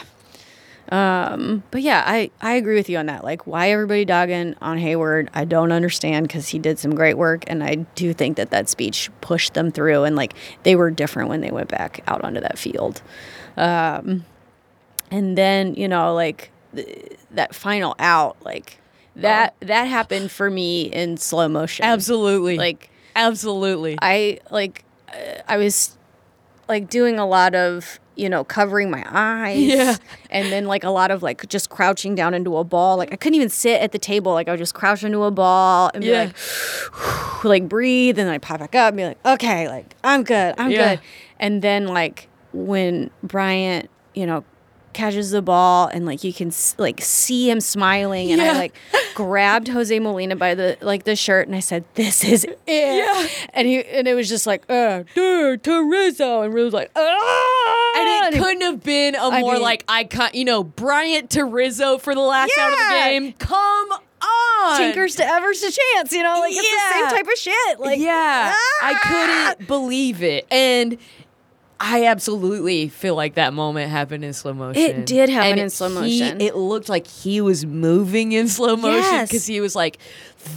[0.90, 3.24] Um, but yeah, I, I agree with you on that.
[3.24, 7.44] Like, why everybody dogging on Heyward, I don't understand because he did some great work,
[7.48, 11.30] and I do think that that speech pushed them through, and like they were different
[11.30, 13.02] when they went back out onto that field.
[13.58, 14.26] Um,
[15.12, 18.80] and then you know, like th- that final out, like
[19.16, 21.86] that that happened for me in slow motion.
[21.86, 22.58] Absolutely.
[22.58, 23.98] Like absolutely.
[24.02, 24.84] I like
[25.14, 25.98] uh, I was
[26.68, 29.96] like doing a lot of you know covering my eyes Yeah.
[30.30, 33.18] and then like a lot of like just crouching down into a ball like I
[33.18, 36.02] couldn't even sit at the table like I would just crouch into a ball and
[36.02, 36.32] be Yeah.
[36.32, 40.24] like like breathe and then I pop back up and be like okay like I'm
[40.24, 40.96] good I'm Yeah.
[40.96, 41.02] good
[41.42, 44.44] and then like when Bryant you know
[44.94, 48.54] catches the ball and like you can like see him smiling and Yeah.
[48.54, 48.76] I like
[49.14, 53.28] grabbed Jose Molina by the like the shirt and I said this is it yeah
[53.54, 57.94] and he and it was just like uh dude Terrizzo and we was like ah
[57.98, 61.42] and it he- couldn't have been a more mean- like icon, you know, Bryant to
[62.00, 63.10] for the last out of the Yeah.
[63.10, 63.34] game.
[63.34, 64.78] Come on.
[64.78, 67.10] tinkers to Evers to chance you know like it's the Yeah.
[67.10, 68.88] same type of shit like yeah, ah!
[68.88, 68.94] I
[69.58, 70.98] couldn't believe it, and
[71.80, 74.82] I absolutely feel like that moment happened in slow motion.
[74.82, 76.42] It did happen And in slow he- motion.
[76.42, 79.30] it looked like he was moving in slow motion Yes.
[79.30, 79.98] because he was like,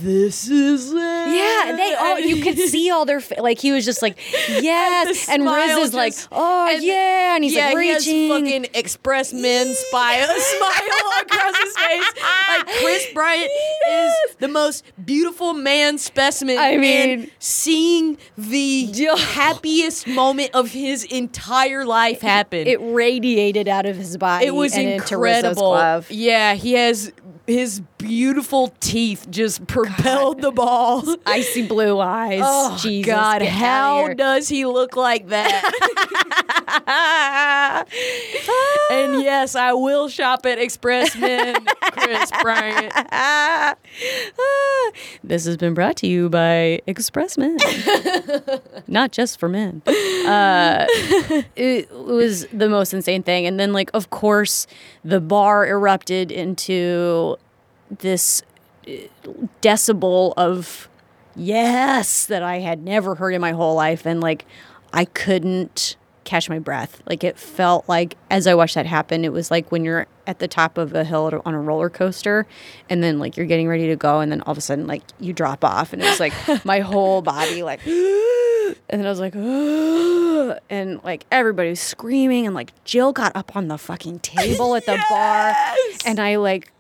[0.02, 3.84] "This is it." Yeah, they all you could see all their fa- like he was
[3.84, 7.78] just like yes, the and Riz is like oh and- yeah, and he's yeah, like
[7.78, 12.24] he has fucking express men spy smile across his face.
[12.48, 13.50] Like Kris Bryant
[13.90, 16.58] is the most beautiful man specimen.
[16.58, 18.86] I and mean- seeing the
[19.16, 22.66] happiest moment of his entire life happen.
[22.66, 24.46] it radiated out of his body.
[24.46, 25.62] It was and into incredible.
[25.62, 26.10] glove.
[26.10, 27.12] Yeah, he has
[27.48, 31.02] his beautiful teeth just propelled the ball.
[31.26, 32.42] Icy blue eyes.
[32.44, 33.42] Oh Jesus, God!
[33.42, 35.64] How does he look like that?
[38.90, 42.92] and yes, I will shop at Expressmen, Kris Bryant.
[45.24, 47.58] This has been brought to you by Express Men.
[48.86, 49.82] Not just for men.
[49.86, 50.86] Uh,
[51.56, 53.46] it was the most insane thing.
[53.46, 54.66] And then, like, of course,
[55.04, 57.36] the bar erupted into
[57.90, 58.42] this
[58.86, 58.92] uh,
[59.62, 60.88] decibel of
[61.36, 64.06] yes that I had never heard in my whole life.
[64.06, 64.44] And like,
[64.92, 67.02] I couldn't catch my breath.
[67.06, 70.40] Like, it felt like as I watched that happen, it was like when you're at
[70.40, 72.46] the top of a hill on a roller coaster
[72.90, 75.02] and then like you're getting ready to go and then all of a sudden like
[75.18, 76.34] you drop off and it's like
[76.66, 79.34] my whole body like and then I was like
[80.70, 84.84] and like everybody was screaming and like Jill got up on the fucking table at
[84.84, 85.54] the bar
[86.04, 86.70] and I like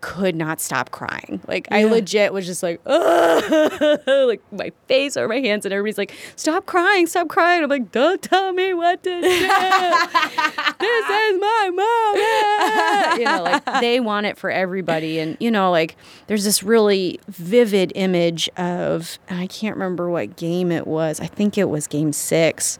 [0.00, 1.40] could not stop crying.
[1.46, 6.14] Like I legit was just like, like my face or my hands, and everybody's like,
[6.36, 9.20] "Stop crying, stop crying." I'm like, "Don't tell me what to do.
[9.20, 9.30] this
[11.10, 15.96] is my moment." You know, like they want it for everybody, and you know, like
[16.26, 21.20] there's this really vivid image of, and I can't remember what game it was.
[21.20, 22.78] I think it was Game Six.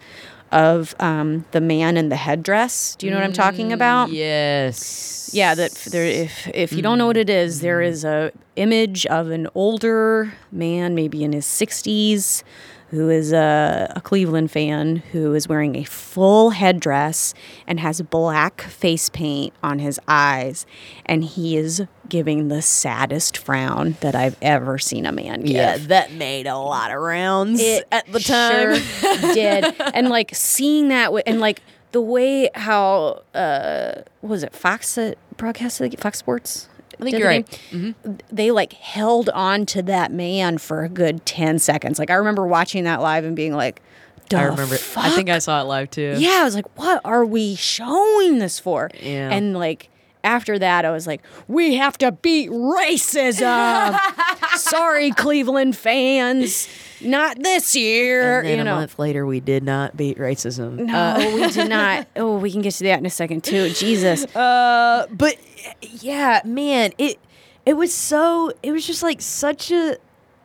[0.50, 2.96] Of um, the man in the headdress.
[2.96, 4.10] Do you know what I'm talking about?
[4.10, 5.30] Yes.
[5.34, 6.06] Yeah, that there.
[6.06, 10.32] If if you don't know what it is, there is a image of an older
[10.50, 12.44] man, maybe in his sixties,
[12.90, 17.34] who is a, a Cleveland fan who is wearing a full headdress
[17.66, 20.64] and has black face paint on his eyes,
[21.04, 25.50] and he is giving the saddest frown that I've ever seen a man give.
[25.56, 28.74] Yeah, that made a lot of rounds It at the time.
[28.76, 29.74] sure did.
[29.94, 31.62] And like seeing that w- and like
[31.92, 36.00] the way how uh what was it Fox that broadcasted it?
[36.00, 36.68] Fox Sports?
[37.00, 37.60] I think did you're the right.
[37.70, 37.94] game?
[38.32, 41.98] They like held on to that man for a good 10 seconds.
[41.98, 43.80] Like I remember watching that live and being like,
[44.34, 44.76] I remember.
[44.76, 45.04] Fuck?
[45.04, 46.16] I think I saw it live too.
[46.18, 48.90] Yeah, I was like, what are we showing this for?
[49.00, 49.30] Yeah.
[49.30, 49.88] And like
[50.28, 53.98] after that, I was like, we have to beat racism.
[54.56, 56.68] Sorry, Cleveland fans.
[57.00, 58.44] Not this year.
[58.44, 58.76] You a know.
[58.76, 60.76] month later, we did not beat racism.
[60.80, 62.08] No, we did not.
[62.16, 63.70] Oh, we can get to that in a second too.
[63.70, 64.24] Jesus.
[64.36, 65.36] Uh, but
[65.80, 67.18] yeah, man, it
[67.64, 69.96] it was so it was just like such a.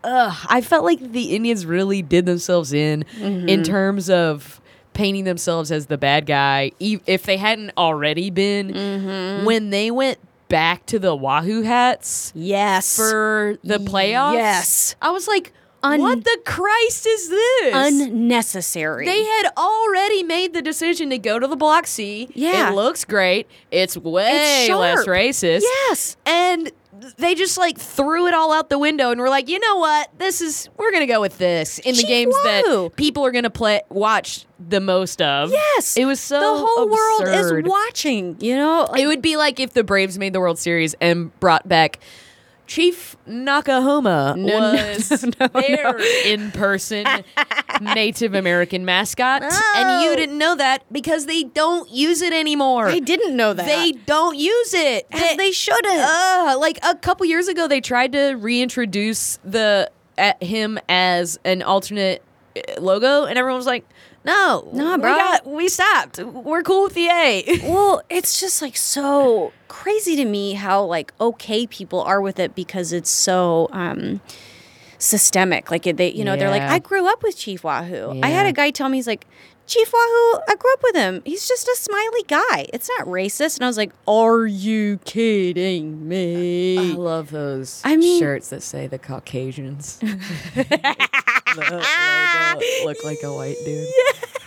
[0.03, 4.61] Uh, I felt like the Indians really did themselves in in terms of
[4.93, 6.71] painting themselves as the bad guy.
[6.79, 9.45] e- If they hadn't already been, mm-hmm.
[9.45, 12.95] when they went back to the Wahoo hats Yes.
[12.95, 14.95] for the playoffs, Yes.
[15.01, 15.51] I was like,
[15.81, 19.05] Un- "What the Christ is this?" Unnecessary.
[19.05, 22.29] They had already made the decision to go to the Block C.
[22.33, 22.69] Yeah.
[22.71, 23.47] It looks great.
[23.71, 25.61] It's way It's less racist.
[25.61, 26.15] Yes.
[26.25, 26.71] And
[27.17, 30.09] they just like threw it all out the window and were like, you know what?
[30.17, 32.89] This is we're gonna go with this in the games Wahoo.
[32.89, 35.51] that people are gonna play watch the most of.
[35.51, 35.97] Yes.
[35.97, 38.37] It was so the whole world is watching.
[38.39, 38.87] You know.
[38.89, 41.99] Like, It would be like if the Braves made the World Series and brought back
[42.65, 47.05] Chief Noc-A-Homa No, no, was their in-person
[47.81, 52.87] Native American mascot, and you didn't know that because they don't use it anymore.
[52.87, 53.65] I didn't know that.
[53.65, 55.07] They don't use it.
[55.11, 55.85] As they shouldn't.
[55.99, 61.63] Uh, like a couple years ago, they tried to reintroduce the at him as an
[61.63, 62.23] alternate
[62.55, 63.85] uh, logo, and everyone was like,
[64.25, 65.15] "No, Nah, we bro.
[65.15, 66.19] got- we stopped.
[66.19, 71.13] We're cool with the A." Well, it's just like so crazy to me how like
[71.19, 74.21] okay people are with it because it's so um
[74.97, 75.69] systemic.
[75.71, 78.19] Like they, you know, they're like, I grew up with Chief Wahoo.
[78.23, 79.27] I had a guy tell me he's like,
[79.65, 81.21] Chief Wahoo, I grew up with him.
[81.25, 82.67] He's just a smiley guy.
[82.73, 83.55] It's not racist.
[83.57, 86.77] And I was like, Are you kidding me?
[86.77, 89.99] I love those I mean- shirts that say the Caucasians.
[92.85, 93.87] Look like a white dude.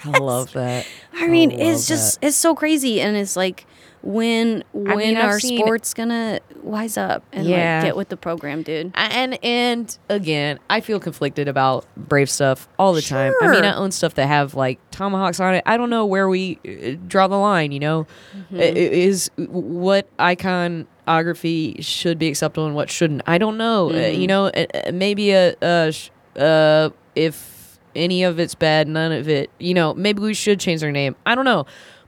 [0.05, 0.87] I love that.
[1.15, 3.67] I mean, love it's just it's so crazy, and it's like
[4.07, 7.79] when when I've are seen- sports gonna wise up and Yeah.
[7.79, 8.93] like get with the program, dude?
[8.95, 13.33] and and again, I feel conflicted about Brave stuff all the time.
[13.43, 15.63] I mean, I own stuff that have like tomahawks on it.
[15.67, 17.73] I don't know where we uh, draw the line.
[17.73, 18.07] You know,
[18.37, 18.57] Mm-hmm.
[18.61, 23.23] I- i- is what iconography should be acceptable and what shouldn't.
[23.27, 23.91] I don't know.
[23.91, 24.21] Uh, Mm-hmm.
[24.21, 29.11] you know, uh, uh, maybe a, uh sh- uh if any of it's bad, none
[29.13, 29.51] of it.
[29.59, 31.17] You know, maybe we should change their name.
[31.27, 31.67] I don't know,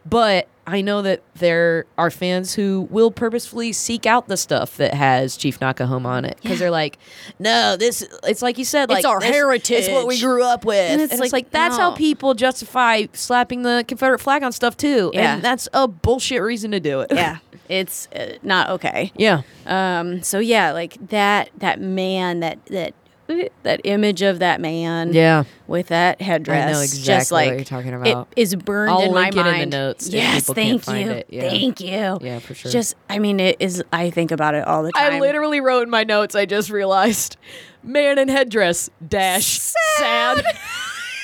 [0.08, 0.46] but.
[0.70, 5.36] I know that there are fans who will purposefully seek out the stuff that has
[5.36, 6.98] Chief Noc-A-Homa on it because they're like,
[7.38, 8.06] no, this.
[8.24, 9.30] It's like you said, like our this-
[9.86, 12.34] It's what we grew up with, And and it's it's, like, like, that's how people
[12.34, 15.34] justify slapping the Confederate flag on stuff too, Yeah.
[15.34, 17.10] and that's a bullshit reason to do it.
[17.12, 17.38] yeah,
[17.68, 19.10] it's uh, not okay.
[19.16, 19.42] yeah.
[19.66, 22.92] Um, so yeah, like that that man that that
[23.62, 25.44] that image of that man, Yeah.
[25.66, 28.28] with that headdress, I know exactly just like, what you're talking about.
[28.34, 29.70] It is burned I'll in my it in the mind.
[29.70, 31.22] notes yes, thank you.
[31.28, 31.50] Yeah.
[31.50, 32.18] thank you.
[32.20, 32.70] Yeah, for sure.
[32.70, 33.82] Just, I mean, it is.
[33.92, 35.14] I think about it all the time.
[35.14, 36.34] I literally wrote in my notes.
[36.34, 37.36] I just realized,
[37.82, 40.44] man in headdress dash sad.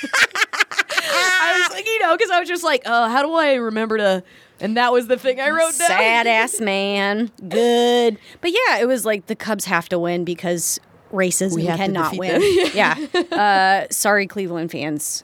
[0.07, 3.55] I was like, you know, know, because I was just like, oh, how do I
[3.55, 4.23] remember to?
[4.59, 5.87] And that was the thing I wrote down.
[5.87, 7.31] Sad ass man.
[7.47, 8.17] Good.
[8.41, 10.79] But yeah, it was like the Cubs have to win because
[11.15, 12.41] racism We have cannot win.
[12.73, 12.95] yeah.
[13.31, 15.23] Uh, sorry, Cleveland fans.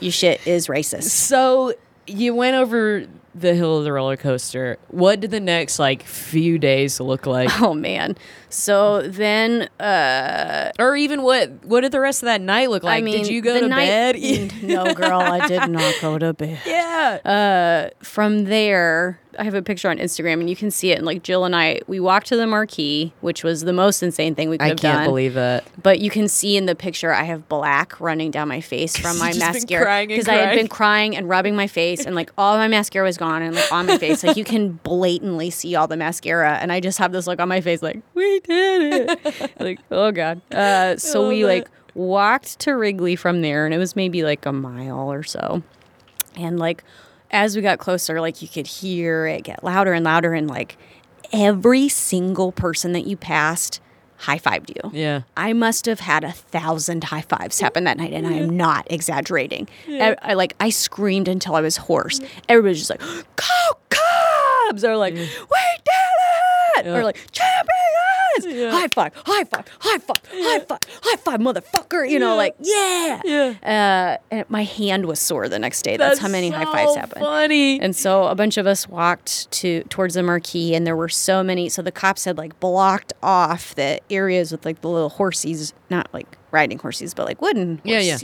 [0.00, 1.04] You shit is racist.
[1.10, 1.74] So
[2.06, 3.06] you went over
[3.36, 4.78] the hill of the roller coaster.
[4.88, 7.50] What did the next like few days look like?
[7.62, 8.16] Oh man.
[8.48, 12.98] So then uh or even what what did the rest of that night look like?
[12.98, 14.52] I mean did you go to night- bed?
[14.62, 16.60] no girl, I did not go to bed.
[16.66, 17.18] yeah.
[17.24, 20.98] Uh from there, I have a picture on Instagram and you can see it.
[20.98, 24.34] And like Jill and I we walked to the marquee, which was the most insane
[24.34, 25.64] thing we could I have can't believe it.
[25.82, 29.18] But you can see in the picture I have black running down my face from
[29.18, 32.14] my you've just been mascara because I had been crying and rubbing my face and
[32.14, 34.24] like all my mascara was gone and like on my face.
[34.24, 37.48] Like you can blatantly see all the mascara and I just have this look on
[37.48, 39.50] my face like we did it.
[39.60, 40.40] Like oh god.
[40.52, 41.46] Uh, so we it.
[41.46, 45.62] like walked to Wrigley from there and it was maybe like a mile or so.
[46.36, 46.84] And like
[47.34, 50.78] as we got closer like you could hear it get louder and louder and like
[51.32, 53.80] every single person that you passed
[54.18, 55.22] high-fived you Yeah.
[55.36, 58.86] I must have had a thousand high fives happen that night, and I am not
[58.90, 59.68] exaggerating.
[59.88, 62.20] I, I like I screamed until I was hoarse.
[62.48, 63.00] Everybody's just like,
[63.36, 66.53] "Go Cubs!" Or like, "We did it!"
[66.86, 69.12] Or like, "Champions!" High five!
[69.14, 69.64] High five!
[69.78, 70.16] High five!
[70.30, 70.78] High five!
[71.02, 72.08] High five, motherfucker!
[72.08, 74.18] You know, like, yeah, Yeah.
[74.20, 75.96] Uh, and my hand was sore the next day.
[75.96, 77.24] That's, how many high fives happened.
[77.24, 77.80] Funny.
[77.80, 81.42] And so a bunch of us walked to towards the marquee, and there were so
[81.42, 81.68] many.
[81.68, 86.08] So the cops had like blocked off the areas with like the little horsies, not
[86.12, 88.16] like riding horses, but like wooden Yeah, yeah.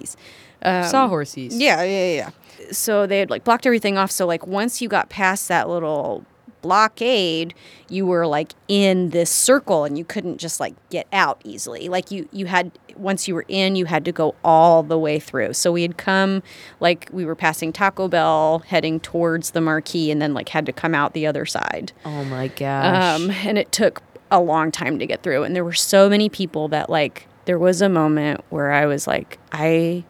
[0.85, 1.53] Saw horsies.
[1.53, 2.31] Um, Yeah, yeah, yeah.
[2.73, 4.11] So they had like blocked everything off.
[4.11, 6.25] So like once you got past that little
[6.62, 7.55] blockade,
[7.89, 11.89] you were like in this circle and you couldn't just like get out easily.
[11.89, 15.19] Like you you had once you were in, you had to go all the way
[15.19, 15.55] through.
[15.55, 16.43] So we had come
[16.81, 20.73] like we were passing Taco Bell heading towards the marquee and then like had to
[20.73, 21.93] come out the other side.
[22.05, 23.20] Oh my gosh.
[23.20, 25.43] Um, and it took a long time to get through.
[25.43, 29.07] And there were so many people that, like, there was a moment where I was
[29.07, 30.05] like, I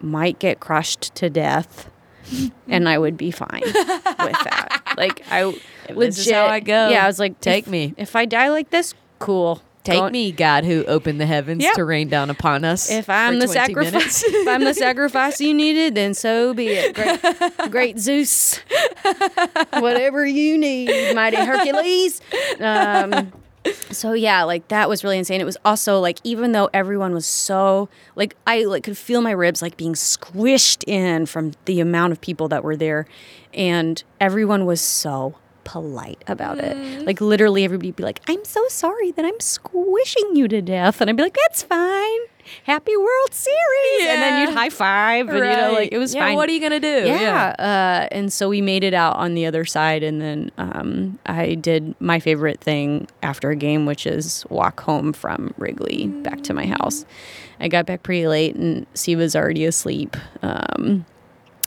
[0.00, 1.90] might get crushed to death.
[2.68, 4.94] And I would be fine with that.
[4.96, 5.44] Like I
[5.88, 7.94] legit, this is how I go, Yeah, I was like, take if- me.
[7.96, 9.62] If I die like this, cool.
[9.84, 11.74] Take Go- me, God, who opened the heavens Yep.
[11.74, 12.90] to rain down upon us.
[12.90, 16.92] If I'm the sacrifice, if I'm the sacrifice you needed, then so be it.
[16.96, 17.20] Great,
[17.70, 18.58] great Zeus,
[19.74, 22.20] whatever you need, mighty Hercules.
[22.58, 23.32] Um,
[23.90, 25.40] so yeah, like that was really insane.
[25.40, 29.32] It was also like even though everyone was so like I like could feel my
[29.32, 33.06] ribs like being squished in from the amount of people that were there,
[33.54, 36.76] and everyone was so polite about it.
[36.76, 37.06] Mm-hmm.
[37.06, 41.00] Like literally everybody would be like, "I'm so sorry that I'm squishing you to death,"
[41.00, 42.20] and I'd be like, "That's fine.
[42.64, 46.26] Happy World Series!" And then you'd high five, and you know, like it was yeah,
[46.26, 46.36] fine.
[46.36, 47.04] What are you gonna do?
[47.06, 47.54] Yeah.
[47.58, 50.02] Uh, and so we made it out on the other side.
[50.02, 55.12] And then um, I did my favorite thing after a game, which is walk home
[55.12, 57.04] from Wrigley back to my house.
[57.60, 60.16] I got back pretty late and Steve was already asleep.
[60.42, 61.06] Um,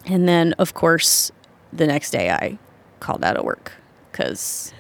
[0.06, 1.32] and then, of course,
[1.74, 2.58] the next day I
[3.00, 3.74] called out of work
[4.12, 4.74] because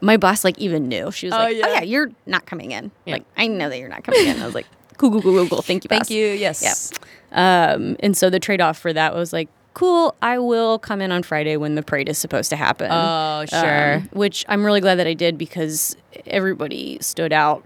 [0.00, 1.10] my boss like even knew.
[1.12, 1.64] She was Oh, like, yeah.
[1.66, 3.14] "Oh yeah, you're not coming in." Yeah.
[3.14, 4.40] Like I know that you're not coming in.
[4.42, 4.66] I was like,
[5.02, 5.62] "Cool, cool, cool, cool, cool.
[5.62, 6.26] Thank you, Thank boss." you.
[6.28, 6.92] Yes.
[7.32, 11.10] Um, and so the trade off for that was like, cool, I will come in
[11.10, 12.88] on Friday when the parade is supposed to happen.
[12.92, 13.94] Oh, sure.
[13.96, 15.96] Um, which I'm really glad that I did because
[16.26, 17.64] everybody stood out,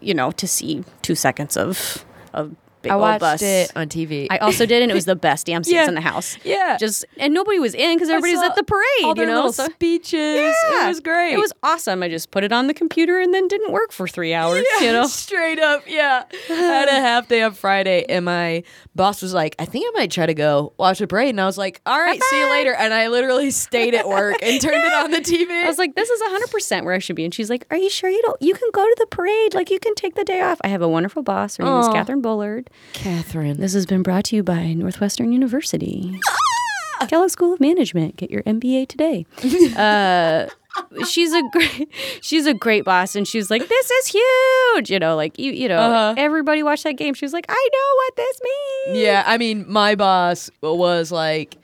[0.00, 3.42] you know, to see two seconds of of big I old watched bus.
[3.42, 4.26] it on TV.
[4.30, 5.88] I also did, and it was the best damn seats Yeah.
[5.88, 6.36] in the house.
[6.44, 6.76] Yeah.
[6.78, 8.84] just and nobody was in because everybody was at the parade.
[9.04, 10.54] all you know, little so speeches.
[10.72, 10.84] Yeah.
[10.84, 11.34] It was great.
[11.34, 12.02] It was awesome.
[12.02, 14.64] I just put it on the computer and then didn't work for three hours.
[14.80, 16.24] You know, straight up, yeah.
[16.50, 18.62] I had a half day on Friday, and my
[18.94, 21.46] boss was like, "I think I might try to go watch the parade," and I
[21.46, 24.84] was like, "All right, see you later." And I literally stayed at work and turned
[24.84, 25.50] it on the TV.
[25.50, 27.24] I was like, this is 100% where I should be.
[27.24, 29.54] And she's like, are you sure you don't, you can go to the parade?
[29.54, 30.58] Like, you can take the day off.
[30.62, 31.56] I have a wonderful boss.
[31.56, 31.92] Her name is Aw.
[31.92, 32.67] Catherine Bullard.
[32.92, 33.60] Catherine.
[33.60, 36.20] This has been brought to you by Northwestern University.
[37.08, 38.16] Kellogg School of Management.
[38.16, 39.26] Get your MBA today.
[39.76, 40.48] Uh,
[41.08, 41.88] she's a great,
[42.20, 45.50] she's a great boss, and she was like, "This is huge," you know, like you,
[45.52, 46.14] you know, Uh-huh.
[46.16, 47.14] everybody watched that game.
[47.14, 51.56] She was like, "I know what this means." Yeah, I mean, my boss was like,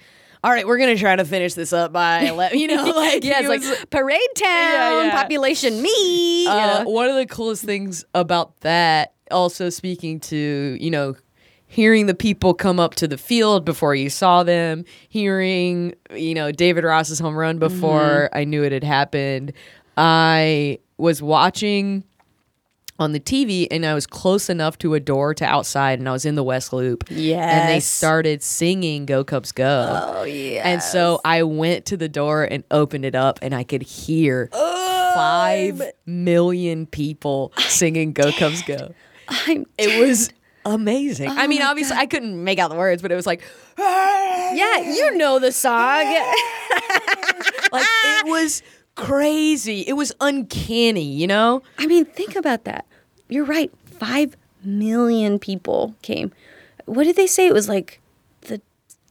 [0.42, 3.40] "All right, we're gonna try to finish this up by 11, you know, like yeah,
[3.40, 5.10] it's was- like parade town, Yeah, yeah.
[5.12, 6.44] population me.
[6.44, 6.90] you Uh, know?
[6.90, 11.16] one of the coolest things about that, also speaking to, you know,
[11.66, 16.52] hearing the people come up to the field before you saw them, hearing, you know,
[16.52, 17.74] David Ross's home run mm-hmm.
[17.74, 19.52] before I knew it had happened.
[19.96, 22.04] I was watching
[22.98, 26.12] on the TV and I was close enough to a door to outside and I
[26.12, 27.04] was in the West Loop.
[27.10, 27.38] Yeah.
[27.38, 30.14] And they started singing Go Cubs Go.
[30.16, 30.62] Oh yeah.
[30.68, 34.48] And so I went to the door and opened it up and I could hear
[34.52, 34.60] um,
[35.14, 38.94] five million people singing Go Cubs Go.
[39.28, 40.30] I'm It was
[40.64, 41.30] amazing.
[41.30, 43.42] Oh I mean, obviously I couldn't make out the words, but it was like
[43.78, 45.16] yeah, you ah!
[45.16, 46.04] know the song.
[47.72, 48.62] like it was
[48.94, 49.80] crazy.
[49.80, 51.62] It was uncanny, you know?
[51.78, 52.86] I mean, think about that.
[53.28, 53.72] You're right.
[53.98, 56.32] Five million people came.
[56.86, 57.46] What did they say?
[57.46, 58.00] It was like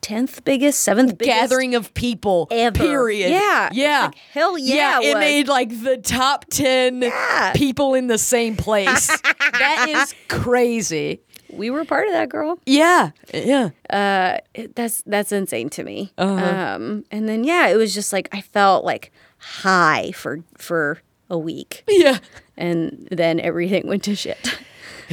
[0.04, 2.48] tenth biggest, seventh biggest Gathering of people.
[2.52, 2.78] ever.
[2.78, 3.32] Period.
[3.32, 3.70] Yeah.
[3.72, 4.06] Yeah.
[4.06, 5.00] like, hell yeah.
[5.02, 5.20] it was.
[5.22, 7.54] made like the top 10 Yeah.
[7.56, 9.08] people in the same place.
[9.40, 11.22] that is crazy.
[11.52, 12.60] we were part of that, girl.
[12.66, 13.12] Yeah.
[13.34, 13.70] Yeah.
[13.90, 14.38] Uh,
[14.76, 16.12] that's that's insane to me.
[16.18, 16.76] Uh-huh.
[16.76, 21.00] Um, and then yeah, it was just like I felt like high for for
[21.30, 22.20] a week, Yeah.
[22.58, 24.60] and then everything went to shit.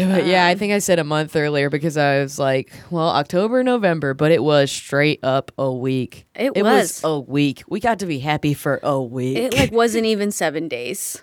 [0.08, 3.62] But yeah, I think I said a month earlier because I was like, well, October,
[3.64, 6.26] November, but it was straight up a week.
[6.34, 7.04] It was was.
[7.04, 7.62] a week.
[7.68, 9.36] We got to be happy for a week.
[9.38, 11.22] It like wasn't even seven days.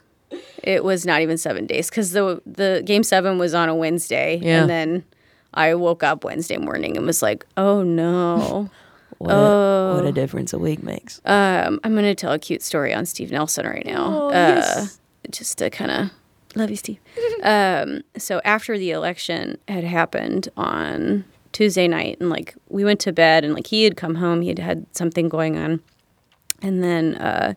[0.63, 4.39] It was not even seven days because the the game seven was on a Wednesday,
[4.41, 4.61] Yeah.
[4.61, 5.05] and then
[5.53, 8.69] I woke up Wednesday morning and was like, "Oh no."
[9.19, 9.95] what, Oh.
[9.95, 11.21] what a difference a week makes.
[11.25, 14.05] Um, I'm gonna tell a cute story on Steve Nelson right now.
[14.23, 14.99] Oh, uh, yes.
[15.31, 16.09] Just to kind of
[16.57, 16.99] love you, Steve.
[17.43, 23.11] um, so after the election had happened on Tuesday night, and like we went to
[23.11, 25.81] bed, and like he had come home, he had had something going on,
[26.61, 27.53] and then uh,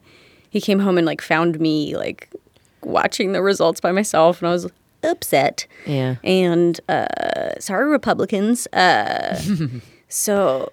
[0.51, 2.33] he came home and like found me like
[2.83, 4.71] watching the results by myself, and I was
[5.03, 5.67] upset.
[5.87, 6.17] Yeah.
[6.23, 8.67] And uh, sorry, Republicans.
[8.69, 9.41] Uh,
[10.09, 10.73] so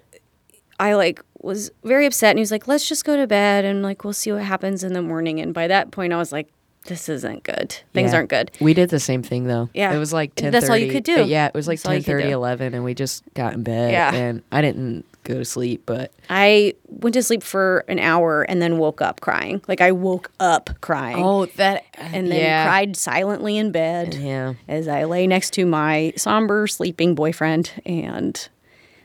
[0.78, 3.82] I like was very upset, and he was like, "Let's just go to bed, and
[3.82, 6.48] like we'll see what happens in the morning." And by that point, I was like,
[6.86, 7.76] "This isn't good.
[7.92, 8.16] Things Yeah.
[8.18, 9.68] aren't good." We did the same thing though.
[9.74, 9.92] Yeah.
[9.94, 11.24] It was like 10 That's all you could do.
[11.24, 12.28] Yeah, it was like That's 10 could do.
[12.30, 13.92] 11 and we just got in bed.
[13.92, 14.14] Yeah.
[14.14, 18.62] And I didn't go to sleep, but I went to sleep for an hour and
[18.62, 19.60] then woke up crying.
[19.68, 21.22] Like I woke up crying.
[21.22, 22.64] oh, that and then yeah.
[22.64, 24.14] cried silently in bed.
[24.14, 24.54] Yeah.
[24.66, 28.48] as I lay next to my somber sleeping boyfriend and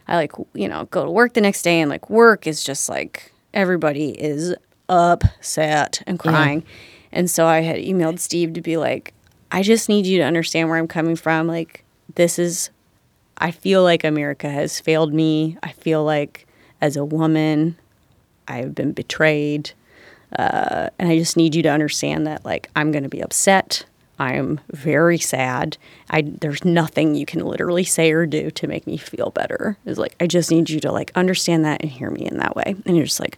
[0.07, 2.87] I like you know go to work the next day and like work is just
[2.87, 4.55] like everybody is
[4.87, 6.63] upset and crying.
[7.13, 9.13] And so I had emailed Steve to be like
[9.51, 11.85] I just need you to understand where I'm coming from like
[12.15, 12.71] this is
[13.37, 15.57] I feel like America has failed me.
[15.63, 16.47] I feel like
[16.81, 17.77] as a woman
[18.47, 19.71] I've been betrayed.
[20.37, 23.85] Uh, and I just need you to understand that like I'm going to be upset.
[24.19, 25.77] I am very sad.
[26.09, 29.77] I there's nothing you can literally say or do to make me feel better.
[29.85, 32.55] It's like I just need you to like understand that and hear me in that
[32.55, 32.75] way.
[32.85, 33.37] And you're just like,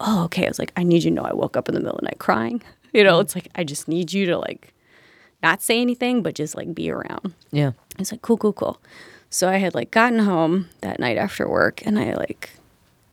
[0.00, 1.80] "Oh, okay." I was like, "I need you to know I woke up in the
[1.80, 2.62] middle of the night crying."
[2.96, 4.72] You know, it's like I just need you to like
[5.42, 7.34] not say anything but just like be around.
[7.52, 7.72] Yeah.
[7.98, 8.80] It's like cool, cool, cool.
[9.28, 12.52] So I had like gotten home that night after work, and I like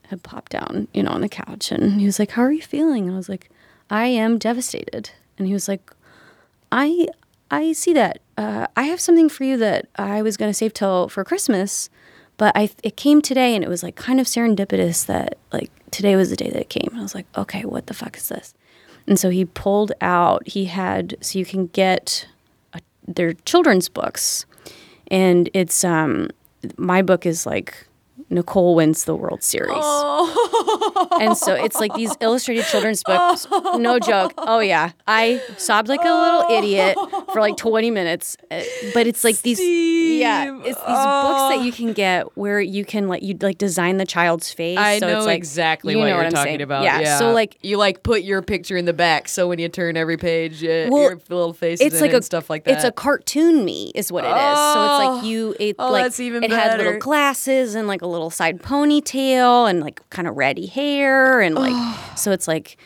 [0.07, 2.61] had popped down, you know, on the couch, and he was like, "How are you
[2.61, 3.49] feeling?" And I was like,
[3.89, 5.91] "I am devastated." And he was like,
[6.71, 7.07] "I
[7.51, 8.19] I see that.
[8.37, 11.89] Uh, I have something for you that I was gonna save till for Christmas,
[12.37, 16.15] but I it came today, and it was like kind of serendipitous that like today
[16.15, 18.29] was the day that it came." And I was like, "Okay, what the fuck is
[18.29, 18.53] this?"
[19.07, 20.47] And so he pulled out.
[20.47, 22.27] He had so you can get
[22.73, 24.45] a, their children's books,
[25.07, 26.29] and it's um
[26.77, 27.87] my book is like
[28.29, 29.83] Nicole wins the World Series.
[31.19, 33.47] And so it's like these illustrated children's books.
[33.75, 34.33] No joke.
[34.37, 34.91] Oh yeah.
[35.07, 36.97] I sobbed like a little idiot
[37.31, 38.37] for like 20 minutes.
[38.49, 38.61] Uh,
[38.93, 43.07] But it's like these yeah, it's these books that you can get where you can
[43.07, 44.77] like you like design the child's face.
[44.77, 46.61] I so know it's like, exactly you what know you're what talking saying.
[46.61, 46.83] about.
[46.83, 47.17] Yeah.
[47.17, 50.17] So like you like put your picture in the back, so when you turn every
[50.17, 52.73] page, uh, Well, your little face it's like a and stuff like that.
[52.75, 54.33] It's a cartoon me, is what it is.
[54.33, 56.83] so it's like you, it Oh, like that's even it had better.
[56.83, 61.55] little glasses and like a little side ponytail and like kind of ratty hair and
[61.55, 62.77] like so it's like.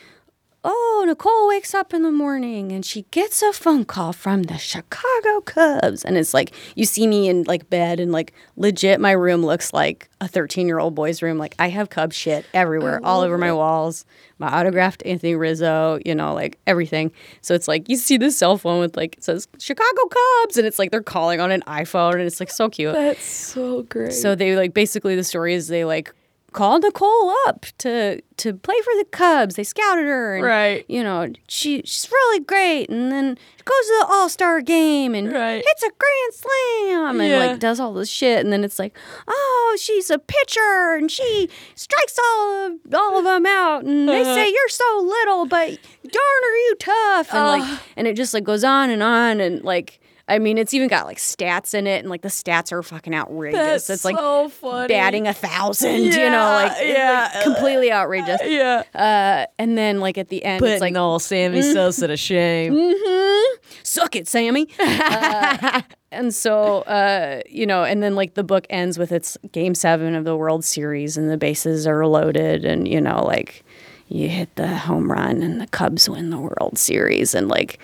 [0.64, 4.58] Oh, Nicole wakes up in the morning and she gets a phone call from the
[4.58, 6.04] Chicago Cubs.
[6.04, 9.72] And it's like, you see me in like bed and like legit, my room looks
[9.72, 11.38] like a 13 year old boy's room.
[11.38, 14.04] Like I have Cub shit everywhere, all over my walls,
[14.38, 17.12] my autographed Anthony Rizzo, you know, like everything.
[17.40, 20.02] So it's like, you see this cell phone with like, it says Chicago
[20.42, 20.56] Cubs.
[20.56, 22.94] And it's like they're calling on an iPhone and it's like so cute.
[22.94, 24.12] That's so great.
[24.12, 26.12] So they like basically the story is they like
[26.52, 29.56] called Nicole up to to play for the Cubs.
[29.56, 30.84] They scouted her, and, Right.
[30.88, 35.14] You know, she she's really great, and then she goes to the All Star game
[35.14, 35.62] and Right.
[35.64, 37.46] hits a grand slam and Yeah.
[37.50, 38.96] like does all this shit, and then it's like,
[39.26, 44.22] oh, she's a pitcher and she strikes all of all of them out, and they
[44.22, 44.34] Uh-huh.
[44.34, 45.68] say you're so little, but
[46.10, 49.62] darn are you tough, and like, and it just like goes on and on, and
[49.64, 50.00] like.
[50.28, 53.14] I mean, it's even got like stats in it, and like the stats are fucking
[53.14, 53.86] outrageous.
[53.86, 54.88] That's it's like so funny.
[54.88, 58.40] batting a thousand, you know, like, it's, like, completely outrageous.
[58.44, 58.82] Yeah.
[58.94, 62.74] Uh, and then like at the end, Putting it's like all Sammy Sosa to shame.
[62.74, 63.56] Mm-hmm.
[63.82, 64.68] suck it, Sammy.
[64.78, 65.82] Uh,
[66.12, 70.14] and so, uh, you know, and then like the book ends with its game seven
[70.14, 73.64] of the World Series, and the bases are loaded, and you know, like
[74.08, 77.78] you hit the home run, and the Cubs win the World Series, and like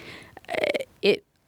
[0.50, 0.84] uh,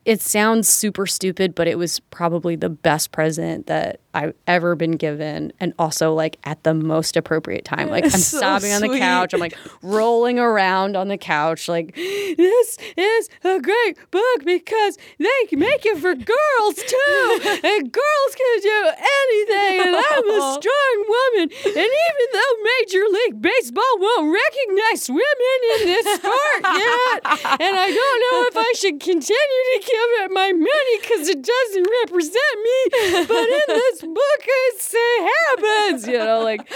[0.06, 0.20] it.
[0.22, 5.52] Sounds super stupid, but it was probably the best present that I've ever been given,
[5.60, 7.90] and also like at the most appropriate time.
[7.90, 9.34] Like I'm So sobbing on the couch.
[9.34, 15.26] I'm like rolling around on the couch, like this is a great book because they
[15.52, 19.80] make it for girls too, and girls can do anything.
[19.84, 25.86] And I'm a strong woman, and even though Major League Baseball won't recognize women in
[25.93, 27.20] this sport yet,
[27.60, 31.44] and I don't know if I should continue to give it my money because it
[31.44, 34.46] doesn't represent me, but in this book
[34.78, 36.70] say happens, you know, like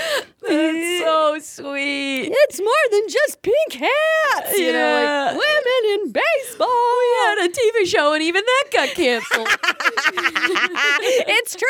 [0.51, 2.32] That's so sweet.
[2.32, 6.98] it's more than just pink hats, you know, like women in baseball.
[6.98, 9.48] We had a TV show and even that got canceled.
[11.28, 11.68] it's true.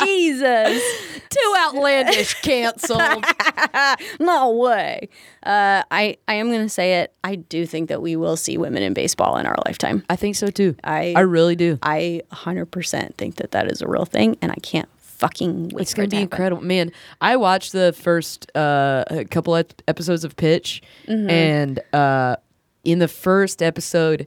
[0.06, 0.82] Jesus,
[1.30, 3.24] Too outlandish canceled.
[4.20, 5.08] no way.
[5.44, 7.12] Uh, I I am gonna say it.
[7.22, 10.04] I do think that we will see women in baseball in our lifetime.
[10.08, 10.74] I think so too.
[10.84, 11.78] I I really do.
[11.82, 14.88] I 100% think that that is a real thing, and I can't
[15.18, 15.72] fucking.
[15.78, 16.92] It's gonna be incredible, man.
[17.20, 21.30] I watched the first uh, a couple ep- episodes of Pitch, Mm-hmm.
[21.30, 22.36] and uh,
[22.84, 24.26] in the first episode,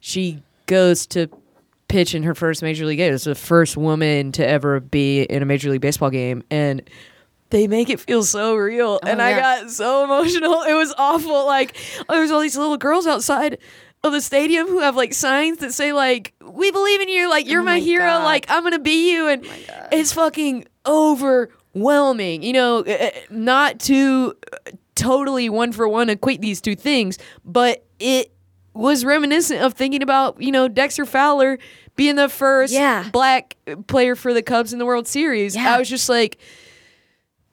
[0.00, 1.28] she goes to
[1.88, 3.14] pitch in her first major league game.
[3.14, 6.82] It's the first woman to ever be in a major league baseball game, and
[7.50, 8.98] they make it feel so real.
[9.06, 10.62] and I Oh, got so emotional.
[10.68, 11.46] It was awful.
[11.46, 11.76] Like
[12.08, 13.58] there's all these little girls outside
[14.04, 17.46] of the stadium who have like signs that say like "We believe in you," like
[17.48, 18.24] "You're Oh my, my hero," God.
[18.24, 19.46] like "I'm gonna be you," and
[19.92, 22.42] it's fucking overwhelming.
[22.42, 27.18] You know, uh, uh, not to uh, totally one for one equate these two things,
[27.44, 28.32] but it
[28.74, 31.58] was reminiscent of thinking about you know Dexter Fowler
[31.96, 33.08] being the first Yeah.
[33.10, 33.56] black
[33.86, 35.56] player for the Cubs in the World Series.
[35.56, 35.74] Yeah.
[35.74, 36.38] I was just like.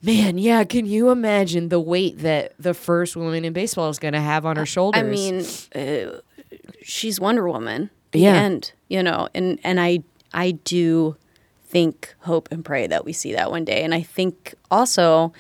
[0.06, 4.14] Man, yeah, can you imagine the weight that the first woman in baseball is going
[4.14, 4.99] to have on her shoulders?
[5.02, 6.20] I mean, uh,
[6.84, 7.89] she's Wonder Woman.
[8.11, 8.35] The Yeah.
[8.35, 9.99] end, you know, and and I
[10.34, 11.15] I do
[11.65, 13.84] think, hope, and pray that we see that one day.
[13.84, 15.34] And I think also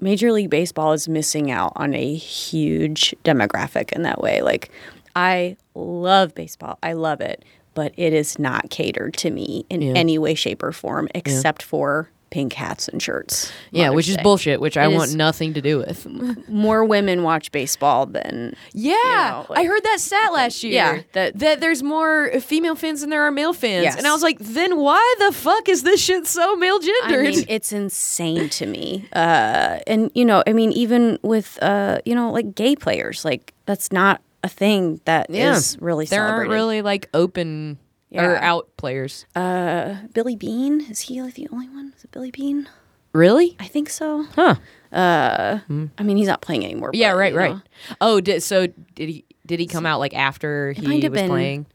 [0.00, 4.40] Major League Baseball is missing out on a huge demographic in that way.
[4.42, 4.70] Like,
[5.14, 7.44] I love baseball, I love it,
[7.74, 9.92] but it is not catered to me in Yeah.
[9.94, 13.52] any way, shape, or form, except for pink hats and shirts.
[13.70, 14.22] yeah, Mother's which is Day.
[14.22, 16.06] bullshit, which I It want is- nothing to do with.
[16.48, 20.72] More women watch baseball than Yeah, know, I heard that stat last year.
[20.72, 23.96] Yeah, that that- there's more female fans than there are male fans, Yes.
[23.96, 27.34] and I was like, then why the fuck is this shit so male I gendered?
[27.36, 29.06] mean, it's insane to me.
[29.12, 33.52] Uh, and you know, I mean, even with uh, you know, like gay players, like
[33.66, 36.54] that's not a thing that is really there aren't celebrated.
[36.54, 37.78] really like open
[38.14, 39.26] or out players.
[39.34, 41.92] Uh, Billy Bean is he like the only one?
[41.96, 42.68] Is it Billy Bean?
[43.12, 43.56] Really?
[43.60, 44.24] I think so.
[44.34, 44.56] Huh?
[44.90, 45.60] Uh
[45.98, 46.90] I mean, he's not playing anymore.
[46.92, 47.54] Yeah, but, right, right.
[47.54, 47.62] know.
[48.00, 51.66] Oh, did so did he did he come out like after he was been- playing?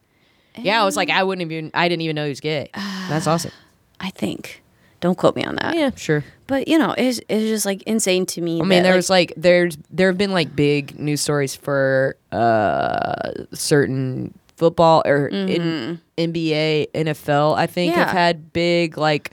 [0.59, 2.69] Yeah, I was like, I wouldn't even, I didn't even know he was gay.
[2.73, 3.51] That's awesome.
[3.99, 4.63] I think.
[4.99, 5.75] Don't quote me on that.
[5.75, 6.23] Yeah, sure.
[6.47, 8.59] But you know, it's, it's just like insane to me.
[8.59, 11.55] I mean, that, there like, was like there's there have been like big news stories
[11.55, 17.55] for uh certain football or in NBA, NFL.
[17.57, 18.17] I think have Mm-hmm.
[18.17, 19.31] Had big like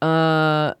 [0.00, 0.74] uh, uh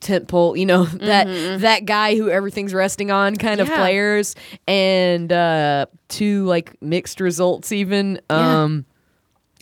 [0.00, 1.26] tentpole, you know, that
[1.60, 3.76] that guy who everything's resting on kind of Mm-hmm.
[3.76, 4.34] Players
[4.68, 8.62] and uh two like mixed results even Yeah.
[8.62, 8.84] um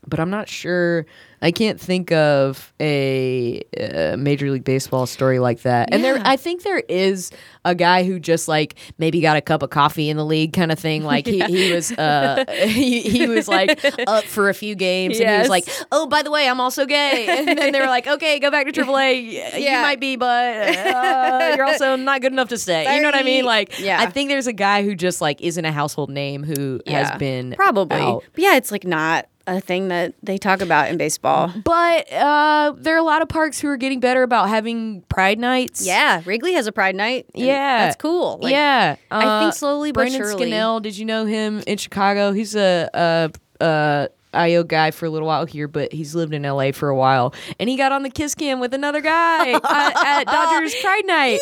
[0.06, 1.06] but I'm not sure.
[1.42, 5.90] I can't think of a, uh Major League Baseball story like that.
[5.92, 7.30] And there, I think there is
[7.66, 10.72] a guy who just like maybe got a cup of coffee in the league kind
[10.72, 11.04] of thing.
[11.04, 15.28] Like he, he was, uh, he, he was like up for a few games, and
[15.28, 18.06] he was like, "Oh, by the way, I'm also gay." And then they were like,
[18.06, 19.32] "Okay, go back to AAA.
[19.32, 19.58] Yeah.
[19.58, 20.54] You might be, but
[20.86, 23.44] uh, you're also not good enough to stay." You know what I mean?
[23.44, 24.00] Like, Yeah.
[24.00, 27.52] I think there's a guy who just like isn't a household name who has been
[27.54, 28.00] probably.
[28.00, 28.24] out.
[28.32, 31.52] But yeah, it's like not a thing that they talk about in baseball.
[31.64, 35.38] But uh, there are a lot of parks who are getting better about having Pride
[35.38, 35.86] nights.
[35.86, 37.26] Yeah, Wrigley has a Pride Night.
[37.34, 37.84] Yeah.
[37.86, 38.38] that's cool.
[38.40, 40.46] Like, yeah, I think Uh, slowly but Brandon surely.
[40.46, 42.32] Scannell, did you know him in Chicago?
[42.32, 43.30] He's a, a,
[43.60, 46.96] a IO guy for a little while here, but he's lived in LA for a
[46.96, 51.06] while, and he got on the kiss cam with another guy at, at Dodgers Pride
[51.06, 51.38] Night,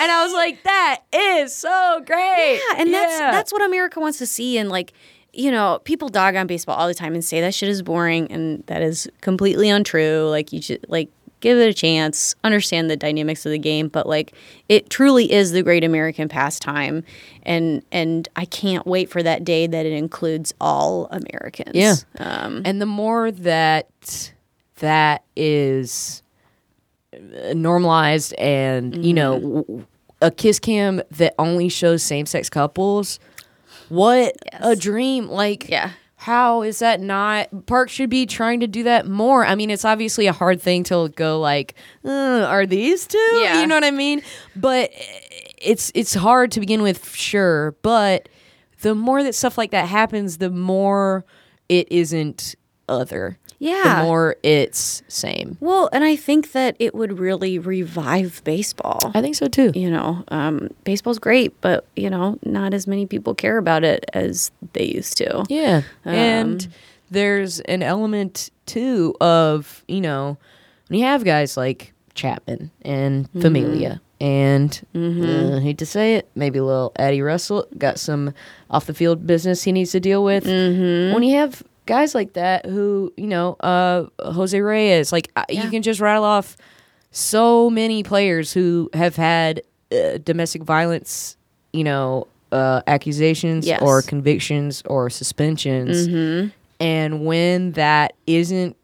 [0.00, 2.60] and I was like, that is so great.
[2.70, 4.58] Yeah, and that's that's what America wants to see.
[4.58, 4.92] And like,
[5.34, 8.30] you know, people dog on baseball all the time and say that shit is boring,
[8.30, 10.28] and that is completely untrue.
[10.28, 14.06] Like you should like give it a chance, understand the dynamics of the game, but
[14.06, 14.32] like
[14.68, 17.04] it truly is the great American pastime,
[17.42, 21.74] and and I can't wait for that day that it includes all Americans.
[21.74, 21.96] Yeah.
[22.18, 24.32] Um, and the more that
[24.76, 26.22] that is
[27.54, 29.64] normalized and you know
[30.20, 30.36] Mm-hmm.
[30.36, 33.18] kiss cam that only shows same-sex couples
[33.88, 35.28] what a dream.
[35.28, 35.90] Like Yeah.
[36.16, 39.44] how is that not park should be trying to do that more.
[39.44, 41.74] I mean it's obviously a hard thing to go like
[42.04, 42.10] uh,
[42.48, 43.18] are these two?
[43.18, 43.60] Yeah.
[43.60, 44.22] you know what i mean?
[44.56, 44.90] But
[45.58, 47.76] it's it's hard to begin with sure.
[47.82, 48.28] But
[48.82, 51.24] the more that stuff like that happens the more
[51.68, 52.54] it isn't
[52.88, 54.00] other Yeah.
[54.00, 59.10] the more it's same well, and I think that it would really revive baseball.
[59.14, 63.06] i think so too you know, um, baseball's great, but you know, not as many
[63.06, 65.44] people care about it as they used to.
[65.48, 65.82] Yeah.
[66.04, 66.68] Um, and
[67.10, 70.36] there's an element too of, you know,
[70.88, 73.40] when you have guys like Chapman and Mm-hmm.
[73.40, 78.32] Familia and uh, I hate to say it, maybe a little Eddie Russell got some
[78.70, 80.44] off the field business he needs to deal with.
[80.44, 81.12] Mm-hmm.
[81.14, 85.68] When you have guys like that who, you know, uh, Jose Reyes, like uh, you
[85.70, 86.56] can just rattle off
[87.10, 89.62] so many players who have had
[89.92, 91.36] uh, domestic violence,
[91.72, 93.82] you know, uh, accusations Yes.
[93.82, 96.08] or convictions or suspensions.
[96.08, 96.48] Mm-hmm.
[96.80, 98.76] And when that isn't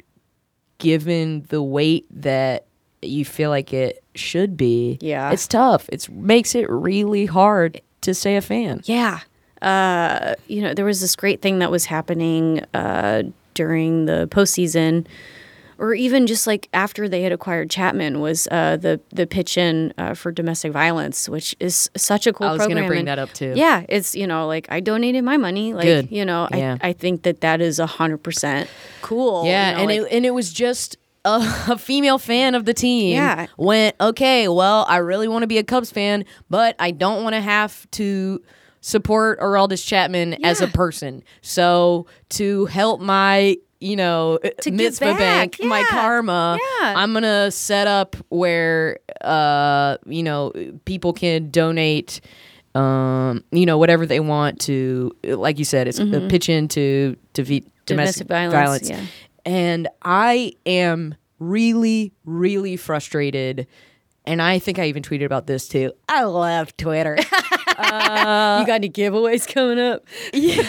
[0.79, 2.67] given the weight that
[3.03, 5.31] you feel like it should be, Yeah.
[5.33, 5.89] it's tough.
[5.91, 8.83] It makes it really hard to stay a fan.
[8.85, 9.21] Yeah.
[9.63, 13.23] Uh, you know, there was this great thing that was happening uh,
[13.55, 15.07] during the postseason,
[15.79, 19.93] or even just like after they had acquired Chapman, was uh, the the pitch in
[19.99, 23.19] uh, for domestic violence, which is such a cool I was gonna bring and- that
[23.19, 23.53] up, too.
[23.57, 26.11] Yeah, it's you know like I donated my money, like Good.
[26.11, 26.77] you know Yeah.
[26.83, 28.69] I I think that that is a hundred percent
[29.03, 29.45] cool.
[29.47, 32.65] Yeah, you know, and like- it and it was just a, a female fan of
[32.65, 33.15] the team.
[33.15, 33.47] Yeah.
[33.59, 34.49] went okay.
[34.49, 37.91] Well, I really want to be a Cubs fan, but I don't want to have
[37.93, 38.43] to
[38.81, 41.23] support Aroldis Chapman as a person.
[41.43, 45.19] So to help my you know To mitzvah back,
[45.59, 46.95] bank, my karma, yeah.
[46.97, 50.53] I'm gonna set up where uh you know
[50.85, 52.21] people can donate.
[52.73, 57.43] Um, you know, whatever they want to, like you said, it's a pitch into to
[57.43, 58.29] ve- domestic, Mm-hmm.
[58.29, 58.91] Domestic violence, violence.
[58.91, 59.07] yeah.
[59.45, 63.67] And I am really, really frustrated.
[64.27, 65.93] And I think I even tweeted about this too.
[66.09, 67.19] I love Twitter.
[67.81, 70.05] Uh, you got any giveaways coming up?
[70.35, 70.57] Yeah.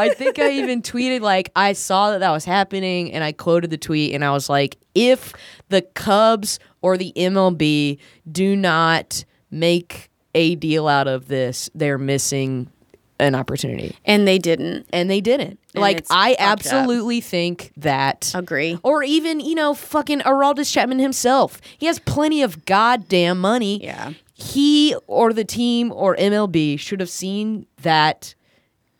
[0.00, 3.68] I think I even tweeted like I saw that that was happening, and I quoted
[3.68, 5.34] the tweet, and I was like, if
[5.68, 7.98] the Cubs or the MLB
[8.30, 12.70] do not make a deal out of this, they're missing
[13.20, 15.58] an opportunity, And they didn't and they didn't.
[15.74, 16.48] And like I fucked up.
[16.50, 18.32] absolutely think that.
[18.34, 18.78] agree.
[18.82, 21.60] Or even, you know, fucking Aroldis Chapman himself.
[21.78, 23.82] He has plenty of goddamn money.
[23.84, 24.12] Yeah.
[24.34, 28.34] He or the team or MLB should have seen that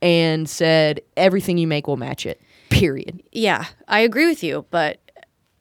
[0.01, 2.41] and said, everything you make will match it.
[2.71, 3.23] Period.
[3.33, 5.01] Yeah, I agree with you, but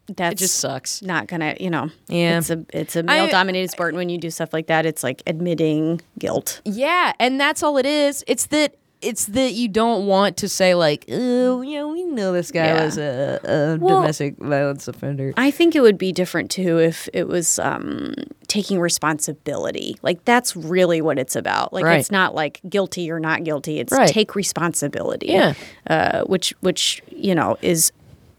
[0.08, 1.02] that's It just sucks.
[1.02, 1.90] not gonna, you know.
[2.08, 2.38] Yeah.
[2.38, 3.90] it's a it's a male dominated sport.
[3.94, 6.62] And when you do stuff like that, it's like admitting guilt.
[6.66, 8.24] Yeah, and that's all it is.
[8.28, 12.32] It's that it's that you don't want to say like, oh, you know, we know
[12.32, 12.86] this guy Yeah.
[12.86, 15.34] was a, a Well- domestic violence offender.
[15.36, 18.14] I think it would be different too if it was um,
[18.48, 19.98] taking responsibility.
[20.04, 21.74] Like that's really what it's about.
[21.74, 22.00] Like Right.
[22.00, 23.80] it's not like guilty or not guilty.
[23.80, 24.08] It's Right.
[24.10, 25.28] take responsibility.
[25.28, 25.54] Yeah.
[25.88, 27.92] uh, which which you know is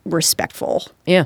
[0.06, 0.84] respectful.
[1.06, 1.24] Yeah.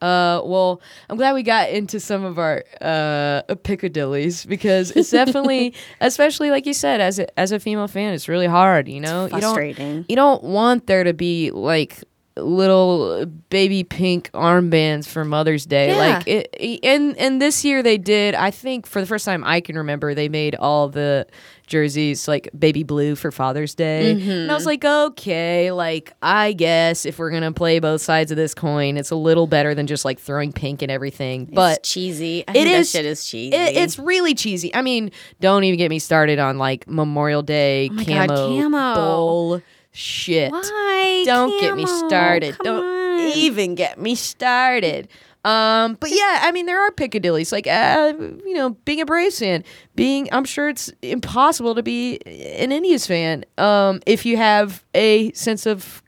[0.00, 5.74] Uh, well, I'm glad we got into some of our uh, piccadillys because it's definitely,
[6.00, 8.88] especially like you said, as a, as a female fan, it's really hard.
[8.88, 9.86] You know, frustrating.
[9.86, 12.02] You don't, you don't want there to be like
[12.36, 15.88] little baby pink armbands for Mother's Day.
[15.88, 15.98] Yeah.
[15.98, 18.34] Like it, and and this year they did.
[18.34, 21.26] I think for the first time I can remember, they made all the
[21.66, 24.68] jerseys like baby blue for Father's Day, and I was mm-hmm.
[24.68, 29.10] like, okay, like I guess if we're gonna play both sides of this coin, it's
[29.10, 31.46] a little better than just like throwing pink and everything.
[31.52, 32.44] But cheesy.
[32.46, 33.56] I it is that shit is cheesy.
[33.56, 34.74] It, it's really cheesy.
[34.74, 35.10] I mean,
[35.40, 39.62] don't even get me started on like Memorial Day Oh my God, camo, camo.
[39.96, 40.52] Shit.
[40.52, 41.22] Why?
[41.24, 42.56] Don't get me started.
[42.58, 43.36] Come don't on.
[43.36, 45.08] even get me started.
[45.44, 47.52] Um, but yeah, I mean, there are Piccadillys.
[47.52, 48.12] Like, uh,
[48.44, 49.62] you know, being a Braves fan,
[49.94, 55.32] being, I'm sure it's impossible to be an Indians fan um, if you have a
[55.32, 56.02] sense of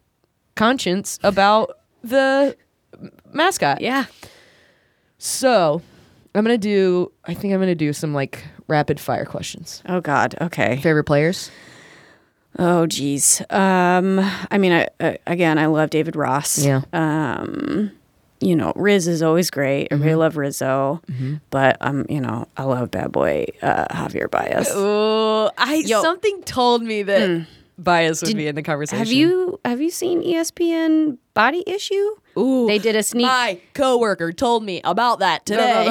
[0.56, 2.56] conscience about the
[3.32, 3.80] mascot.
[3.80, 4.06] Yeah.
[5.18, 5.82] So,
[6.34, 7.12] I'm gonna do.
[7.24, 9.82] I think I'm gonna do some like rapid fire questions.
[9.86, 10.34] Oh God.
[10.40, 10.76] Okay.
[10.80, 11.50] Favorite players?
[12.58, 13.40] Oh, geez.
[13.50, 14.18] Um,
[14.50, 16.58] I mean, I, uh, again, I love David Ross.
[16.58, 16.82] Yeah.
[16.92, 17.92] Um,
[18.40, 19.88] you know, Riz is always great.
[19.90, 20.18] I really Mm-hmm.
[20.20, 21.00] love Rizzo,
[21.50, 24.68] but um, you know, I love Bad Boy uh, Javier Baez.
[24.70, 26.02] Oh, I Yo.
[26.02, 27.46] something told me that
[27.78, 28.98] Baez would be in the conversation.
[28.98, 32.10] Have you have you seen ESPN Body Issue?
[32.38, 33.26] Ooh, They did a sneak.
[33.26, 35.86] My coworker told me about that today.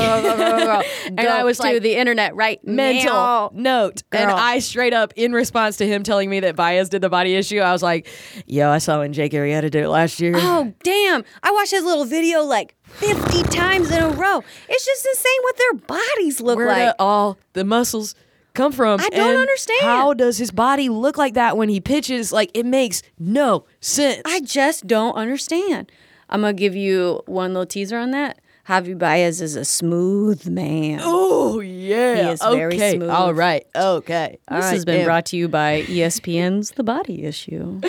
[1.05, 3.51] and I was to like, the internet right mental now.
[3.53, 4.03] note.
[4.11, 7.35] And I straight up, in response to him telling me that Baez did the body
[7.35, 8.07] issue, I was like,
[8.45, 10.33] yo, I saw when Jake Arrieta did it last year.
[10.35, 11.23] Oh damn!
[11.43, 14.43] I watched his little video like fifty times in a row.
[14.69, 16.95] It's just insane what their bodies look Where like.
[16.99, 18.15] all the muscles
[18.53, 18.99] come from?
[18.99, 19.81] I don't and understand.
[19.81, 22.31] How does his body look like that when he pitches?
[22.31, 24.21] Like, it makes no sense.
[24.25, 25.91] I just don't understand.
[26.29, 28.39] I'm gonna give you one little teaser on that.
[28.67, 30.99] Javy Baez is a smooth man.
[31.01, 32.95] Oh yeah, He is very okay.
[32.97, 33.09] smooth.
[33.09, 34.37] All right, okay.
[34.49, 35.05] All this right, has been damn.
[35.05, 37.79] brought to you by ESPN's The Body Issue.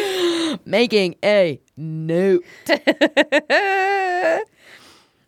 [0.65, 2.45] making a note.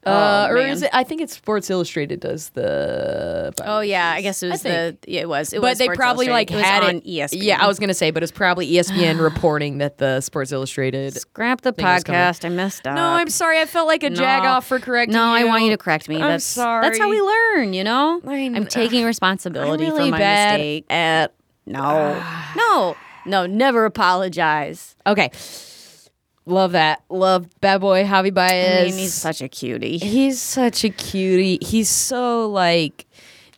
[0.06, 0.70] Uh, or Oh, man.
[0.70, 0.90] is it?
[0.94, 3.52] I think it's Sports Illustrated does the.
[3.62, 5.52] Oh yeah, I guess it was the yeah, it was.
[5.52, 6.82] It but was they Sports probably like Illustrated.
[6.84, 7.42] had it it ESPN.
[7.42, 11.14] Yeah, I was gonna say, but it's probably ESPN reporting that the Sports Illustrated.
[11.20, 12.18] scrap the thing was coming.
[12.18, 12.46] podcast.
[12.46, 12.96] I messed up.
[12.96, 13.60] No, I'm sorry.
[13.60, 15.12] I felt like a jag off for correcting.
[15.12, 16.16] No, I want you to correct me.
[16.16, 16.82] I'm that's sorry.
[16.86, 18.22] That's how we learn, you know.
[18.26, 20.86] I I'm taking responsibility really for my mistake.
[20.88, 21.34] at.
[21.66, 22.20] No,
[22.56, 22.96] no,
[23.26, 23.44] no.
[23.46, 24.96] Never apologize.
[25.06, 25.30] Okay,
[26.46, 27.02] love that.
[27.08, 28.80] Love bad boy Javy Baez.
[28.80, 29.98] I mean, he's such a cutie.
[29.98, 31.58] He's such a cutie.
[31.62, 33.06] He's so like.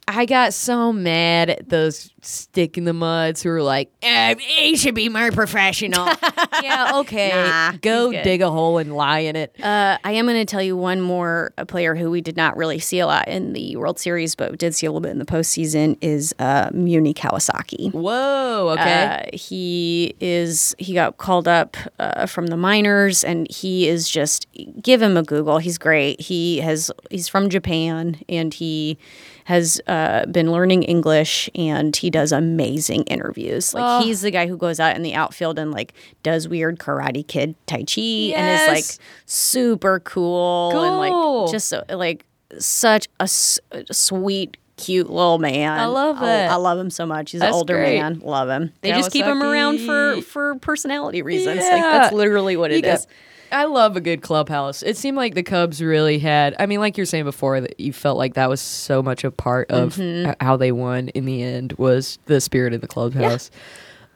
[0.09, 4.77] I got so mad at those stick in the muds who were like, eh, "He
[4.77, 6.07] should be more professional."
[6.63, 7.31] yeah, okay.
[7.31, 9.55] Nah, Go dig a hole and lie in it.
[9.63, 12.57] Uh, I am going to tell you one more uh, player who we did not
[12.57, 15.19] really see a lot in the World Series, but did see a little bit in
[15.19, 17.93] the postseason is uh, Muni Kawasaki.
[17.93, 18.71] Whoa.
[18.79, 19.29] Okay.
[19.33, 24.49] Uh, he is he got called up uh, from the minors, and he is just
[24.83, 25.59] give him a Google.
[25.59, 26.21] He's great.
[26.21, 28.99] He has he's from Japan, and he
[29.45, 33.75] has uh, been learning English, and he does amazing interviews.
[33.75, 37.27] Like he's the guy who goes out in the outfield and like does weird Karate
[37.27, 38.01] Kid Tai Chi,
[38.37, 40.99] and is like super cool, and
[41.45, 42.27] like just so, like
[42.59, 43.59] such a s-
[43.91, 44.57] sweet.
[44.83, 45.79] Cute little man.
[45.79, 46.51] I love Oh, that.
[46.51, 47.31] I love him so much.
[47.33, 47.99] He's That's an older great.
[48.01, 48.21] man.
[48.21, 48.73] Love him.
[48.83, 51.59] They just keep him around for for personality reasons.
[51.61, 51.99] Like Yeah.
[51.99, 53.07] that's literally what You it got-
[53.51, 54.83] I love a good clubhouse.
[54.83, 56.57] It seemed like the Cubs really had.
[56.59, 59.31] I mean, like you're saying before, that you felt like that was so much a
[59.31, 60.33] part of Mm-hmm.
[60.43, 63.51] how they won in the end was the spirit in the clubhouse.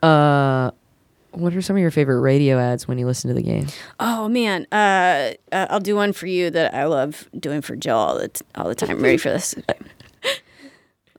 [0.03, 0.71] Uh,
[1.33, 3.67] what are some of your favorite radio ads when you listen to the game?
[4.01, 7.97] Oh man, uh, uh, I'll do one for you that I love doing for Jill
[7.97, 9.03] all the t- all the time.
[9.03, 9.55] Ready for this?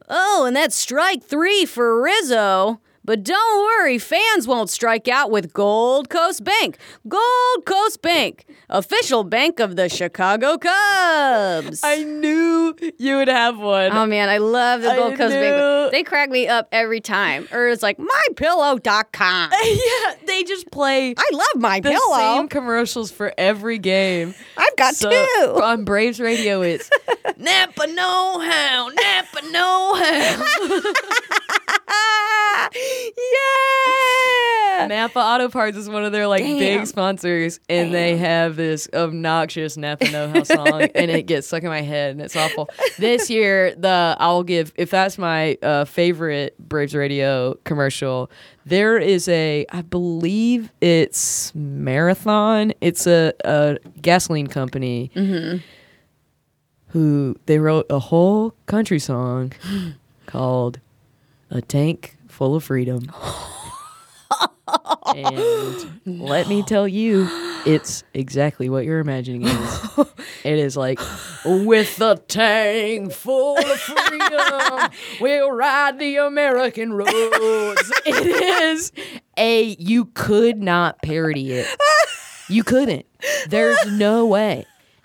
[0.08, 2.80] oh, and that's strike three for Rizzo.
[3.08, 6.76] But don't worry, fans won't strike out with Gold Coast Bank.
[7.08, 11.80] Gold Coast Bank, official bank of the Chicago Cubs.
[11.82, 13.92] I knew you would have one.
[13.96, 15.92] Oh man, I love the I Gold Coast knew- Bank.
[15.92, 17.48] They crack me up every time.
[17.50, 19.52] Or it's like mypillow.com.
[19.64, 22.18] yeah, they just play I love my the pillow.
[22.18, 24.34] same commercials for every game.
[24.58, 25.60] I've got So, two.
[25.62, 26.90] on Braves radio, it's
[27.38, 30.82] Napa know how, Napa know how.
[31.88, 32.68] yeah.
[34.86, 36.58] Napa Auto Parts is one of their like Damn.
[36.58, 41.62] big sponsors, and they have this obnoxious Napa Know How song, and it gets stuck
[41.62, 42.70] in my head, and it's awful.
[42.98, 48.30] This year, the I'll give if that's my uh, favorite Braves Radio commercial.
[48.64, 52.72] There is a, I believe it's Marathon.
[52.82, 55.10] It's a, a gasoline company
[56.88, 59.52] who they wrote a whole country song
[60.26, 60.80] called
[61.50, 63.12] "A Tank Full of Freedom."
[65.14, 67.28] and let me tell you,
[67.66, 70.06] it's exactly what you're imagining it is.
[70.44, 71.00] it is like,
[71.44, 77.12] with the tank full of freedom, we'll ride the American roads.
[78.06, 78.92] It is
[79.36, 81.66] a, you could not parody it.
[82.48, 83.06] You couldn't.
[83.48, 84.64] There's no way.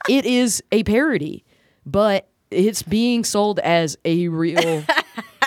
[0.10, 1.44] It is a parody,
[1.86, 4.86] but it's being sold as a real,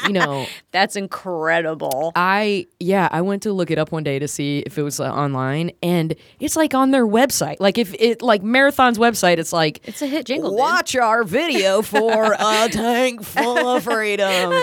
[0.05, 2.13] you know, That's incredible.
[2.15, 5.01] I yeah, I went to look it up one day to see if it was
[5.01, 7.57] uh, online, and it's like on their website.
[7.61, 10.51] Like if it like Marathon's website, it's like It's a hit jingle.
[10.51, 10.59] dude.
[10.59, 14.53] watch our video for a tank full of freedom.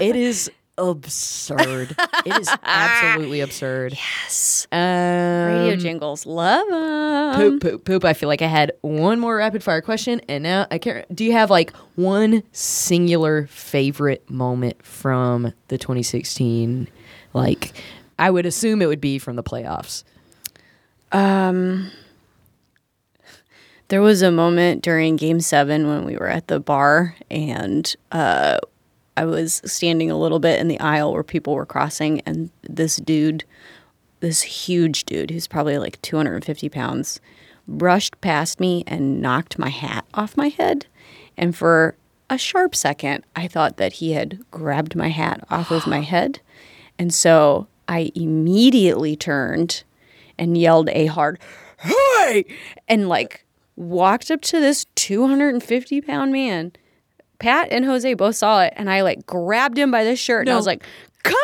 [0.00, 1.94] It is absurd.
[2.26, 3.96] It is absolutely absurd.
[4.24, 4.66] Yes.
[4.72, 6.26] Um, Radio jingles.
[6.26, 7.36] Love them.
[7.36, 8.04] Poop, poop, poop.
[8.04, 11.14] I feel like I had one more rapid fire question, and now I can't.
[11.14, 16.88] Do you have like one singular favorite moment from the 2016
[17.34, 17.72] like
[18.18, 20.04] I would assume it would be from the playoffs.
[21.12, 21.90] Um.
[23.88, 28.58] There was a moment during game seven when we were at the bar and uh,
[29.16, 32.96] I was standing a little bit in the aisle where people were crossing, and this
[32.96, 33.44] dude,
[34.20, 37.20] this huge dude who's probably like 250 pounds,
[37.66, 40.86] brushed past me and knocked my hat off my head.
[41.36, 41.96] And for
[42.28, 46.40] a sharp second, I thought that he had grabbed my hat off of my head.
[46.98, 49.84] And so I immediately turned
[50.38, 51.38] and yelled a hard,
[51.78, 52.44] hey,
[52.88, 53.44] and like
[53.76, 56.72] walked up to this 250 pound man.
[57.38, 60.52] Pat and Jose both saw it, and I like grabbed him by the shirt, and
[60.52, 60.84] I was like,
[61.22, 61.36] "Come!"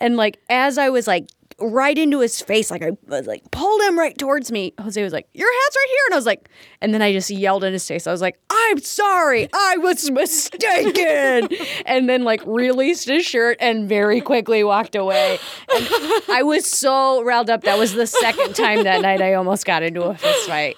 [0.00, 1.28] And like as I was like
[1.62, 4.74] right into his face, like I was like pulled him right towards me.
[4.80, 6.48] Jose was like, "Your hat's right here," and I was like,
[6.80, 8.06] and then I just yelled in his face.
[8.06, 10.10] I was like, "I'm sorry, I was
[10.62, 11.48] mistaken,"
[11.86, 15.38] and then like released his shirt and very quickly walked away.
[15.74, 15.86] And
[16.28, 17.62] I was so riled up.
[17.62, 20.76] That was the second time that night I almost got into a fist fight.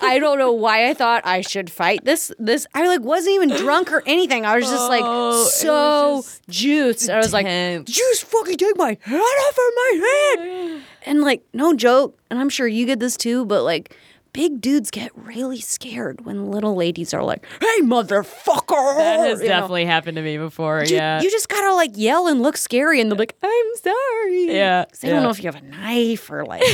[0.00, 2.32] I don't know why I thought I should fight this.
[2.38, 4.44] This I like wasn't even drunk or anything.
[4.46, 7.10] I was just like Oh, was so just juiced.
[7.10, 7.86] I was like, intense.
[7.86, 12.18] "Did you just fucking take my hat off of my head?" And like, no joke.
[12.30, 13.96] And I'm sure you get this too, but like.
[14.34, 19.48] Big dudes get really scared when little ladies are like, "Hey, motherfucker!" That has you
[19.48, 19.54] know?
[19.54, 20.82] definitely happened to me before.
[20.84, 21.22] You, yeah.
[21.22, 24.86] you just gotta like yell and look scary, and they'll be like, "I'm sorry." Yeah,
[25.00, 26.64] they don't know if you have a knife or like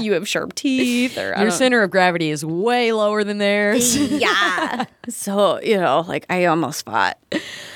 [0.00, 3.94] you have sharp teeth or Your center of gravity is way lower than theirs.
[3.96, 4.86] yeah.
[5.10, 7.18] so, you know, like I almost fought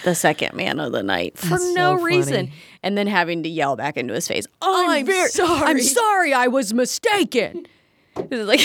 [0.05, 2.51] the second man of the night for That's no so reason.
[2.83, 6.33] And then having to yell back into his face, I'm, I'm very- sorry." I'm sorry,
[6.33, 7.67] I was mistaken.
[8.31, 8.61] It's like,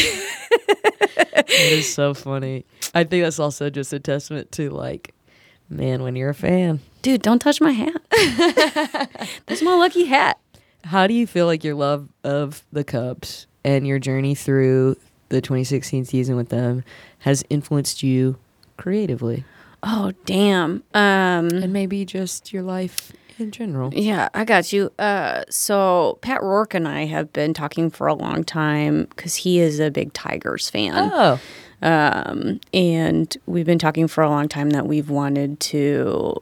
[1.47, 2.65] it is so funny.
[2.93, 5.13] I think that's also just a testament to like,
[5.69, 7.95] man, when you're a fan, dude, don't touch my hat.
[9.45, 10.39] That's my lucky hat.
[10.85, 14.97] how do you feel like your love of the Cubs and your journey through
[15.29, 16.83] the 2016 season with them
[17.19, 18.37] has influenced you
[18.77, 19.43] creatively
[19.85, 20.81] Oh, damn.
[20.93, 23.93] Um, and maybe just your life in general?
[23.93, 24.91] Yeah, I got you.
[24.99, 29.59] Uh, so Pat Rourke and I have been talking for a long time because he
[29.59, 31.09] is a big Tigers fan.
[31.13, 31.39] Oh,
[31.81, 36.41] Um, and we've been talking for a long time that we've wanted to,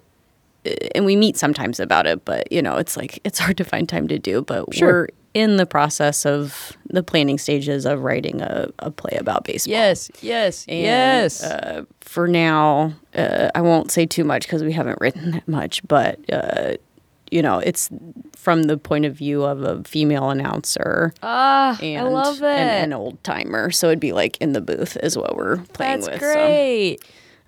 [0.94, 3.90] and we meet sometimes about it, but you know, it's like it's hard to find
[3.90, 4.42] time to do.
[4.44, 4.92] But Sure.
[4.92, 9.72] we're in the process of the planning stages of writing a, a play about baseball.
[9.72, 11.44] yes, yes, And, yes.
[11.44, 15.82] Uh, for now, uh, I won't say too much because we haven't written that much,
[15.88, 16.74] but uh,
[17.32, 17.90] you know, it's
[18.36, 21.14] from the point of view of a female announcer.
[21.24, 22.60] Ah, and I love that.
[22.60, 26.02] An, an old timer, so it'd be like in the booth is what we're playing
[26.02, 26.20] That's with.
[26.22, 26.98] so- great.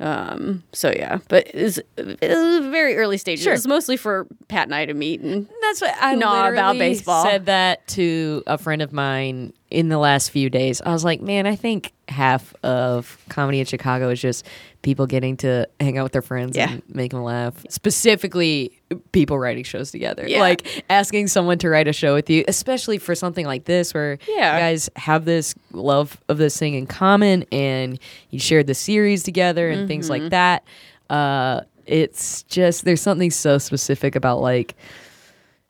[0.03, 3.41] Um, so yeah, but it's, it's very early stages.
[3.45, 3.53] Sure.
[3.53, 7.23] It's mostly for Pat and I to meet and That's what I Know about baseball.
[7.23, 10.81] Said that to a friend of mine in the last few days.
[10.81, 14.45] I was like, man, I think half of comedy in Chicago is just
[14.84, 16.72] people getting to hang out with their friends Yeah.
[16.72, 17.53] and make them laugh.
[17.69, 18.80] Specifically,
[19.11, 20.26] people writing shows together.
[20.27, 20.40] Yeah.
[20.40, 24.18] Like asking someone to write a show with you, especially for something like this where
[24.27, 24.53] Yeah.
[24.56, 27.98] you guys have this love of this thing in common and
[28.30, 30.23] you shared the series together and things Mm-hmm.
[30.23, 30.64] like that.
[31.10, 34.76] Uh, it's just there's something so specific about like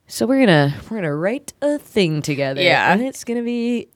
[0.07, 2.61] so we're gonna we're gonna write a thing together.
[2.61, 2.91] Yeah.
[2.93, 3.87] and it's gonna be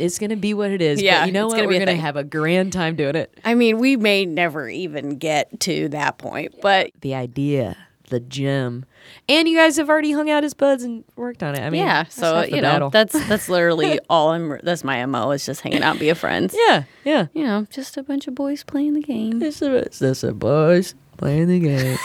[0.00, 1.00] it's gonna be what it is.
[1.00, 1.56] Yeah, but you know what?
[1.56, 2.00] gonna we're gonna thing.
[2.00, 3.38] have a grand time doing it.
[3.44, 7.76] I mean, we may never even get to that point, but The idea,
[8.08, 8.84] the gem,
[9.28, 11.60] and you guys have already hung out as buds and worked on it.
[11.60, 12.04] I mean, yeah.
[12.04, 12.90] So you know, battle.
[12.90, 14.58] that's that's literally all I'm.
[14.62, 16.52] That's my mo is just hanging out, be a friend.
[16.68, 17.26] yeah, yeah.
[17.32, 19.42] You know, just a bunch of boys playing the game.
[19.42, 21.98] It's the it's just the boys playing the game.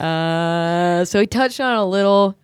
[0.00, 2.36] uh, so we touched on a little.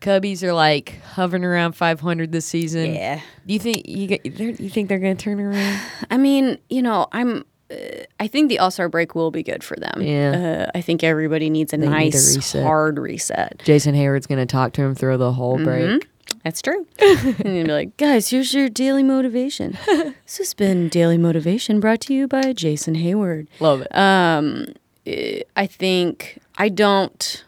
[0.00, 2.94] Cubbies are like hovering around 500 this season.
[2.94, 3.20] Yeah.
[3.46, 5.80] Do you think you get, you think they're gonna turn around?
[6.10, 7.44] I mean, you know, I'm.
[7.70, 10.00] Uh, I think the All Star break will be good for them.
[10.00, 10.68] Yeah.
[10.72, 12.62] Uh, I think everybody needs a need a nice reset.
[12.62, 13.60] hard reset.
[13.64, 16.06] Jason Heyward's gonna talk to him through the whole break.
[16.44, 16.86] That's true.
[16.98, 19.76] and you'd be like, guys, here's your daily motivation.
[19.86, 23.48] this has been Daily Motivation brought to you by Jason Heyward.
[23.60, 23.94] Love it.
[23.96, 24.66] Um,
[25.06, 27.44] eh, I think I don't.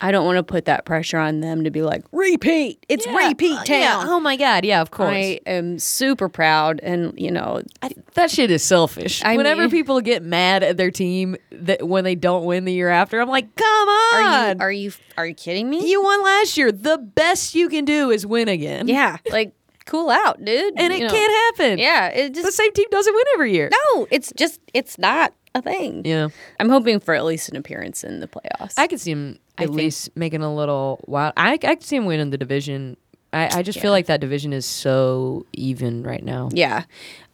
[0.00, 2.84] I don't want to put that pressure on them to be like repeat.
[2.88, 3.80] It's uh, repeat town.
[3.80, 4.04] Yeah.
[4.06, 4.64] Oh my god.
[4.64, 4.80] Yeah.
[4.80, 5.10] Of course.
[5.12, 9.22] I am super proud, and you know, I, that shit is selfish.
[9.24, 12.72] I Whenever mean- people get mad at their team that when they don't win the
[12.72, 14.56] year after, I'm like, come are on.
[14.58, 15.90] you are you are you kidding me?
[15.90, 16.70] you won last year.
[16.70, 18.86] The best you can do is win again.
[18.86, 19.52] yeah, like
[19.86, 20.74] cool out, dude.
[20.76, 21.78] And it know, can't happen.
[21.78, 23.70] Yeah, it just, The same team doesn't win every year.
[23.94, 24.06] no.
[24.12, 26.02] It's just it's not a thing.
[26.04, 26.28] Yeah.
[26.60, 28.74] I'm hoping for at least an appearance in the playoffs.
[28.76, 31.32] I could see him I at think- least making a little wild.
[31.36, 32.96] I I can see him winning the division.
[33.32, 36.48] I, I just feel like that division is so even right now.
[36.52, 36.84] Yeah.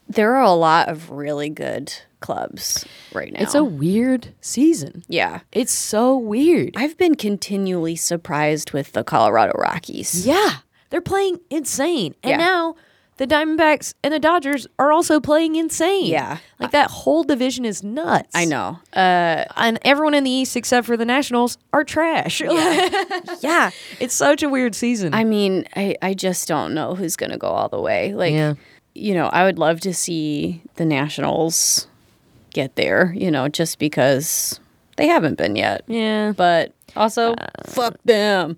[0.08, 3.40] There are a lot of really good clubs right now.
[3.42, 5.04] It's a weird season.
[5.08, 5.40] yeah.
[5.52, 6.74] It's so weird.
[6.76, 10.26] I've been continually surprised with the Colorado Rockies.
[10.26, 10.56] yeah,
[10.90, 12.36] they're playing insane, and Yeah.
[12.38, 12.76] now
[13.16, 16.06] the Diamondbacks and the Dodgers are also playing insane.
[16.06, 16.38] Yeah.
[16.58, 18.30] like that whole division is nuts.
[18.34, 18.78] I know.
[18.92, 22.40] Uh, and everyone in the East except for the Nationals are trash.
[22.40, 23.70] yeah.
[24.00, 25.14] it's such a weird season.
[25.14, 28.12] I mean, I, I just don't know who's going to go all the way.
[28.14, 28.54] Like, Yeah.
[28.94, 31.86] you know, I would love to see the Nationals
[32.52, 34.58] get there, you know, just because
[34.96, 35.82] they haven't been yet.
[35.86, 37.34] yeah, But also,
[37.66, 38.56] fuck them.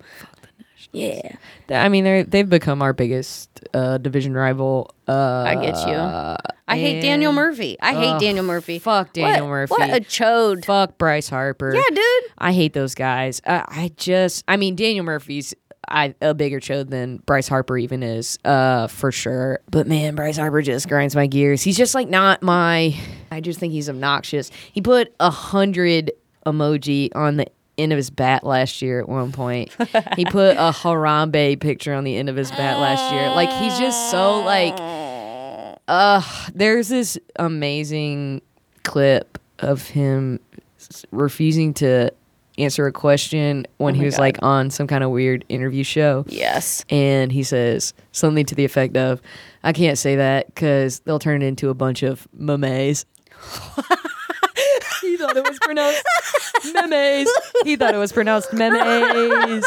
[0.91, 1.35] Yeah.
[1.69, 4.93] I mean they they've become our biggest uh, division rival.
[5.07, 5.93] Uh, I get you.
[6.69, 7.77] I hate Daniel Murphy.
[7.81, 8.79] I hate Ugh, Daniel Murphy.
[8.79, 9.75] fuck Daniel What- Murphy.
[9.77, 10.65] What a chode.
[10.65, 11.73] Fuck Bryce Harper.
[11.73, 12.31] Yeah, dude.
[12.37, 13.41] I hate those guys.
[13.45, 15.53] Uh, I just, I mean, Daniel Murphy's
[15.89, 19.59] I, a bigger chode than Bryce Harper even is, uh, for sure.
[19.71, 21.61] But man, Bryce Harper just grinds my gears.
[21.61, 22.93] He's just like not my.
[23.31, 24.51] I just think he's obnoxious.
[24.73, 26.11] He put a hundred
[26.45, 27.47] emoji on the
[27.77, 29.75] end of his bat last year at one point.
[30.15, 33.29] he put a Harambe picture on the end of his bat last year.
[33.29, 34.73] Like he's just so like
[35.87, 36.21] uh
[36.53, 38.41] there's this amazing
[38.83, 40.39] clip of him
[41.11, 42.11] refusing to
[42.57, 44.21] answer a question when he was God.
[44.21, 46.25] like on some kind of weird interview show.
[46.27, 46.83] Yes.
[46.89, 49.21] And he says something to the effect of,
[49.63, 53.05] I can't say that because they'll turn it into a bunch of memes.
[55.27, 56.03] he thought it was pronounced
[56.73, 57.29] memes.
[57.63, 59.65] He thought it was pronounced memes.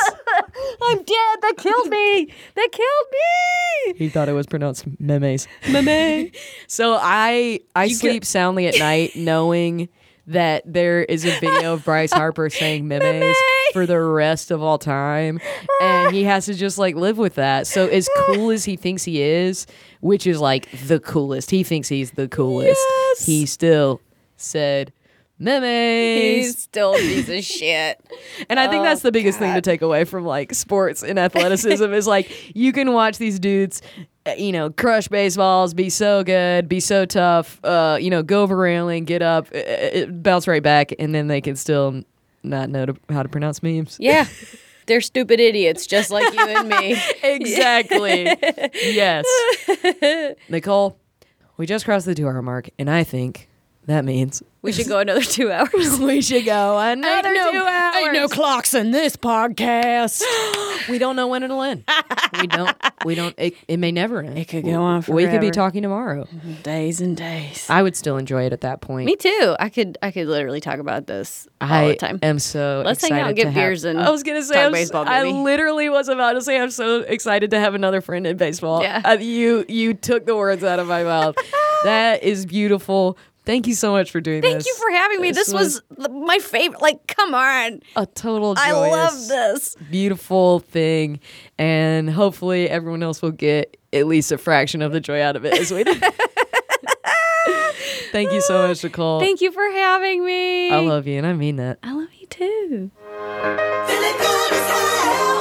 [0.82, 1.37] I'm dead.
[1.43, 2.32] That killed me.
[2.55, 3.95] That killed me.
[3.97, 5.47] He thought it was pronounced memes.
[5.70, 6.31] Meme.
[6.66, 9.89] so I I sleep soundly at night knowing
[10.27, 13.37] that there is a video of Bryce Harper saying memes
[13.73, 15.41] for the rest of all time
[15.81, 17.66] and he has to just like live with that.
[17.66, 19.66] So as cool as he thinks he is,
[20.01, 21.51] which is like the coolest.
[21.51, 22.81] He thinks he's the coolest.
[22.89, 23.27] Yes.
[23.27, 24.01] He still
[24.37, 24.93] said
[25.40, 25.64] memes.
[25.64, 28.00] He's still a piece of shit.
[28.48, 31.18] And I think Oh, that's the biggest thing to take away from like sports and
[31.18, 33.82] athleticism is like you can watch these dudes,
[34.26, 38.42] uh, you know, crush baseballs, be so good, be so tough, uh, you know, go
[38.42, 42.02] over railing, get up, uh, uh, bounce right back, and then they can still
[42.42, 43.96] not know to, how to pronounce memes.
[44.00, 44.26] Yeah.
[44.86, 46.96] They're stupid idiots, just like you and me.
[47.22, 48.24] Exactly.
[48.74, 49.24] yes.
[50.48, 50.98] Nicole,
[51.58, 53.48] we just crossed the two-hour mark, and I think
[53.90, 55.98] that means We should go another two hours.
[56.00, 57.96] we should go another no- two hours.
[57.96, 60.22] ain't no clocks in this podcast.
[60.88, 61.84] we don't know when it'll end.
[62.40, 62.76] we don't.
[63.04, 63.34] We don't.
[63.38, 64.38] It, it may never end.
[64.38, 65.16] It could go on forever.
[65.16, 66.26] We could be talking tomorrow.
[66.62, 67.68] days and days.
[67.70, 69.06] I would still enjoy it at that point.
[69.06, 69.56] Me too.
[69.58, 72.18] I could I could literally talk about this all I the time.
[72.22, 72.82] I am so.
[72.84, 74.54] Let's hang out and get to have- beers and I was gonna say.
[74.54, 78.00] talk I'm baseball, I literally was about to say I'm so excited to have another
[78.00, 78.82] friend in baseball.
[78.82, 79.00] Yeah.
[79.04, 81.36] Uh, you you took the words out of my mouth.
[81.84, 83.16] that is beautiful.
[83.51, 84.64] Thank you so much for doing Thank this.
[84.64, 85.32] Thank you for having me.
[85.32, 86.81] This, was, my favorite.
[86.81, 87.81] Like, come on.
[87.97, 89.74] a total joyous, I love this.
[89.90, 91.18] beautiful thing,
[91.59, 95.44] and hopefully everyone else will get at least a fraction of the joy out of
[95.44, 96.01] it as we did.
[98.12, 99.18] Thank you so much, Nicole.
[99.18, 100.70] Thank you for having me.
[100.70, 101.81] I love you, and I mean that.
[101.82, 102.93] I love you too.
[103.89, 104.52] Feeling good.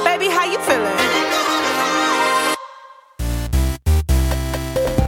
[0.04, 1.59] Baby, how you feeling?